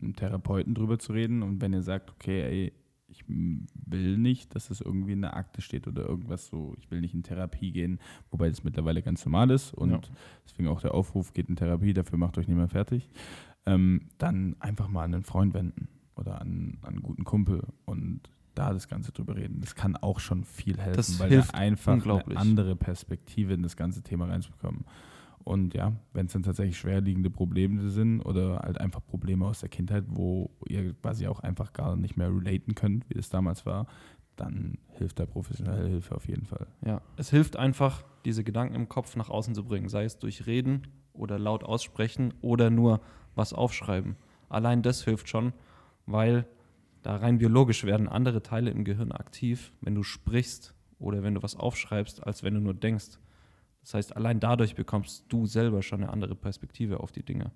einem 0.00 0.16
Therapeuten 0.16 0.74
drüber 0.74 0.98
zu 0.98 1.12
reden. 1.12 1.44
Und 1.44 1.60
wenn 1.60 1.72
ihr 1.72 1.82
sagt, 1.82 2.10
okay, 2.10 2.42
ey, 2.42 2.72
ich 3.06 3.22
will 3.28 4.18
nicht, 4.18 4.54
dass 4.56 4.68
es 4.70 4.80
irgendwie 4.80 5.12
in 5.12 5.22
der 5.22 5.36
Akte 5.36 5.62
steht 5.62 5.86
oder 5.86 6.02
irgendwas 6.02 6.48
so, 6.48 6.74
ich 6.76 6.90
will 6.90 7.00
nicht 7.00 7.14
in 7.14 7.22
Therapie 7.22 7.70
gehen, 7.70 8.00
wobei 8.30 8.48
das 8.48 8.64
mittlerweile 8.64 9.00
ganz 9.00 9.24
normal 9.24 9.50
ist 9.50 9.72
und 9.74 9.90
Ja. 9.90 10.00
deswegen 10.44 10.68
auch 10.68 10.80
der 10.80 10.92
Aufruf, 10.92 11.32
geht 11.32 11.48
in 11.48 11.56
Therapie, 11.56 11.94
dafür 11.94 12.18
macht 12.18 12.36
euch 12.36 12.48
mehr 12.48 12.68
fertig, 12.68 13.08
ähm, 13.68 14.08
dann 14.18 14.56
einfach 14.60 14.88
mal 14.88 15.04
an 15.04 15.14
einen 15.14 15.24
Freund 15.24 15.54
wenden 15.54 15.88
oder 16.16 16.40
an, 16.40 16.78
an 16.82 16.94
einen 16.94 17.02
guten 17.02 17.24
Kumpel 17.24 17.62
und 17.84 18.30
da 18.54 18.72
das 18.72 18.88
Ganze 18.88 19.12
drüber 19.12 19.36
reden. 19.36 19.60
Das 19.60 19.74
kann 19.74 19.96
auch 19.96 20.18
schon 20.18 20.44
viel 20.44 20.78
helfen, 20.78 20.96
Das 20.96 21.18
weil 21.20 21.28
hilft 21.28 21.54
da 21.54 21.58
einfach 21.58 22.04
eine 22.04 22.36
andere 22.36 22.74
Perspektive 22.74 23.54
in 23.54 23.62
das 23.62 23.76
ganze 23.76 24.02
Thema 24.02 24.26
reinzubekommen. 24.26 24.84
Und 25.44 25.74
ja, 25.74 25.92
wenn 26.12 26.26
es 26.26 26.32
dann 26.32 26.42
tatsächlich 26.42 26.76
schwerliegende 26.76 27.30
Probleme 27.30 27.88
sind 27.88 28.20
oder 28.20 28.58
halt 28.58 28.80
einfach 28.80 29.00
Probleme 29.06 29.46
aus 29.46 29.60
der 29.60 29.68
Kindheit, 29.68 30.04
wo 30.08 30.50
ihr 30.68 30.92
quasi 30.94 31.26
auch 31.26 31.40
einfach 31.40 31.72
gar 31.72 31.96
nicht 31.96 32.16
mehr 32.16 32.28
relaten 32.28 32.74
könnt, 32.74 33.08
wie 33.08 33.14
das 33.14 33.30
damals 33.30 33.64
war, 33.64 33.86
dann 34.36 34.78
hilft 34.90 35.18
da 35.20 35.26
professionelle 35.26 35.88
Hilfe 35.88 36.14
auf 36.14 36.28
jeden 36.28 36.44
Fall. 36.44 36.66
Ja, 36.84 37.00
es 37.16 37.30
hilft 37.30 37.56
einfach, 37.56 38.04
diese 38.24 38.44
Gedanken 38.44 38.74
im 38.74 38.88
Kopf 38.88 39.16
nach 39.16 39.30
außen 39.30 39.54
zu 39.54 39.64
bringen, 39.64 39.88
sei 39.88 40.04
es 40.04 40.18
durch 40.18 40.46
Reden 40.46 40.82
oder 41.12 41.38
laut 41.38 41.64
aussprechen 41.64 42.34
oder 42.40 42.70
nur 42.70 43.00
was 43.38 43.52
aufschreiben. 43.52 44.16
Allein 44.48 44.82
das 44.82 45.04
hilft 45.04 45.28
schon, 45.28 45.52
weil 46.06 46.46
da 47.02 47.16
rein 47.16 47.38
biologisch 47.38 47.84
werden 47.84 48.08
andere 48.08 48.42
Teile 48.42 48.70
im 48.70 48.84
Gehirn 48.84 49.12
aktiv, 49.12 49.72
wenn 49.80 49.94
du 49.94 50.02
sprichst 50.02 50.74
oder 50.98 51.22
wenn 51.22 51.34
du 51.34 51.42
was 51.42 51.56
aufschreibst, 51.56 52.26
als 52.26 52.42
wenn 52.42 52.54
du 52.54 52.60
nur 52.60 52.74
denkst. 52.74 53.18
Das 53.80 53.94
heißt, 53.94 54.16
allein 54.16 54.40
dadurch 54.40 54.74
bekommst 54.74 55.24
du 55.28 55.46
selber 55.46 55.82
schon 55.82 56.02
eine 56.02 56.12
andere 56.12 56.34
Perspektive 56.34 57.00
auf 57.00 57.12
die 57.12 57.22
Dinge. 57.22 57.52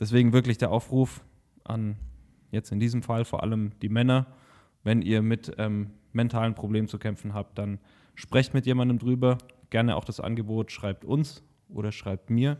Deswegen 0.00 0.32
wirklich 0.32 0.58
der 0.58 0.70
Aufruf 0.70 1.24
an 1.62 1.96
jetzt 2.50 2.72
in 2.72 2.80
diesem 2.80 3.02
Fall 3.02 3.24
vor 3.24 3.42
allem 3.42 3.72
die 3.80 3.88
Männer, 3.88 4.26
wenn 4.82 5.02
ihr 5.02 5.22
mit 5.22 5.52
ähm, 5.58 5.90
mentalen 6.12 6.54
Problemen 6.54 6.88
zu 6.88 6.98
kämpfen 6.98 7.34
habt, 7.34 7.58
dann 7.58 7.78
sprecht 8.14 8.54
mit 8.54 8.66
jemandem 8.66 8.98
drüber. 8.98 9.38
Gerne 9.70 9.96
auch 9.96 10.04
das 10.04 10.20
Angebot, 10.20 10.72
schreibt 10.72 11.04
uns 11.04 11.42
oder 11.68 11.92
schreibt 11.92 12.30
mir. 12.30 12.58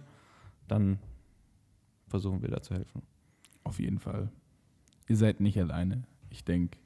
Dann 0.69 0.99
versuchen 2.15 2.43
wir 2.43 2.49
da 2.49 2.63
zu 2.63 2.73
helfen. 2.77 3.03
Auf 3.65 3.81
jeden 3.81 3.99
Fall. 3.99 4.31
Ihr 5.09 5.17
seid 5.17 5.41
nicht 5.41 5.59
alleine. 5.59 6.05
Ich 6.31 6.45
denke, 6.45 6.79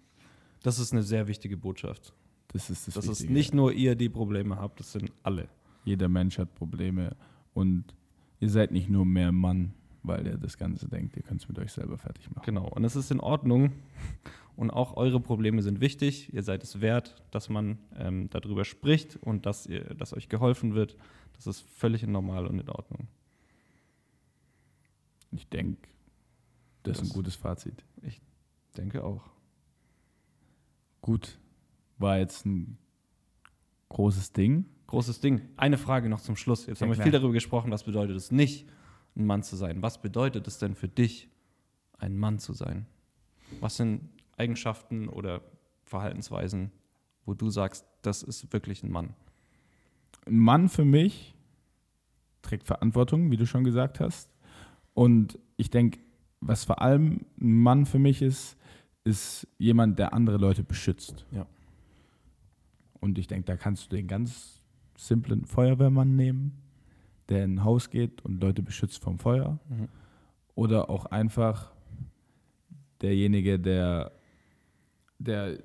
Das 0.62 0.78
ist 0.78 0.90
eine 0.94 1.02
sehr 1.02 1.28
wichtige 1.28 1.58
Botschaft. 1.58 2.14
das 2.54 2.70
ist 2.70 2.88
das 2.88 2.94
dass 2.94 3.08
es 3.08 3.28
nicht 3.28 3.52
nur 3.52 3.70
ihr 3.74 3.94
die 3.94 4.08
Probleme 4.08 4.56
habt, 4.56 4.80
das 4.80 4.92
sind 4.92 5.12
alle. 5.22 5.50
Jeder 5.84 6.08
Mensch 6.08 6.38
hat 6.38 6.54
Probleme 6.54 7.14
und 7.52 7.84
ihr 8.40 8.48
seid 8.48 8.70
nicht 8.72 8.88
nur 8.88 9.04
mehr 9.04 9.30
Mann, 9.30 9.74
weil 10.02 10.26
ihr 10.26 10.38
das 10.38 10.56
Ganze 10.56 10.88
denkt. 10.88 11.14
Ihr 11.18 11.22
könnt 11.22 11.42
es 11.42 11.48
mit 11.48 11.58
euch 11.58 11.72
selber 11.72 11.98
fertig 11.98 12.30
machen. 12.30 12.46
Genau. 12.46 12.66
Und 12.70 12.84
es 12.84 12.96
ist 12.96 13.10
in 13.10 13.20
Ordnung. 13.20 13.72
Und 14.56 14.70
auch 14.70 14.96
eure 14.96 15.20
Probleme 15.20 15.60
sind 15.62 15.82
wichtig. 15.82 16.32
Ihr 16.32 16.42
seid 16.42 16.62
es 16.62 16.80
wert, 16.80 17.22
dass 17.32 17.50
man 17.50 17.76
ähm, 17.98 18.30
darüber 18.30 18.64
spricht 18.64 19.16
und 19.16 19.44
dass, 19.44 19.66
ihr, 19.66 19.84
dass 19.94 20.14
euch 20.14 20.30
geholfen 20.30 20.74
wird. 20.74 20.96
Das 21.34 21.46
ist 21.46 21.60
völlig 21.60 22.04
normal 22.06 22.46
und 22.46 22.58
in 22.58 22.68
Ordnung. 22.70 23.08
Ich 25.30 25.48
denke, 25.48 25.88
das 26.82 26.96
ist 26.98 27.02
Das- 27.02 27.10
ein 27.10 27.14
gutes 27.14 27.34
Fazit. 27.36 27.84
Denke 28.76 29.02
auch. 29.02 29.24
Gut, 31.00 31.38
war 31.98 32.18
jetzt 32.18 32.46
ein 32.46 32.78
großes 33.88 34.32
Ding. 34.32 34.66
Großes 34.86 35.20
Ding. 35.20 35.42
Eine 35.56 35.78
Frage 35.78 36.08
noch 36.08 36.20
zum 36.20 36.36
Schluss. 36.36 36.66
Jetzt 36.66 36.80
Ja, 36.80 36.84
haben 36.84 36.90
wir 36.90 36.94
klar. 36.94 37.04
viel 37.04 37.12
darüber 37.12 37.32
gesprochen, 37.32 37.70
was 37.70 37.84
bedeutet 37.84 38.16
es 38.16 38.30
nicht, 38.30 38.68
ein 39.16 39.26
Mann 39.26 39.42
zu 39.42 39.56
sein. 39.56 39.82
Was 39.82 40.00
bedeutet 40.00 40.46
es 40.46 40.58
denn 40.58 40.74
für 40.74 40.88
dich, 40.88 41.28
ein 41.98 42.16
Mann 42.16 42.38
zu 42.38 42.52
sein? 42.52 42.86
Was 43.60 43.76
sind 43.76 44.08
Eigenschaften 44.36 45.08
oder 45.08 45.40
Verhaltensweisen, 45.84 46.70
wo 47.24 47.34
du 47.34 47.50
sagst, 47.50 47.84
das 48.02 48.22
ist 48.22 48.52
wirklich 48.52 48.82
ein 48.82 48.90
Mann? 48.90 49.14
Ein 50.26 50.38
Mann 50.38 50.68
für 50.68 50.84
mich 50.84 51.34
trägt 52.42 52.66
Verantwortung, 52.66 53.30
wie 53.30 53.36
du 53.36 53.46
schon 53.46 53.64
gesagt 53.64 53.98
hast. 54.00 54.30
Und 54.98 55.38
ich 55.56 55.70
denke, 55.70 56.00
was 56.40 56.64
vor 56.64 56.82
allem 56.82 57.24
ein 57.40 57.52
Mann 57.52 57.86
für 57.86 58.00
mich 58.00 58.20
ist, 58.20 58.56
ist 59.04 59.46
jemand, 59.56 59.96
der 60.00 60.12
andere 60.12 60.38
Leute 60.38 60.64
beschützt. 60.64 61.24
Ja. 61.30 61.46
Und 62.98 63.16
ich 63.16 63.28
denke, 63.28 63.44
da 63.44 63.56
kannst 63.56 63.92
du 63.92 63.96
den 63.96 64.08
ganz 64.08 64.60
simplen 64.96 65.44
Feuerwehrmann 65.44 66.16
nehmen, 66.16 66.60
der 67.28 67.44
in 67.44 67.54
ein 67.54 67.64
Haus 67.64 67.90
geht 67.90 68.24
und 68.24 68.42
Leute 68.42 68.60
beschützt 68.60 69.00
vom 69.00 69.20
Feuer. 69.20 69.60
Mhm. 69.68 69.86
Oder 70.56 70.90
auch 70.90 71.06
einfach 71.06 71.72
derjenige, 73.00 73.60
der, 73.60 74.10
der, 75.20 75.60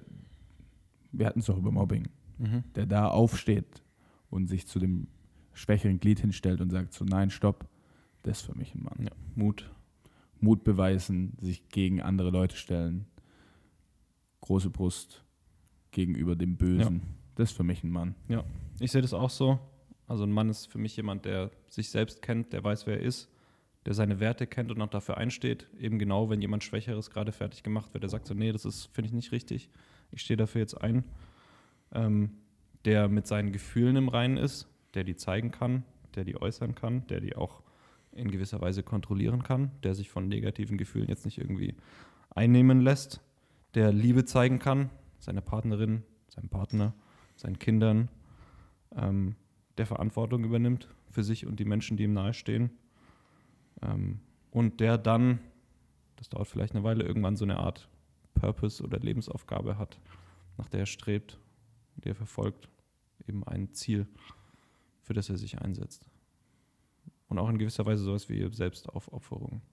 wir 1.12 1.26
hatten 1.26 1.40
es 1.40 1.48
doch 1.48 1.58
über 1.58 1.72
Mobbing, 1.72 2.08
Mhm. 2.38 2.64
der 2.76 2.86
da 2.86 3.08
aufsteht 3.08 3.82
und 4.30 4.46
sich 4.46 4.68
zu 4.68 4.78
dem 4.78 5.08
schwächeren 5.54 6.00
Glied 6.00 6.20
hinstellt 6.20 6.62
und 6.62 6.70
sagt 6.70 6.94
so, 6.94 7.04
nein, 7.04 7.32
stopp, 7.32 7.68
das 8.24 8.40
ist 8.40 8.46
für 8.46 8.58
mich 8.58 8.74
ein 8.76 8.84
Mann. 8.84 9.06
Ja. 9.06 9.12
Mut. 9.36 9.70
Mut 10.40 10.64
beweisen, 10.64 11.38
sich 11.40 11.70
gegen 11.70 12.02
andere 12.02 12.30
Leute 12.30 12.58
stellen, 12.58 13.06
große 14.42 14.70
Brust 14.70 15.24
gegenüber 15.92 16.36
dem 16.36 16.58
Bösen, 16.58 17.02
das 17.36 17.52
ist 17.52 17.58
für 17.58 17.64
mich 17.64 17.84
ein 17.84 17.92
Mann. 17.92 18.16
Ich 18.80 18.92
sehe 18.92 19.02
das 19.02 19.14
auch 19.14 19.30
so. 19.30 19.60
Also 20.08 20.24
ein 20.26 20.32
Mann 20.32 20.50
ist 20.50 20.68
für 20.68 20.78
mich 20.78 20.98
jemand, 20.98 21.26
der 21.26 21.52
sich 21.70 21.90
selbst 21.90 22.22
kennt, 22.22 22.52
der 22.52 22.64
weiß, 22.64 22.86
wer 22.88 23.00
er 23.00 23.04
ist, 23.04 23.30
der 23.86 23.94
seine 23.94 24.20
Werte 24.20 24.48
kennt 24.48 24.72
und 24.72 24.82
auch 24.82 24.90
dafür 24.90 25.18
einsteht. 25.18 25.68
Eben 25.80 25.98
genau, 25.98 26.30
wenn 26.30 26.42
jemand 26.42 26.64
Schwächeres 26.64 27.10
gerade 27.10 27.32
fertig 27.32 27.64
gemacht 27.64 27.94
wird, 27.94 28.04
der 28.04 28.10
sagt 28.10 28.28
so, 28.28 28.34
nee, 28.34 28.52
das 28.52 28.66
ist, 28.66 28.88
finde 28.94 29.08
ich 29.08 29.14
nicht 29.14 29.32
richtig. 29.32 29.70
Ich 30.12 30.22
stehe 30.22 30.38
dafür 30.38 30.62
jetzt 30.62 30.80
ein. 30.82 31.04
Ähm, 31.94 32.32
der 32.86 33.08
mit 33.08 33.28
seinen 33.28 33.54
Gefühlen 33.54 33.96
im 33.96 34.10
Reinen 34.10 34.38
ist, 34.38 34.68
der 34.94 35.06
die 35.06 35.16
zeigen 35.16 35.52
kann, 35.52 35.84
der 36.16 36.26
die 36.26 36.40
äußern 36.40 36.76
kann, 36.76 37.08
der 37.08 37.22
die 37.22 37.36
auch 37.36 37.63
in 38.16 38.32
gewisser 38.32 38.62
Weise 38.62 38.84
kontrollieren 38.84 39.44
kann, 39.44 39.72
der 39.84 39.96
sich 39.96 40.10
von 40.10 40.28
negativen 40.28 40.78
Gefühlen 40.78 41.10
jetzt 41.10 41.26
nicht 41.26 41.38
irgendwie 41.38 41.76
einnehmen 42.30 42.82
lässt, 42.82 43.22
der 43.76 43.92
Liebe 43.92 44.26
zeigen 44.26 44.60
kann, 44.60 44.90
seiner 45.20 45.42
Partnerin, 45.42 46.04
seinem 46.30 46.50
Partner, 46.50 46.94
seinen 47.36 47.60
Kindern, 47.60 48.10
ähm, 48.96 49.36
der 49.78 49.86
Verantwortung 49.86 50.44
übernimmt 50.44 50.88
für 51.10 51.24
sich 51.24 51.46
und 51.46 51.60
die 51.60 51.66
Menschen, 51.66 51.98
die 51.98 52.04
ihm 52.04 52.14
nahestehen. 52.14 52.72
Ähm, 53.82 54.20
und 54.52 54.80
der 54.80 54.98
dann, 54.98 55.40
das 56.18 56.30
dauert 56.30 56.48
vielleicht 56.48 56.76
eine 56.76 56.84
Weile, 56.84 57.04
irgendwann 57.04 57.36
so 57.36 57.46
eine 57.46 57.58
Art 57.58 57.90
Purpose 58.34 58.84
oder 58.84 59.00
Lebensaufgabe 59.00 59.78
hat, 59.78 60.00
nach 60.58 60.70
der 60.70 60.82
er 60.82 60.86
strebt, 60.86 61.40
die 61.96 62.10
er 62.10 62.16
verfolgt, 62.16 62.70
eben 63.28 63.44
ein 63.46 63.74
Ziel, 63.74 64.08
für 65.02 65.14
das 65.14 65.30
er 65.30 65.38
sich 65.38 65.60
einsetzt. 65.62 66.08
Und 67.34 67.40
auch 67.40 67.50
in 67.50 67.58
gewisser 67.58 67.84
Weise 67.88 68.04
sowas 68.04 68.30
wie 68.30 68.48
Selbstaufopferung. 68.54 69.64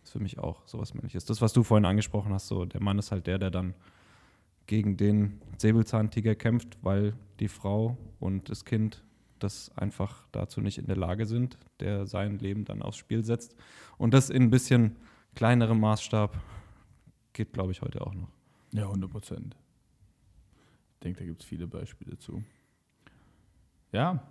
Das 0.00 0.08
ist 0.08 0.12
für 0.12 0.20
mich 0.20 0.38
auch 0.38 0.66
sowas 0.66 0.94
Männliches. 0.94 1.26
Das, 1.26 1.42
was 1.42 1.52
du 1.52 1.62
vorhin 1.62 1.84
angesprochen 1.84 2.32
hast, 2.32 2.48
so 2.48 2.64
der 2.64 2.82
Mann 2.82 2.98
ist 2.98 3.12
halt 3.12 3.26
der, 3.26 3.38
der 3.38 3.50
dann 3.50 3.74
gegen 4.66 4.96
den 4.96 5.42
Säbelzahntiger 5.58 6.34
kämpft, 6.34 6.78
weil 6.80 7.12
die 7.40 7.48
Frau 7.48 7.98
und 8.20 8.48
das 8.48 8.64
Kind 8.64 9.04
das 9.38 9.70
einfach 9.76 10.26
dazu 10.32 10.62
nicht 10.62 10.78
in 10.78 10.86
der 10.86 10.96
Lage 10.96 11.26
sind, 11.26 11.58
der 11.78 12.06
sein 12.06 12.38
Leben 12.38 12.64
dann 12.64 12.80
aufs 12.80 12.96
Spiel 12.96 13.22
setzt. 13.22 13.54
Und 13.98 14.14
das 14.14 14.30
in 14.30 14.44
ein 14.44 14.50
bisschen 14.50 14.96
kleinerem 15.34 15.78
Maßstab 15.78 16.40
geht, 17.34 17.52
glaube 17.52 17.72
ich, 17.72 17.82
heute 17.82 18.00
auch 18.00 18.14
noch. 18.14 18.30
Ja, 18.72 18.84
100 18.84 19.10
Prozent. 19.10 19.56
Ich 20.94 21.00
denke, 21.00 21.18
da 21.18 21.26
gibt 21.26 21.42
es 21.42 21.46
viele 21.46 21.66
Beispiele 21.66 22.16
zu. 22.16 22.42
Ja, 23.92 24.26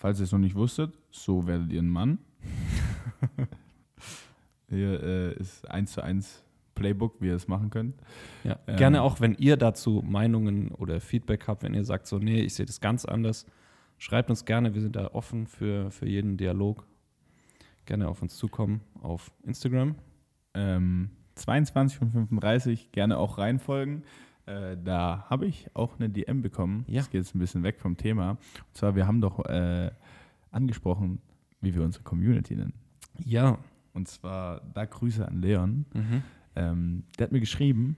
falls 0.00 0.18
ihr 0.18 0.24
es 0.24 0.32
noch 0.32 0.38
nicht 0.40 0.56
wusstet, 0.56 0.98
so 1.10 1.46
werdet 1.46 1.70
ihr 1.70 1.80
ein 1.80 1.88
Mann. 1.88 2.18
Hier 4.68 5.02
äh, 5.02 5.34
ist 5.34 5.70
eins 5.70 5.92
zu 5.92 6.02
eins 6.02 6.42
Playbook, 6.74 7.20
wie 7.20 7.26
ihr 7.26 7.34
es 7.34 7.46
machen 7.46 7.70
könnt. 7.70 7.94
Ja, 8.42 8.58
Ähm, 8.66 8.76
gerne 8.76 9.02
auch, 9.02 9.20
wenn 9.20 9.34
ihr 9.34 9.56
dazu 9.56 10.02
Meinungen 10.04 10.72
oder 10.72 11.00
Feedback 11.00 11.46
habt, 11.46 11.62
wenn 11.62 11.74
ihr 11.74 11.84
sagt, 11.84 12.06
so, 12.06 12.18
nee, 12.18 12.40
ich 12.40 12.54
sehe 12.54 12.66
das 12.66 12.80
ganz 12.80 13.04
anders, 13.04 13.46
schreibt 13.98 14.30
uns 14.30 14.44
gerne, 14.46 14.74
wir 14.74 14.80
sind 14.80 14.96
da 14.96 15.08
offen 15.08 15.46
für, 15.46 15.90
für 15.90 16.06
jeden 16.08 16.38
Dialog. 16.38 16.86
Gerne 17.84 18.08
auf 18.08 18.22
uns 18.22 18.36
zukommen 18.36 18.80
auf 19.02 19.30
Instagram. 19.44 19.96
Ähm, 20.54 21.10
22 21.34 22.00
und 22.00 22.10
35 22.12 22.92
gerne 22.92 23.18
auch 23.18 23.38
reinfolgen. 23.38 24.04
Äh, 24.50 24.76
da 24.82 25.26
habe 25.28 25.46
ich 25.46 25.68
auch 25.74 25.98
eine 25.98 26.10
DM 26.10 26.42
bekommen. 26.42 26.84
Ja. 26.88 27.00
Das 27.00 27.10
geht 27.10 27.22
jetzt 27.22 27.34
ein 27.34 27.38
bisschen 27.38 27.62
weg 27.62 27.78
vom 27.78 27.96
Thema. 27.96 28.30
Und 28.30 28.74
zwar, 28.74 28.96
wir 28.96 29.06
haben 29.06 29.20
doch 29.20 29.44
äh, 29.46 29.90
angesprochen, 30.50 31.20
wie 31.60 31.74
wir 31.74 31.82
unsere 31.82 32.02
Community 32.02 32.56
nennen. 32.56 32.74
Ja. 33.18 33.58
Und 33.92 34.08
zwar, 34.08 34.60
da 34.74 34.84
Grüße 34.84 35.26
an 35.26 35.40
Leon. 35.40 35.86
Mhm. 35.94 36.22
Ähm, 36.56 37.04
der 37.18 37.26
hat 37.26 37.32
mir 37.32 37.40
geschrieben, 37.40 37.96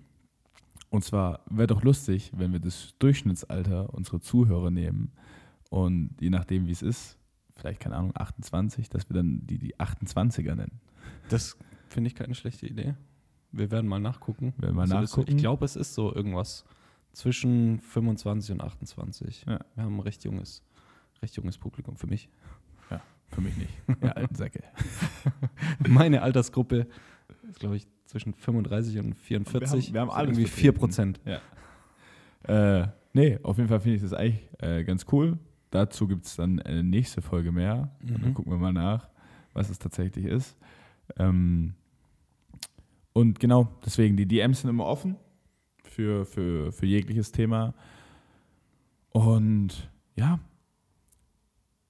und 0.91 1.05
zwar 1.05 1.41
wäre 1.49 1.69
doch 1.69 1.83
lustig, 1.83 2.33
wenn 2.37 2.53
wir 2.53 2.61
das 2.61 2.95
Durchschnittsalter 2.99 3.95
unserer 3.95 4.21
Zuhörer 4.21 4.71
nehmen 4.71 5.13
und 5.71 6.11
je 6.21 6.29
nachdem, 6.29 6.67
wie 6.67 6.73
es 6.73 6.83
ist, 6.83 7.19
vielleicht, 7.57 7.81
keine 7.81 7.97
Ahnung, 7.97 8.13
28, 8.15 8.91
dass 8.91 9.09
wir 9.09 9.15
dann 9.15 9.47
die, 9.47 9.59
die 9.59 9.77
28er 9.77 10.55
nennen. 10.55 10.81
Das 11.31 11.57
finde 11.89 12.09
ich 12.09 12.15
keine 12.15 12.35
schlechte 12.35 12.67
Idee. 12.67 12.95
Wir 13.53 13.71
werden 13.71 13.87
mal 13.89 14.01
nachgucken. 14.01 14.55
Werden 14.59 14.75
mal 14.77 14.83
Also 14.83 14.95
das- 15.01 15.11
nachgucken. 15.11 15.31
Ich 15.31 15.37
glaube, 15.37 15.65
es 15.65 15.77
ist 15.77 15.95
so 15.95 16.15
irgendwas 16.15 16.65
zwischen 17.13 17.81
25 17.81 18.53
und 18.53 18.61
28. 18.63 19.45
Ja. 19.47 19.61
Wir 19.75 19.85
haben 19.85 19.97
ein 19.97 20.01
recht 20.01 20.25
junges, 20.25 20.63
recht 21.23 21.37
junges 21.37 21.59
Publikum 21.59 21.97
für 21.97 22.07
mich. 22.07 22.29
Für 23.29 23.41
mich 23.41 23.57
nicht. 23.57 23.71
Ja, 24.03 24.11
alten 24.13 24.35
Säcke. 24.35 24.63
Meine 25.89 26.21
Altersgruppe 26.21 26.87
ist, 27.49 27.61
glaube 27.61 27.77
ich, 27.77 27.87
zwischen 28.05 28.35
35 28.35 28.99
und 28.99 29.15
44. 29.15 29.95
wir 29.95 30.01
haben 30.03 30.09
Das 30.09 30.17
sind 30.17 30.21
alles 30.27 30.37
irgendwie 30.39 30.51
4 30.51 30.73
Prozent. 30.73 31.21
Äh, 32.45 32.87
nee, 33.15 33.39
auf 33.43 33.57
jeden 33.57 33.69
Fall 33.71 33.81
finde 33.81 33.97
ich 33.97 34.03
das 34.03 34.13
eigentlich 34.13 34.43
äh, 34.59 34.85
ganz 34.85 35.07
cool. 35.13 35.39
Dazu 35.71 36.07
gibt 36.07 36.27
es 36.27 36.37
dann 36.37 36.61
eine 36.61 36.83
nächste 36.83 37.23
Folge 37.23 37.53
mehr. 37.53 37.97
Und 38.03 38.11
dann 38.11 38.21
Mhm. 38.31 38.35
gucken 38.35 38.53
wir 38.53 38.59
mal 38.59 38.73
nach, 38.75 39.09
was 39.55 39.71
es 39.71 39.79
tatsächlich 39.79 40.27
ist. 40.27 40.57
Ähm, 41.17 41.75
und 43.13 43.39
genau, 43.41 43.69
deswegen, 43.85 44.17
die 44.17 44.27
DMs 44.27 44.61
sind 44.63 44.71
immer 44.71 44.87
offen 44.87 45.17
für, 45.85 46.25
für, 46.25 46.73
für 46.73 46.87
jegliches 46.87 47.33
Thema. 47.33 47.75
Und 49.11 49.91
ja, 50.17 50.39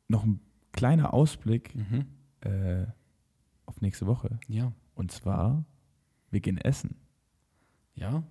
noch 0.08 0.24
ein 0.24 0.40
kleiner 0.72 1.14
Ausblick 1.14 1.74
Mhm. 1.74 2.06
äh, 2.40 2.86
auf 3.66 3.80
nächste 3.80 4.06
Woche. 4.06 4.38
Ja. 4.48 4.72
Und 4.94 5.12
zwar, 5.12 5.64
wir 6.30 6.40
gehen 6.40 6.58
essen. 6.58 6.96
Ja. 7.94 8.22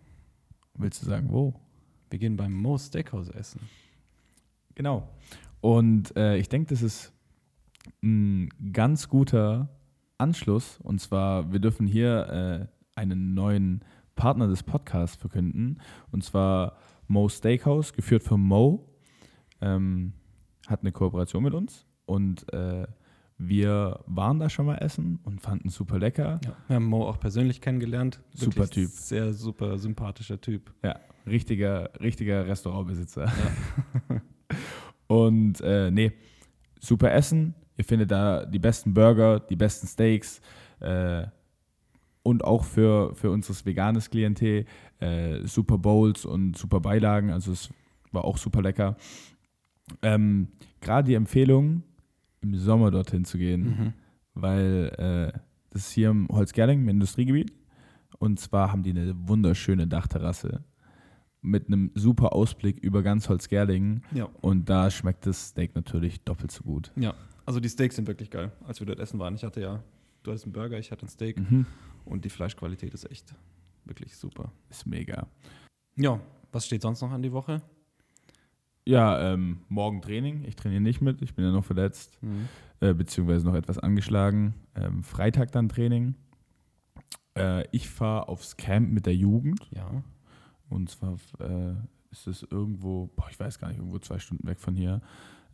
Willst 0.75 1.01
du 1.01 1.05
sagen, 1.05 1.31
wo? 1.31 1.53
Wir 2.09 2.19
gehen 2.19 2.35
beim 2.35 2.53
Mo 2.53 2.77
Steakhouse 2.77 3.29
essen. 3.29 3.61
Genau. 4.75 5.07
Und 5.61 6.15
äh, 6.17 6.37
ich 6.37 6.49
denke, 6.49 6.69
das 6.69 6.81
ist 6.81 7.13
ein 8.03 8.49
ganz 8.73 9.07
guter 9.07 9.69
Anschluss. 10.17 10.79
Und 10.83 10.99
zwar, 10.99 11.51
wir 11.51 11.59
dürfen 11.59 11.87
hier 11.87 12.67
äh, 12.69 12.80
einen 12.95 13.33
neuen 13.33 13.83
Partner 14.15 14.47
des 14.47 14.63
Podcasts 14.63 15.15
verkünden. 15.15 15.79
Und 16.11 16.23
zwar 16.23 16.77
Mo 17.07 17.27
Steakhouse, 17.29 17.93
geführt 17.93 18.23
von 18.23 18.41
Mo. 18.41 18.87
Ähm, 19.61 20.13
hat 20.67 20.81
eine 20.81 20.91
Kooperation 20.91 21.43
mit 21.43 21.53
uns. 21.53 21.85
Und 22.05 22.51
äh, 22.53 22.87
wir 23.37 23.99
waren 24.05 24.39
da 24.39 24.49
schon 24.49 24.67
mal 24.67 24.77
essen 24.77 25.19
und 25.23 25.41
fanden 25.41 25.69
es 25.69 25.75
super 25.75 25.97
lecker. 25.97 26.39
Ja. 26.45 26.55
Wir 26.67 26.75
haben 26.75 26.85
Mo 26.85 27.07
auch 27.07 27.19
persönlich 27.19 27.61
kennengelernt. 27.61 28.21
Super 28.33 28.67
Typ. 28.69 28.89
Sehr 28.89 29.33
super 29.33 29.77
sympathischer 29.77 30.39
Typ. 30.39 30.71
Richtiger, 31.25 31.89
richtiger 31.99 32.45
Restaurantbesitzer. 32.45 33.31
und 35.07 35.59
äh, 35.61 35.89
nee, 35.89 36.11
super 36.79 37.11
Essen. 37.13 37.55
Ihr 37.77 37.85
findet 37.85 38.11
da 38.11 38.45
die 38.45 38.59
besten 38.59 38.93
Burger, 38.93 39.39
die 39.39 39.55
besten 39.55 39.87
Steaks 39.87 40.39
äh, 40.79 41.25
und 42.23 42.43
auch 42.43 42.63
für, 42.63 43.15
für 43.15 43.31
unseres 43.31 43.65
veganes 43.65 44.09
Klientel 44.09 44.65
äh, 44.99 45.45
super 45.47 45.77
Bowls 45.77 46.25
und 46.25 46.57
super 46.57 46.79
Beilagen. 46.79 47.31
Also 47.31 47.51
es 47.51 47.69
war 48.11 48.25
auch 48.25 48.37
super 48.37 48.61
lecker. 48.61 48.95
Ähm, 50.01 50.47
Gerade 50.81 51.07
die 51.07 51.15
Empfehlung, 51.15 51.83
im 52.41 52.55
Sommer 52.55 52.89
dorthin 52.91 53.23
zu 53.25 53.37
gehen, 53.37 53.61
Mhm. 53.63 53.93
weil 54.33 55.31
äh, 55.33 55.39
das 55.69 55.83
ist 55.87 55.91
hier 55.91 56.09
im 56.09 56.27
Holzgerling, 56.29 56.81
im 56.81 56.89
Industriegebiet. 56.89 57.53
Und 58.17 58.39
zwar 58.39 58.71
haben 58.71 58.83
die 58.83 58.89
eine 58.91 59.13
wunderschöne 59.27 59.87
Dachterrasse 59.87 60.63
mit 61.41 61.67
einem 61.67 61.91
super 61.95 62.33
Ausblick 62.33 62.79
über 62.79 63.01
ganz 63.03 63.29
Holzgerlingen. 63.29 64.03
Ja. 64.13 64.25
Und 64.41 64.69
da 64.69 64.91
schmeckt 64.91 65.25
das 65.25 65.49
Steak 65.49 65.75
natürlich 65.75 66.23
doppelt 66.23 66.51
so 66.51 66.63
gut. 66.63 66.91
Ja. 66.95 67.13
Also 67.45 67.59
die 67.59 67.69
Steaks 67.69 67.95
sind 67.95 68.07
wirklich 68.07 68.29
geil, 68.29 68.51
als 68.67 68.79
wir 68.79 68.85
dort 68.87 68.99
essen 68.99 69.17
waren. 69.19 69.33
Ich 69.35 69.43
hatte 69.43 69.61
ja, 69.61 69.83
du 70.23 70.31
hattest 70.31 70.45
einen 70.45 70.53
Burger, 70.53 70.77
ich 70.77 70.91
hatte 70.91 71.05
ein 71.05 71.09
Steak 71.09 71.39
Mhm. 71.39 71.65
Und 72.05 72.25
die 72.25 72.29
Fleischqualität 72.29 72.93
ist 72.93 73.09
echt 73.09 73.33
wirklich 73.85 74.15
super. 74.15 74.51
Ist 74.69 74.85
mega. 74.85 75.27
Ja, 75.95 76.19
was 76.51 76.65
steht 76.65 76.81
sonst 76.81 77.01
noch 77.01 77.11
an 77.11 77.21
die 77.21 77.31
Woche? 77.31 77.61
Ja, 78.85 79.33
ähm, 79.33 79.61
morgen 79.69 80.01
Training. 80.01 80.43
Ich 80.45 80.55
trainiere 80.55 80.81
nicht 80.81 81.01
mit, 81.01 81.21
ich 81.21 81.35
bin 81.35 81.45
ja 81.45 81.51
noch 81.51 81.65
verletzt, 81.65 82.19
äh, 82.79 82.93
beziehungsweise 82.93 83.45
noch 83.45 83.53
etwas 83.53 83.77
angeschlagen. 83.77 84.55
Ähm, 84.75 85.03
Freitag 85.03 85.51
dann 85.51 85.69
Training. 85.69 86.15
Äh, 87.37 87.65
ich 87.71 87.89
fahre 87.89 88.27
aufs 88.27 88.57
Camp 88.57 88.91
mit 88.91 89.05
der 89.05 89.15
Jugend. 89.15 89.69
Ja. 89.71 90.03
Und 90.69 90.89
zwar 90.89 91.17
äh, 91.39 91.75
ist 92.11 92.27
es 92.27 92.43
irgendwo, 92.49 93.07
boah, 93.15 93.27
ich 93.29 93.39
weiß 93.39 93.59
gar 93.59 93.67
nicht, 93.67 93.77
irgendwo 93.77 93.99
zwei 93.99 94.19
Stunden 94.19 94.47
weg 94.47 94.59
von 94.59 94.75
hier. 94.75 95.01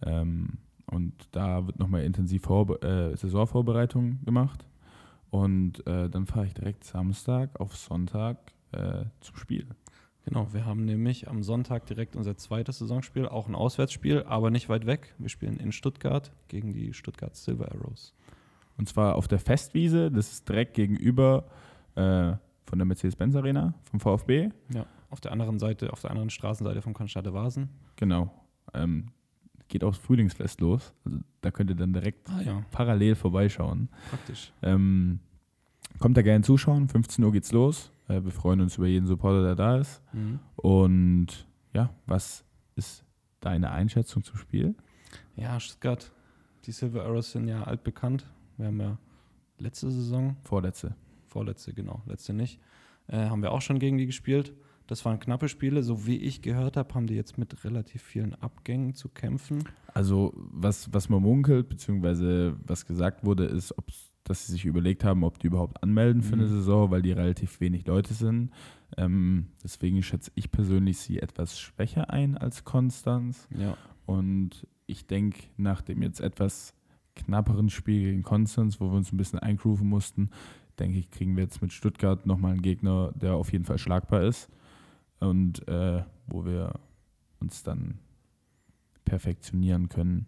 Ähm, 0.05 0.59
und 0.85 1.13
da 1.31 1.67
wird 1.67 1.79
nochmal 1.79 2.03
intensiv 2.03 2.43
Vorbe 2.43 2.81
äh, 2.81 3.17
Saisonvorbereitung 3.17 4.23
gemacht. 4.23 4.65
Und 5.29 5.85
äh, 5.87 6.09
dann 6.09 6.25
fahre 6.25 6.45
ich 6.45 6.53
direkt 6.53 6.83
Samstag 6.83 7.59
auf 7.59 7.75
Sonntag 7.75 8.37
äh, 8.71 9.05
zum 9.19 9.35
Spiel. 9.35 9.67
Genau, 10.25 10.51
wir 10.51 10.65
haben 10.65 10.83
nämlich 10.83 11.29
am 11.29 11.41
Sonntag 11.41 11.85
direkt 11.85 12.17
unser 12.17 12.35
zweites 12.35 12.79
Saisonspiel, 12.79 13.27
auch 13.27 13.47
ein 13.47 13.55
Auswärtsspiel, 13.55 14.23
aber 14.23 14.51
nicht 14.51 14.67
weit 14.67 14.85
weg. 14.85 15.15
Wir 15.17 15.29
spielen 15.29 15.57
in 15.57 15.71
Stuttgart 15.71 16.33
gegen 16.49 16.73
die 16.73 16.93
Stuttgart 16.93 17.35
Silver 17.35 17.71
Arrows. 17.71 18.13
Und 18.77 18.89
zwar 18.89 19.15
auf 19.15 19.29
der 19.29 19.39
Festwiese, 19.39 20.11
das 20.11 20.33
ist 20.33 20.49
direkt 20.49 20.73
gegenüber 20.73 21.45
äh, 21.95 22.33
von 22.65 22.77
der 22.77 22.85
Mercedes-Benz 22.85 23.35
Arena, 23.35 23.73
vom 23.89 24.01
VfB. 24.01 24.49
Ja. 24.73 24.85
Auf 25.09 25.21
der 25.21 25.31
anderen 25.31 25.59
Seite, 25.59 25.93
auf 25.93 26.01
der 26.01 26.11
anderen 26.11 26.29
Straßenseite 26.29 26.81
vom 26.81 26.93
Cannstatter 26.93 27.33
Vasen. 27.33 27.69
Genau. 27.95 28.29
Ähm, 28.73 29.11
geht 29.67 29.83
auch 29.83 29.91
das 29.91 29.99
Frühlingsfest 29.99 30.61
los. 30.61 30.93
Also 31.05 31.19
da 31.41 31.51
könnt 31.51 31.69
ihr 31.69 31.75
dann 31.75 31.93
direkt 31.93 32.29
Ah 32.29 32.41
ja, 32.41 32.65
parallel 32.71 33.15
vorbeischauen. 33.15 33.89
praktisch. 34.09 34.51
Ähm, 34.61 35.19
kommt 35.99 36.17
da 36.17 36.21
gerne 36.21 36.43
zuschauen. 36.43 36.87
15 36.87 37.23
Uhr 37.23 37.31
geht's 37.31 37.51
los. 37.51 37.91
Äh, 38.07 38.23
wir 38.23 38.31
freuen 38.31 38.61
uns 38.61 38.77
über 38.77 38.87
jeden 38.87 39.07
Supporter, 39.07 39.43
der 39.43 39.55
da 39.55 39.77
ist. 39.77 40.01
Mhm. 40.13 40.39
Und 40.55 41.47
ja, 41.73 41.89
was 42.05 42.43
ist 42.75 43.03
deine 43.39 43.71
Einschätzung 43.71 44.23
zum 44.23 44.37
Spiel? 44.37 44.75
Ja, 45.35 45.59
Stuttgart, 45.59 46.11
die 46.65 46.71
Silver 46.71 47.03
Arrows 47.03 47.31
sind 47.31 47.47
ja 47.47 47.63
altbekannt. 47.63 48.25
Wir 48.57 48.67
haben 48.67 48.79
ja 48.79 48.97
letzte 49.59 49.91
Saison, 49.91 50.35
Vorletzte. 50.43 50.95
vorletzte, 51.27 51.73
genau, 51.73 52.01
letzte 52.05 52.33
nicht, 52.33 52.59
äh, 53.07 53.17
haben 53.29 53.41
wir 53.41 53.51
auch 53.51 53.61
schon 53.61 53.79
gegen 53.79 53.97
die 53.97 54.05
gespielt. 54.05 54.53
Das 54.87 55.03
waren 55.03 55.19
knappe 55.19 55.49
Spiele. 55.49 55.83
So 55.83 56.07
wie 56.07 56.15
ich 56.17 56.41
gehört 56.41 56.77
habe, 56.77 56.93
haben 56.95 57.07
die 57.07 57.13
jetzt 57.15 57.37
mit 57.37 57.63
relativ 57.63 58.01
vielen 58.01 58.33
Abgängen 58.35 58.93
zu 58.93 59.09
kämpfen. 59.09 59.63
Also, 59.93 60.33
was, 60.35 60.91
was 60.93 61.09
man 61.09 61.21
munkelt, 61.21 61.69
beziehungsweise 61.69 62.55
was 62.65 62.85
gesagt 62.85 63.25
wurde, 63.25 63.45
ist, 63.45 63.75
dass 64.23 64.45
sie 64.45 64.53
sich 64.53 64.65
überlegt 64.65 65.03
haben, 65.03 65.23
ob 65.23 65.39
die 65.39 65.47
überhaupt 65.47 65.83
anmelden 65.83 66.21
für 66.21 66.33
eine 66.33 66.43
Mhm. 66.43 66.49
Saison, 66.49 66.91
weil 66.91 67.01
die 67.01 67.11
relativ 67.11 67.59
wenig 67.59 67.85
Leute 67.85 68.13
sind. 68.13 68.51
Ähm, 68.95 69.47
deswegen 69.63 70.01
schätze 70.03 70.31
ich 70.35 70.51
persönlich 70.51 70.97
sie 70.97 71.19
etwas 71.19 71.59
schwächer 71.59 72.09
ein 72.09 72.37
als 72.37 72.63
Konstanz. 72.63 73.47
Ja. 73.57 73.77
Und 74.05 74.65
ich 74.85 75.07
denke, 75.07 75.39
nach 75.57 75.81
dem 75.81 76.01
jetzt 76.01 76.21
etwas 76.21 76.73
knapperen 77.15 77.69
Spiel 77.69 78.01
gegen 78.01 78.23
Konstanz, 78.23 78.79
wo 78.79 78.85
wir 78.85 78.97
uns 78.97 79.11
ein 79.11 79.17
bisschen 79.17 79.39
eingrooven 79.39 79.89
mussten, 79.89 80.29
denke 80.79 80.99
ich, 80.99 81.09
kriegen 81.09 81.35
wir 81.35 81.43
jetzt 81.43 81.61
mit 81.61 81.73
Stuttgart 81.73 82.25
nochmal 82.25 82.53
einen 82.53 82.61
Gegner, 82.61 83.11
der 83.15 83.33
auf 83.33 83.51
jeden 83.51 83.65
Fall 83.65 83.79
schlagbar 83.79 84.23
ist 84.23 84.49
und 85.19 85.67
äh, 85.67 86.03
wo 86.27 86.45
wir 86.45 86.79
uns 87.39 87.63
dann 87.63 87.99
perfektionieren 89.05 89.89
können 89.89 90.27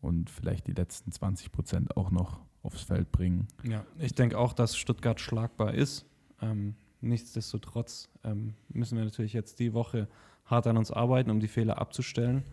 und 0.00 0.30
vielleicht 0.30 0.66
die 0.66 0.72
letzten 0.72 1.12
20 1.12 1.52
Prozent 1.52 1.96
auch 1.96 2.10
noch 2.10 2.40
aufs 2.62 2.82
Feld 2.82 3.10
bringen. 3.10 3.48
Ja, 3.64 3.84
ich 3.98 4.14
denke 4.14 4.38
auch, 4.38 4.52
dass 4.52 4.76
Stuttgart 4.76 5.20
schlagbar 5.20 5.74
ist. 5.74 6.06
Ähm, 6.40 6.74
nichtsdestotrotz 7.00 8.08
ähm, 8.24 8.54
müssen 8.68 8.96
wir 8.96 9.04
natürlich 9.04 9.32
jetzt 9.32 9.58
die 9.58 9.72
Woche 9.72 10.08
hart 10.44 10.66
an 10.66 10.76
uns 10.76 10.90
arbeiten, 10.90 11.30
um 11.30 11.40
die 11.40 11.48
Fehler 11.48 11.78
abzustellen. 11.78 12.44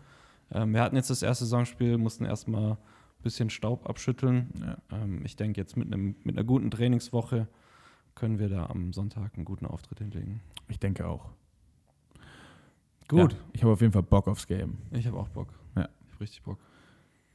Ähm, 0.50 0.72
wir 0.72 0.82
hatten 0.82 0.96
jetzt 0.96 1.10
das 1.10 1.22
erste 1.22 1.44
Saisonspiel, 1.44 1.98
mussten 1.98 2.24
erstmal 2.24 2.72
ein 2.72 3.22
bisschen 3.22 3.50
Staub 3.50 3.88
abschütteln. 3.88 4.50
Ja. 4.60 5.02
Ähm, 5.02 5.24
ich 5.24 5.36
denke, 5.36 5.60
jetzt 5.60 5.76
mit, 5.76 5.92
einem, 5.92 6.16
mit 6.24 6.36
einer 6.36 6.44
guten 6.44 6.70
Trainingswoche 6.70 7.48
können 8.14 8.38
wir 8.38 8.48
da 8.48 8.66
am 8.66 8.92
Sonntag 8.92 9.34
einen 9.36 9.44
guten 9.44 9.66
Auftritt 9.66 9.98
hinlegen. 9.98 10.40
Ich 10.68 10.78
denke 10.78 11.06
auch. 11.06 11.30
Gut. 13.08 13.32
Ja, 13.32 13.38
ich 13.52 13.62
habe 13.62 13.72
auf 13.72 13.80
jeden 13.80 13.92
Fall 13.92 14.02
Bock 14.02 14.28
aufs 14.28 14.46
Game. 14.46 14.76
Ich 14.92 15.06
habe 15.06 15.16
auch 15.18 15.28
Bock. 15.28 15.48
Ja. 15.76 15.88
Ich 16.06 16.12
habe 16.12 16.20
richtig 16.20 16.42
Bock. 16.42 16.58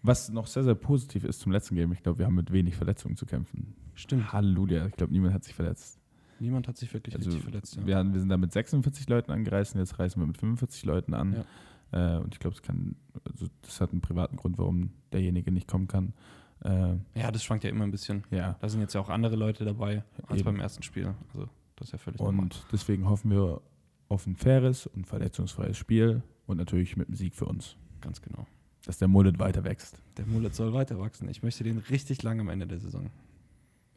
Was 0.01 0.29
noch 0.29 0.47
sehr, 0.47 0.63
sehr 0.63 0.75
positiv 0.75 1.23
ist 1.23 1.39
zum 1.39 1.51
letzten 1.51 1.75
Game, 1.75 1.91
ich 1.93 2.03
glaube, 2.03 2.19
wir 2.19 2.25
haben 2.25 2.35
mit 2.35 2.51
wenig 2.51 2.75
Verletzungen 2.75 3.15
zu 3.15 3.25
kämpfen. 3.25 3.73
Stimmt. 3.95 4.33
Halleluja, 4.33 4.85
ich 4.87 4.93
glaube, 4.95 5.13
niemand 5.13 5.33
hat 5.33 5.43
sich 5.45 5.53
verletzt. 5.55 5.99
Niemand 6.39 6.67
hat 6.67 6.77
sich 6.77 6.93
wirklich 6.93 7.15
Also, 7.15 7.29
richtig 7.29 7.43
verletzt. 7.43 7.75
Ja. 7.77 7.85
Wir, 7.85 7.97
haben- 7.97 8.11
wir 8.13 8.19
sind 8.19 8.29
da 8.29 8.37
mit 8.37 8.51
46 8.51 9.07
Leuten 9.07 9.31
angereist 9.31 9.75
und 9.75 9.79
jetzt 9.79 9.97
reisen 9.99 10.19
wir 10.21 10.27
mit 10.27 10.37
45 10.37 10.83
Leuten 10.85 11.13
an. 11.13 11.45
Äh, 11.91 12.17
und 12.17 12.33
ich 12.33 12.39
glaube, 12.39 12.55
es 12.55 12.61
kann, 12.61 12.95
also 13.31 13.45
das 13.61 13.79
hat 13.79 13.91
einen 13.91 14.01
privaten 14.01 14.35
Grund, 14.35 14.57
warum 14.57 14.91
derjenige 15.13 15.51
nicht 15.51 15.67
kommen 15.67 15.87
kann. 15.87 16.13
Äh, 16.65 16.95
ja, 17.15 17.31
das 17.31 17.43
schwankt 17.43 17.63
ja 17.63 17.69
immer 17.69 17.83
ein 17.85 17.91
bisschen. 17.91 18.23
ja, 18.31 18.57
Da 18.59 18.67
sind 18.67 18.81
jetzt 18.81 18.93
ja 18.93 18.99
auch 19.01 19.09
andere 19.09 19.35
Leute 19.35 19.63
dabei 19.63 20.03
als 20.27 20.39
Eben. 20.41 20.45
beim 20.45 20.59
ersten 20.59 20.83
Spiel. 20.83 21.13
Also 21.29 21.47
das 21.77 21.87
ist 21.87 21.91
ja 21.93 21.97
völlig 21.97 22.19
normal. 22.19 22.43
und 22.45 22.65
deswegen 22.73 23.07
hoffen 23.07 23.31
wir 23.31 23.61
auf 24.13 24.25
ein 24.27 24.35
faires 24.35 24.87
und 24.87 25.07
verletzungsfreies 25.07 25.77
Spiel 25.77 26.23
und 26.45 26.57
natürlich 26.57 26.95
mit 26.97 27.07
einem 27.07 27.15
Sieg 27.15 27.35
für 27.35 27.45
uns. 27.45 27.75
Ganz 28.01 28.21
genau. 28.21 28.45
Dass 28.85 28.97
der 28.97 29.07
Mullet 29.07 29.39
weiter 29.39 29.63
wächst. 29.63 30.01
Der 30.17 30.25
Mullet 30.25 30.53
soll 30.53 30.73
weiter 30.73 30.99
wachsen. 30.99 31.29
Ich 31.29 31.41
möchte 31.43 31.63
den 31.63 31.77
richtig 31.79 32.21
lang 32.23 32.39
am 32.39 32.49
Ende 32.49 32.67
der 32.67 32.79
Saison. 32.79 33.09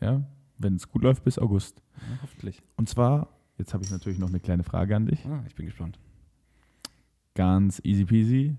Ja, 0.01 0.23
wenn 0.59 0.77
es 0.77 0.89
gut 0.89 1.03
läuft 1.03 1.25
bis 1.25 1.39
August. 1.39 1.83
Ja, 1.97 2.19
hoffentlich. 2.23 2.63
Und 2.77 2.89
zwar, 2.89 3.29
jetzt 3.59 3.75
habe 3.75 3.85
ich 3.85 3.91
natürlich 3.91 4.19
noch 4.19 4.29
eine 4.29 4.41
kleine 4.41 4.63
Frage 4.63 4.95
an 4.97 5.07
dich. 5.07 5.25
Ah, 5.27 5.43
ich 5.47 5.55
bin 5.55 5.67
gespannt. 5.67 5.99
Ganz 7.35 7.81
easy 7.85 8.05
peasy. 8.05 8.57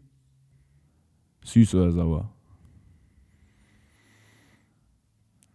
Süß 1.44 1.76
oder 1.76 1.92
sauer? 1.92 2.32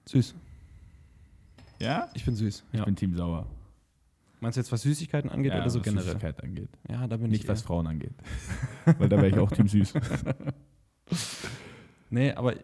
Süß. 0.09 0.35
Ja? 1.81 2.09
Ich 2.15 2.25
bin 2.25 2.35
süß. 2.35 2.65
Ich 2.73 2.79
Ja. 2.79 2.85
bin 2.85 2.97
Team 2.97 3.15
sauer. 3.15 3.47
Meinst 4.43 4.57
du 4.57 4.61
jetzt, 4.61 4.73
was 4.73 4.83
Süßigkeiten 4.83 5.31
angeht 5.31 5.53
ja, 5.53 5.61
oder 5.61 5.71
so 5.71 5.79
was 5.79 5.85
generell? 5.85 6.05
Süßigkeit 6.05 6.43
angeht. 6.43 6.69
Ja, 6.91 7.07
da 7.07 7.17
bin 7.17 7.31
Nicht 7.31 7.45
ich. 7.45 7.49
was 7.49 7.63
Frauen 7.63 7.87
angeht. 7.87 8.13
Weil 8.99 9.09
da 9.09 9.17
wäre 9.17 9.29
ich 9.29 9.39
auch 9.39 9.51
Team 9.51 9.69
süß. 9.69 9.95
Nee, 12.11 12.33
aber 12.33 12.55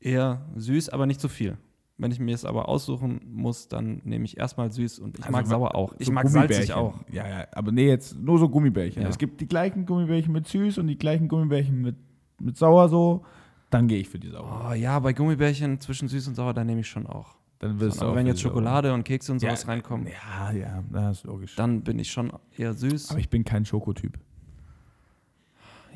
eher 0.00 0.46
süß, 0.56 0.90
aber 0.90 1.06
nicht 1.06 1.20
zu 1.20 1.28
viel. 1.28 1.56
Wenn 1.96 2.12
ich 2.12 2.18
mir 2.18 2.34
es 2.34 2.44
aber 2.44 2.68
aussuchen 2.68 3.20
muss, 3.30 3.68
dann 3.68 4.00
nehme 4.04 4.24
ich 4.24 4.38
erstmal 4.38 4.70
süß 4.72 4.98
und 5.00 5.18
ich 5.18 5.24
Also 5.24 5.32
mag 5.32 5.44
ma- 5.44 5.50
sauer 5.50 5.74
auch. 5.74 5.94
Ich 5.98 6.06
So 6.06 6.12
mag 6.12 6.28
salzig 6.28 6.68
Gummibärchen. 6.70 6.74
auch. 6.74 7.12
Ja, 7.12 7.28
ja, 7.28 7.46
aber 7.52 7.72
nee, 7.72 7.86
jetzt 7.88 8.16
nur 8.18 8.38
so 8.38 8.48
Gummibärchen. 8.48 9.02
Ja. 9.02 9.08
Es 9.08 9.18
gibt 9.18 9.40
die 9.40 9.46
gleichen 9.46 9.84
Gummibärchen 9.86 10.32
mit 10.32 10.46
süß 10.48 10.78
und 10.78 10.86
die 10.86 10.96
gleichen 10.98 11.28
Gummibärchen 11.28 11.80
mit, 11.80 11.96
mit 12.40 12.56
sauer 12.56 12.88
so. 12.88 13.24
Dann 13.70 13.86
gehe 13.86 13.98
ich 13.98 14.08
für 14.08 14.18
die 14.18 14.28
sauer. 14.30 14.68
Oh 14.70 14.72
ja, 14.74 14.98
bei 14.98 15.12
Gummibärchen 15.12 15.78
zwischen 15.80 16.08
süß 16.08 16.28
und 16.28 16.34
sauer, 16.34 16.54
da 16.54 16.64
nehme 16.64 16.80
ich 16.80 16.88
schon 16.88 17.06
auch. 17.06 17.36
Dann 17.60 17.78
wirst 17.78 18.00
du 18.00 18.06
aber 18.06 18.16
wenn 18.16 18.26
jetzt. 18.26 18.40
Schokolade 18.40 18.92
und 18.92 19.04
Kekse 19.04 19.32
und 19.32 19.40
Ja, 19.42 19.50
sowas 19.50 19.68
reinkommen, 19.68 20.06
Ja, 20.08 20.50
ja, 20.50 20.82
das 20.90 21.18
ist 21.18 21.24
logisch. 21.24 21.54
dann 21.56 21.82
bin 21.82 21.98
ich 21.98 22.10
schon 22.10 22.32
eher 22.56 22.74
süß. 22.74 23.10
aber 23.10 23.20
ich 23.20 23.28
bin 23.28 23.44
kein 23.44 23.64
Schokotyp. 23.64 24.18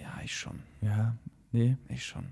ja, 0.01 0.21
ich 0.23 0.35
schon. 0.37 0.61
Ja, 0.81 1.17
nee. 1.53 1.77
Ich 1.89 2.05
schon. 2.05 2.27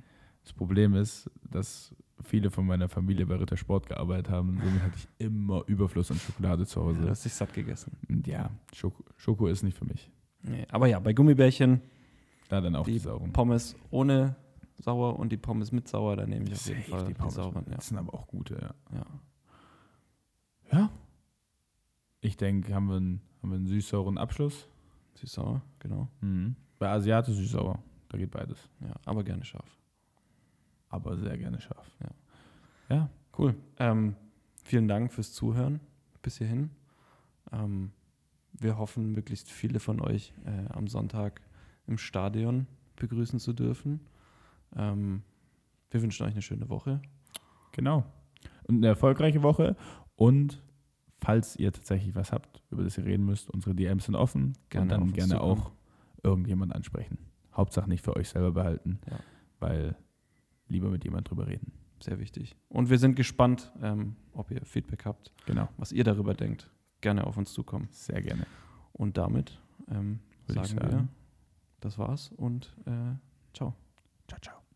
Das 0.45 0.53
Problem 0.53 0.95
ist, 0.95 1.31
dass 1.51 1.95
viele 2.23 2.51
von 2.51 2.67
meiner 2.67 2.89
Familie 2.89 3.27
bei 3.27 3.37
Rittersport 3.37 3.87
gearbeitet 3.87 4.29
haben. 4.31 4.61
Somit 4.63 4.83
hatte 4.83 4.95
ich 4.97 5.09
immer 5.27 5.65
Überfluss 5.67 6.11
an 6.11 6.19
Schokolade 6.19 6.67
zu 6.67 6.81
Du 6.81 6.87
Hause. 6.87 7.09
hast 7.11 7.25
dich 7.25 7.33
satt 7.35 7.53
gegessen. 7.55 7.97
Ja, 8.27 8.51
Schoko, 8.75 9.03
Schoko 9.17 9.47
ist 9.49 9.63
nicht 9.63 9.77
für 9.77 9.85
mich. 9.85 10.11
Nee, 10.43 10.67
aber 10.71 10.87
ja, 10.89 10.99
bei 10.99 11.13
Gummibärchen, 11.13 11.81
Da 12.49 12.61
dann 12.61 12.75
auch 12.77 12.85
die, 12.85 12.93
die 12.93 12.99
sauren. 12.99 13.33
Pommes 13.33 13.77
ohne 13.91 14.37
sauer 14.83 15.19
und 15.19 15.31
die 15.31 15.37
Pommes 15.37 15.73
mit 15.73 15.89
sauer, 15.89 16.17
da 16.17 16.27
nehme 16.27 16.45
ich 16.45 16.53
auf 16.53 16.67
jeden 16.67 16.83
Safe, 16.83 16.91
Fall 16.91 17.05
die 17.05 17.15
die, 17.15 17.15
Pommes 17.15 17.35
sauren. 17.35 17.65
Ja. 17.69 17.77
Das 17.77 17.89
sind 17.89 17.99
aber 17.99 18.15
auch 18.15 18.27
gute, 18.27 18.55
ja. 18.55 18.75
Ja. 18.97 19.07
Ja. 20.73 20.91
Ich 22.21 22.37
denke, 22.37 22.75
haben 22.75 22.89
wir 22.89 22.97
einen, 22.97 23.21
haben 23.43 23.51
wir 23.51 23.57
einen 23.57 23.67
süß-sauren 23.67 24.19
Abschluss. 24.19 24.69
Süß-sauer, 25.15 25.63
genau. 25.79 26.09
Mhm. 26.21 26.57
Bei 26.79 26.89
Asiate 26.91 27.33
süß-sauer. 27.33 27.79
Da 28.09 28.19
geht 28.19 28.31
beides. 28.31 28.69
Ja, 28.81 28.95
aber 29.05 29.25
gerne 29.25 29.45
scharf. 29.45 29.79
Aber 30.89 31.17
sehr 31.17 31.39
gerne 31.39 31.61
scharf. 31.61 31.91
Ja. 32.01 32.97
Ja. 32.97 33.11
Cool. 33.37 33.55
Ähm, 33.79 34.17
vielen 34.65 34.89
Dank 34.89 35.13
fürs 35.13 35.33
Zuhören 35.33 35.81
bis 36.21 36.39
hierhin. 36.39 36.71
Ähm, 37.51 37.93
wir 38.53 38.79
hoffen, 38.79 39.13
möglichst 39.13 39.51
viele 39.51 39.81
von 39.81 40.01
euch 40.01 40.33
äh, 40.45 40.73
am 40.73 40.89
Sonntag 40.89 41.41
im 41.87 41.99
Stadion 41.99 42.67
begrüßen 42.97 43.41
zu 43.41 43.53
dürfen. 43.53 44.01
Ähm, 44.77 45.23
wir 45.91 46.03
wünschen 46.03 46.25
euch 46.27 46.33
eine 46.33 46.43
schöne 46.43 46.69
Woche. 46.69 47.01
Genau. 47.73 48.05
Und 48.65 48.77
eine 48.77 48.89
erfolgreiche 48.89 49.43
Woche. 49.43 49.77
Und 50.17 50.63
falls 51.21 51.57
ihr 51.57 51.73
tatsächlich 51.73 52.15
was 52.15 52.33
habt, 52.33 52.63
über 52.71 52.83
das 52.83 52.97
ihr 52.99 53.05
reden 53.05 53.25
müsst, 53.25 53.51
unsere 53.51 53.75
DMs 53.75 54.05
sind 54.07 54.15
offen. 54.15 54.55
Gerne 54.71 54.85
und 54.85 54.89
dann 54.91 55.13
gerne 55.13 55.35
zukommen. 55.35 55.61
auch 55.61 55.73
irgendjemand 56.23 56.75
ansprechen. 56.75 57.19
Hauptsache 57.55 57.89
nicht 57.89 58.03
für 58.05 58.17
euch 58.17 58.29
selber 58.29 58.53
behalten, 58.53 59.01
Ja. 59.11 59.19
weil 59.61 59.97
lieber 60.69 60.89
mit 60.91 61.05
jemand 61.05 61.29
drüber 61.31 61.47
reden. 61.47 61.73
Sehr 62.01 62.19
wichtig. 62.19 62.57
Und 62.69 62.91
wir 62.91 62.99
sind 62.99 63.15
gespannt, 63.15 63.71
ähm, 63.83 64.17
ob 64.33 64.51
ihr 64.51 64.65
Feedback 64.65 65.05
habt, 65.05 65.33
Genau. 65.47 65.69
was 65.77 65.93
ihr 65.93 66.03
darüber 66.05 66.35
denkt. 66.35 66.71
Gerne 67.01 67.25
auf 67.27 67.37
uns 67.37 67.53
zukommen. 67.53 67.89
Sehr 67.91 68.23
gerne. 68.23 68.47
Und 68.93 69.17
damit 69.19 69.61
ähm, 69.89 70.21
ich 70.49 70.55
sagen, 70.55 70.81
wir, 70.81 70.91
sagen. 70.91 71.09
das 71.81 71.99
war's 71.99 72.31
und 72.37 72.75
äh, 72.87 73.15
ciao. 73.55 73.75
Ciao, 74.33 74.39
ciao. 74.41 74.72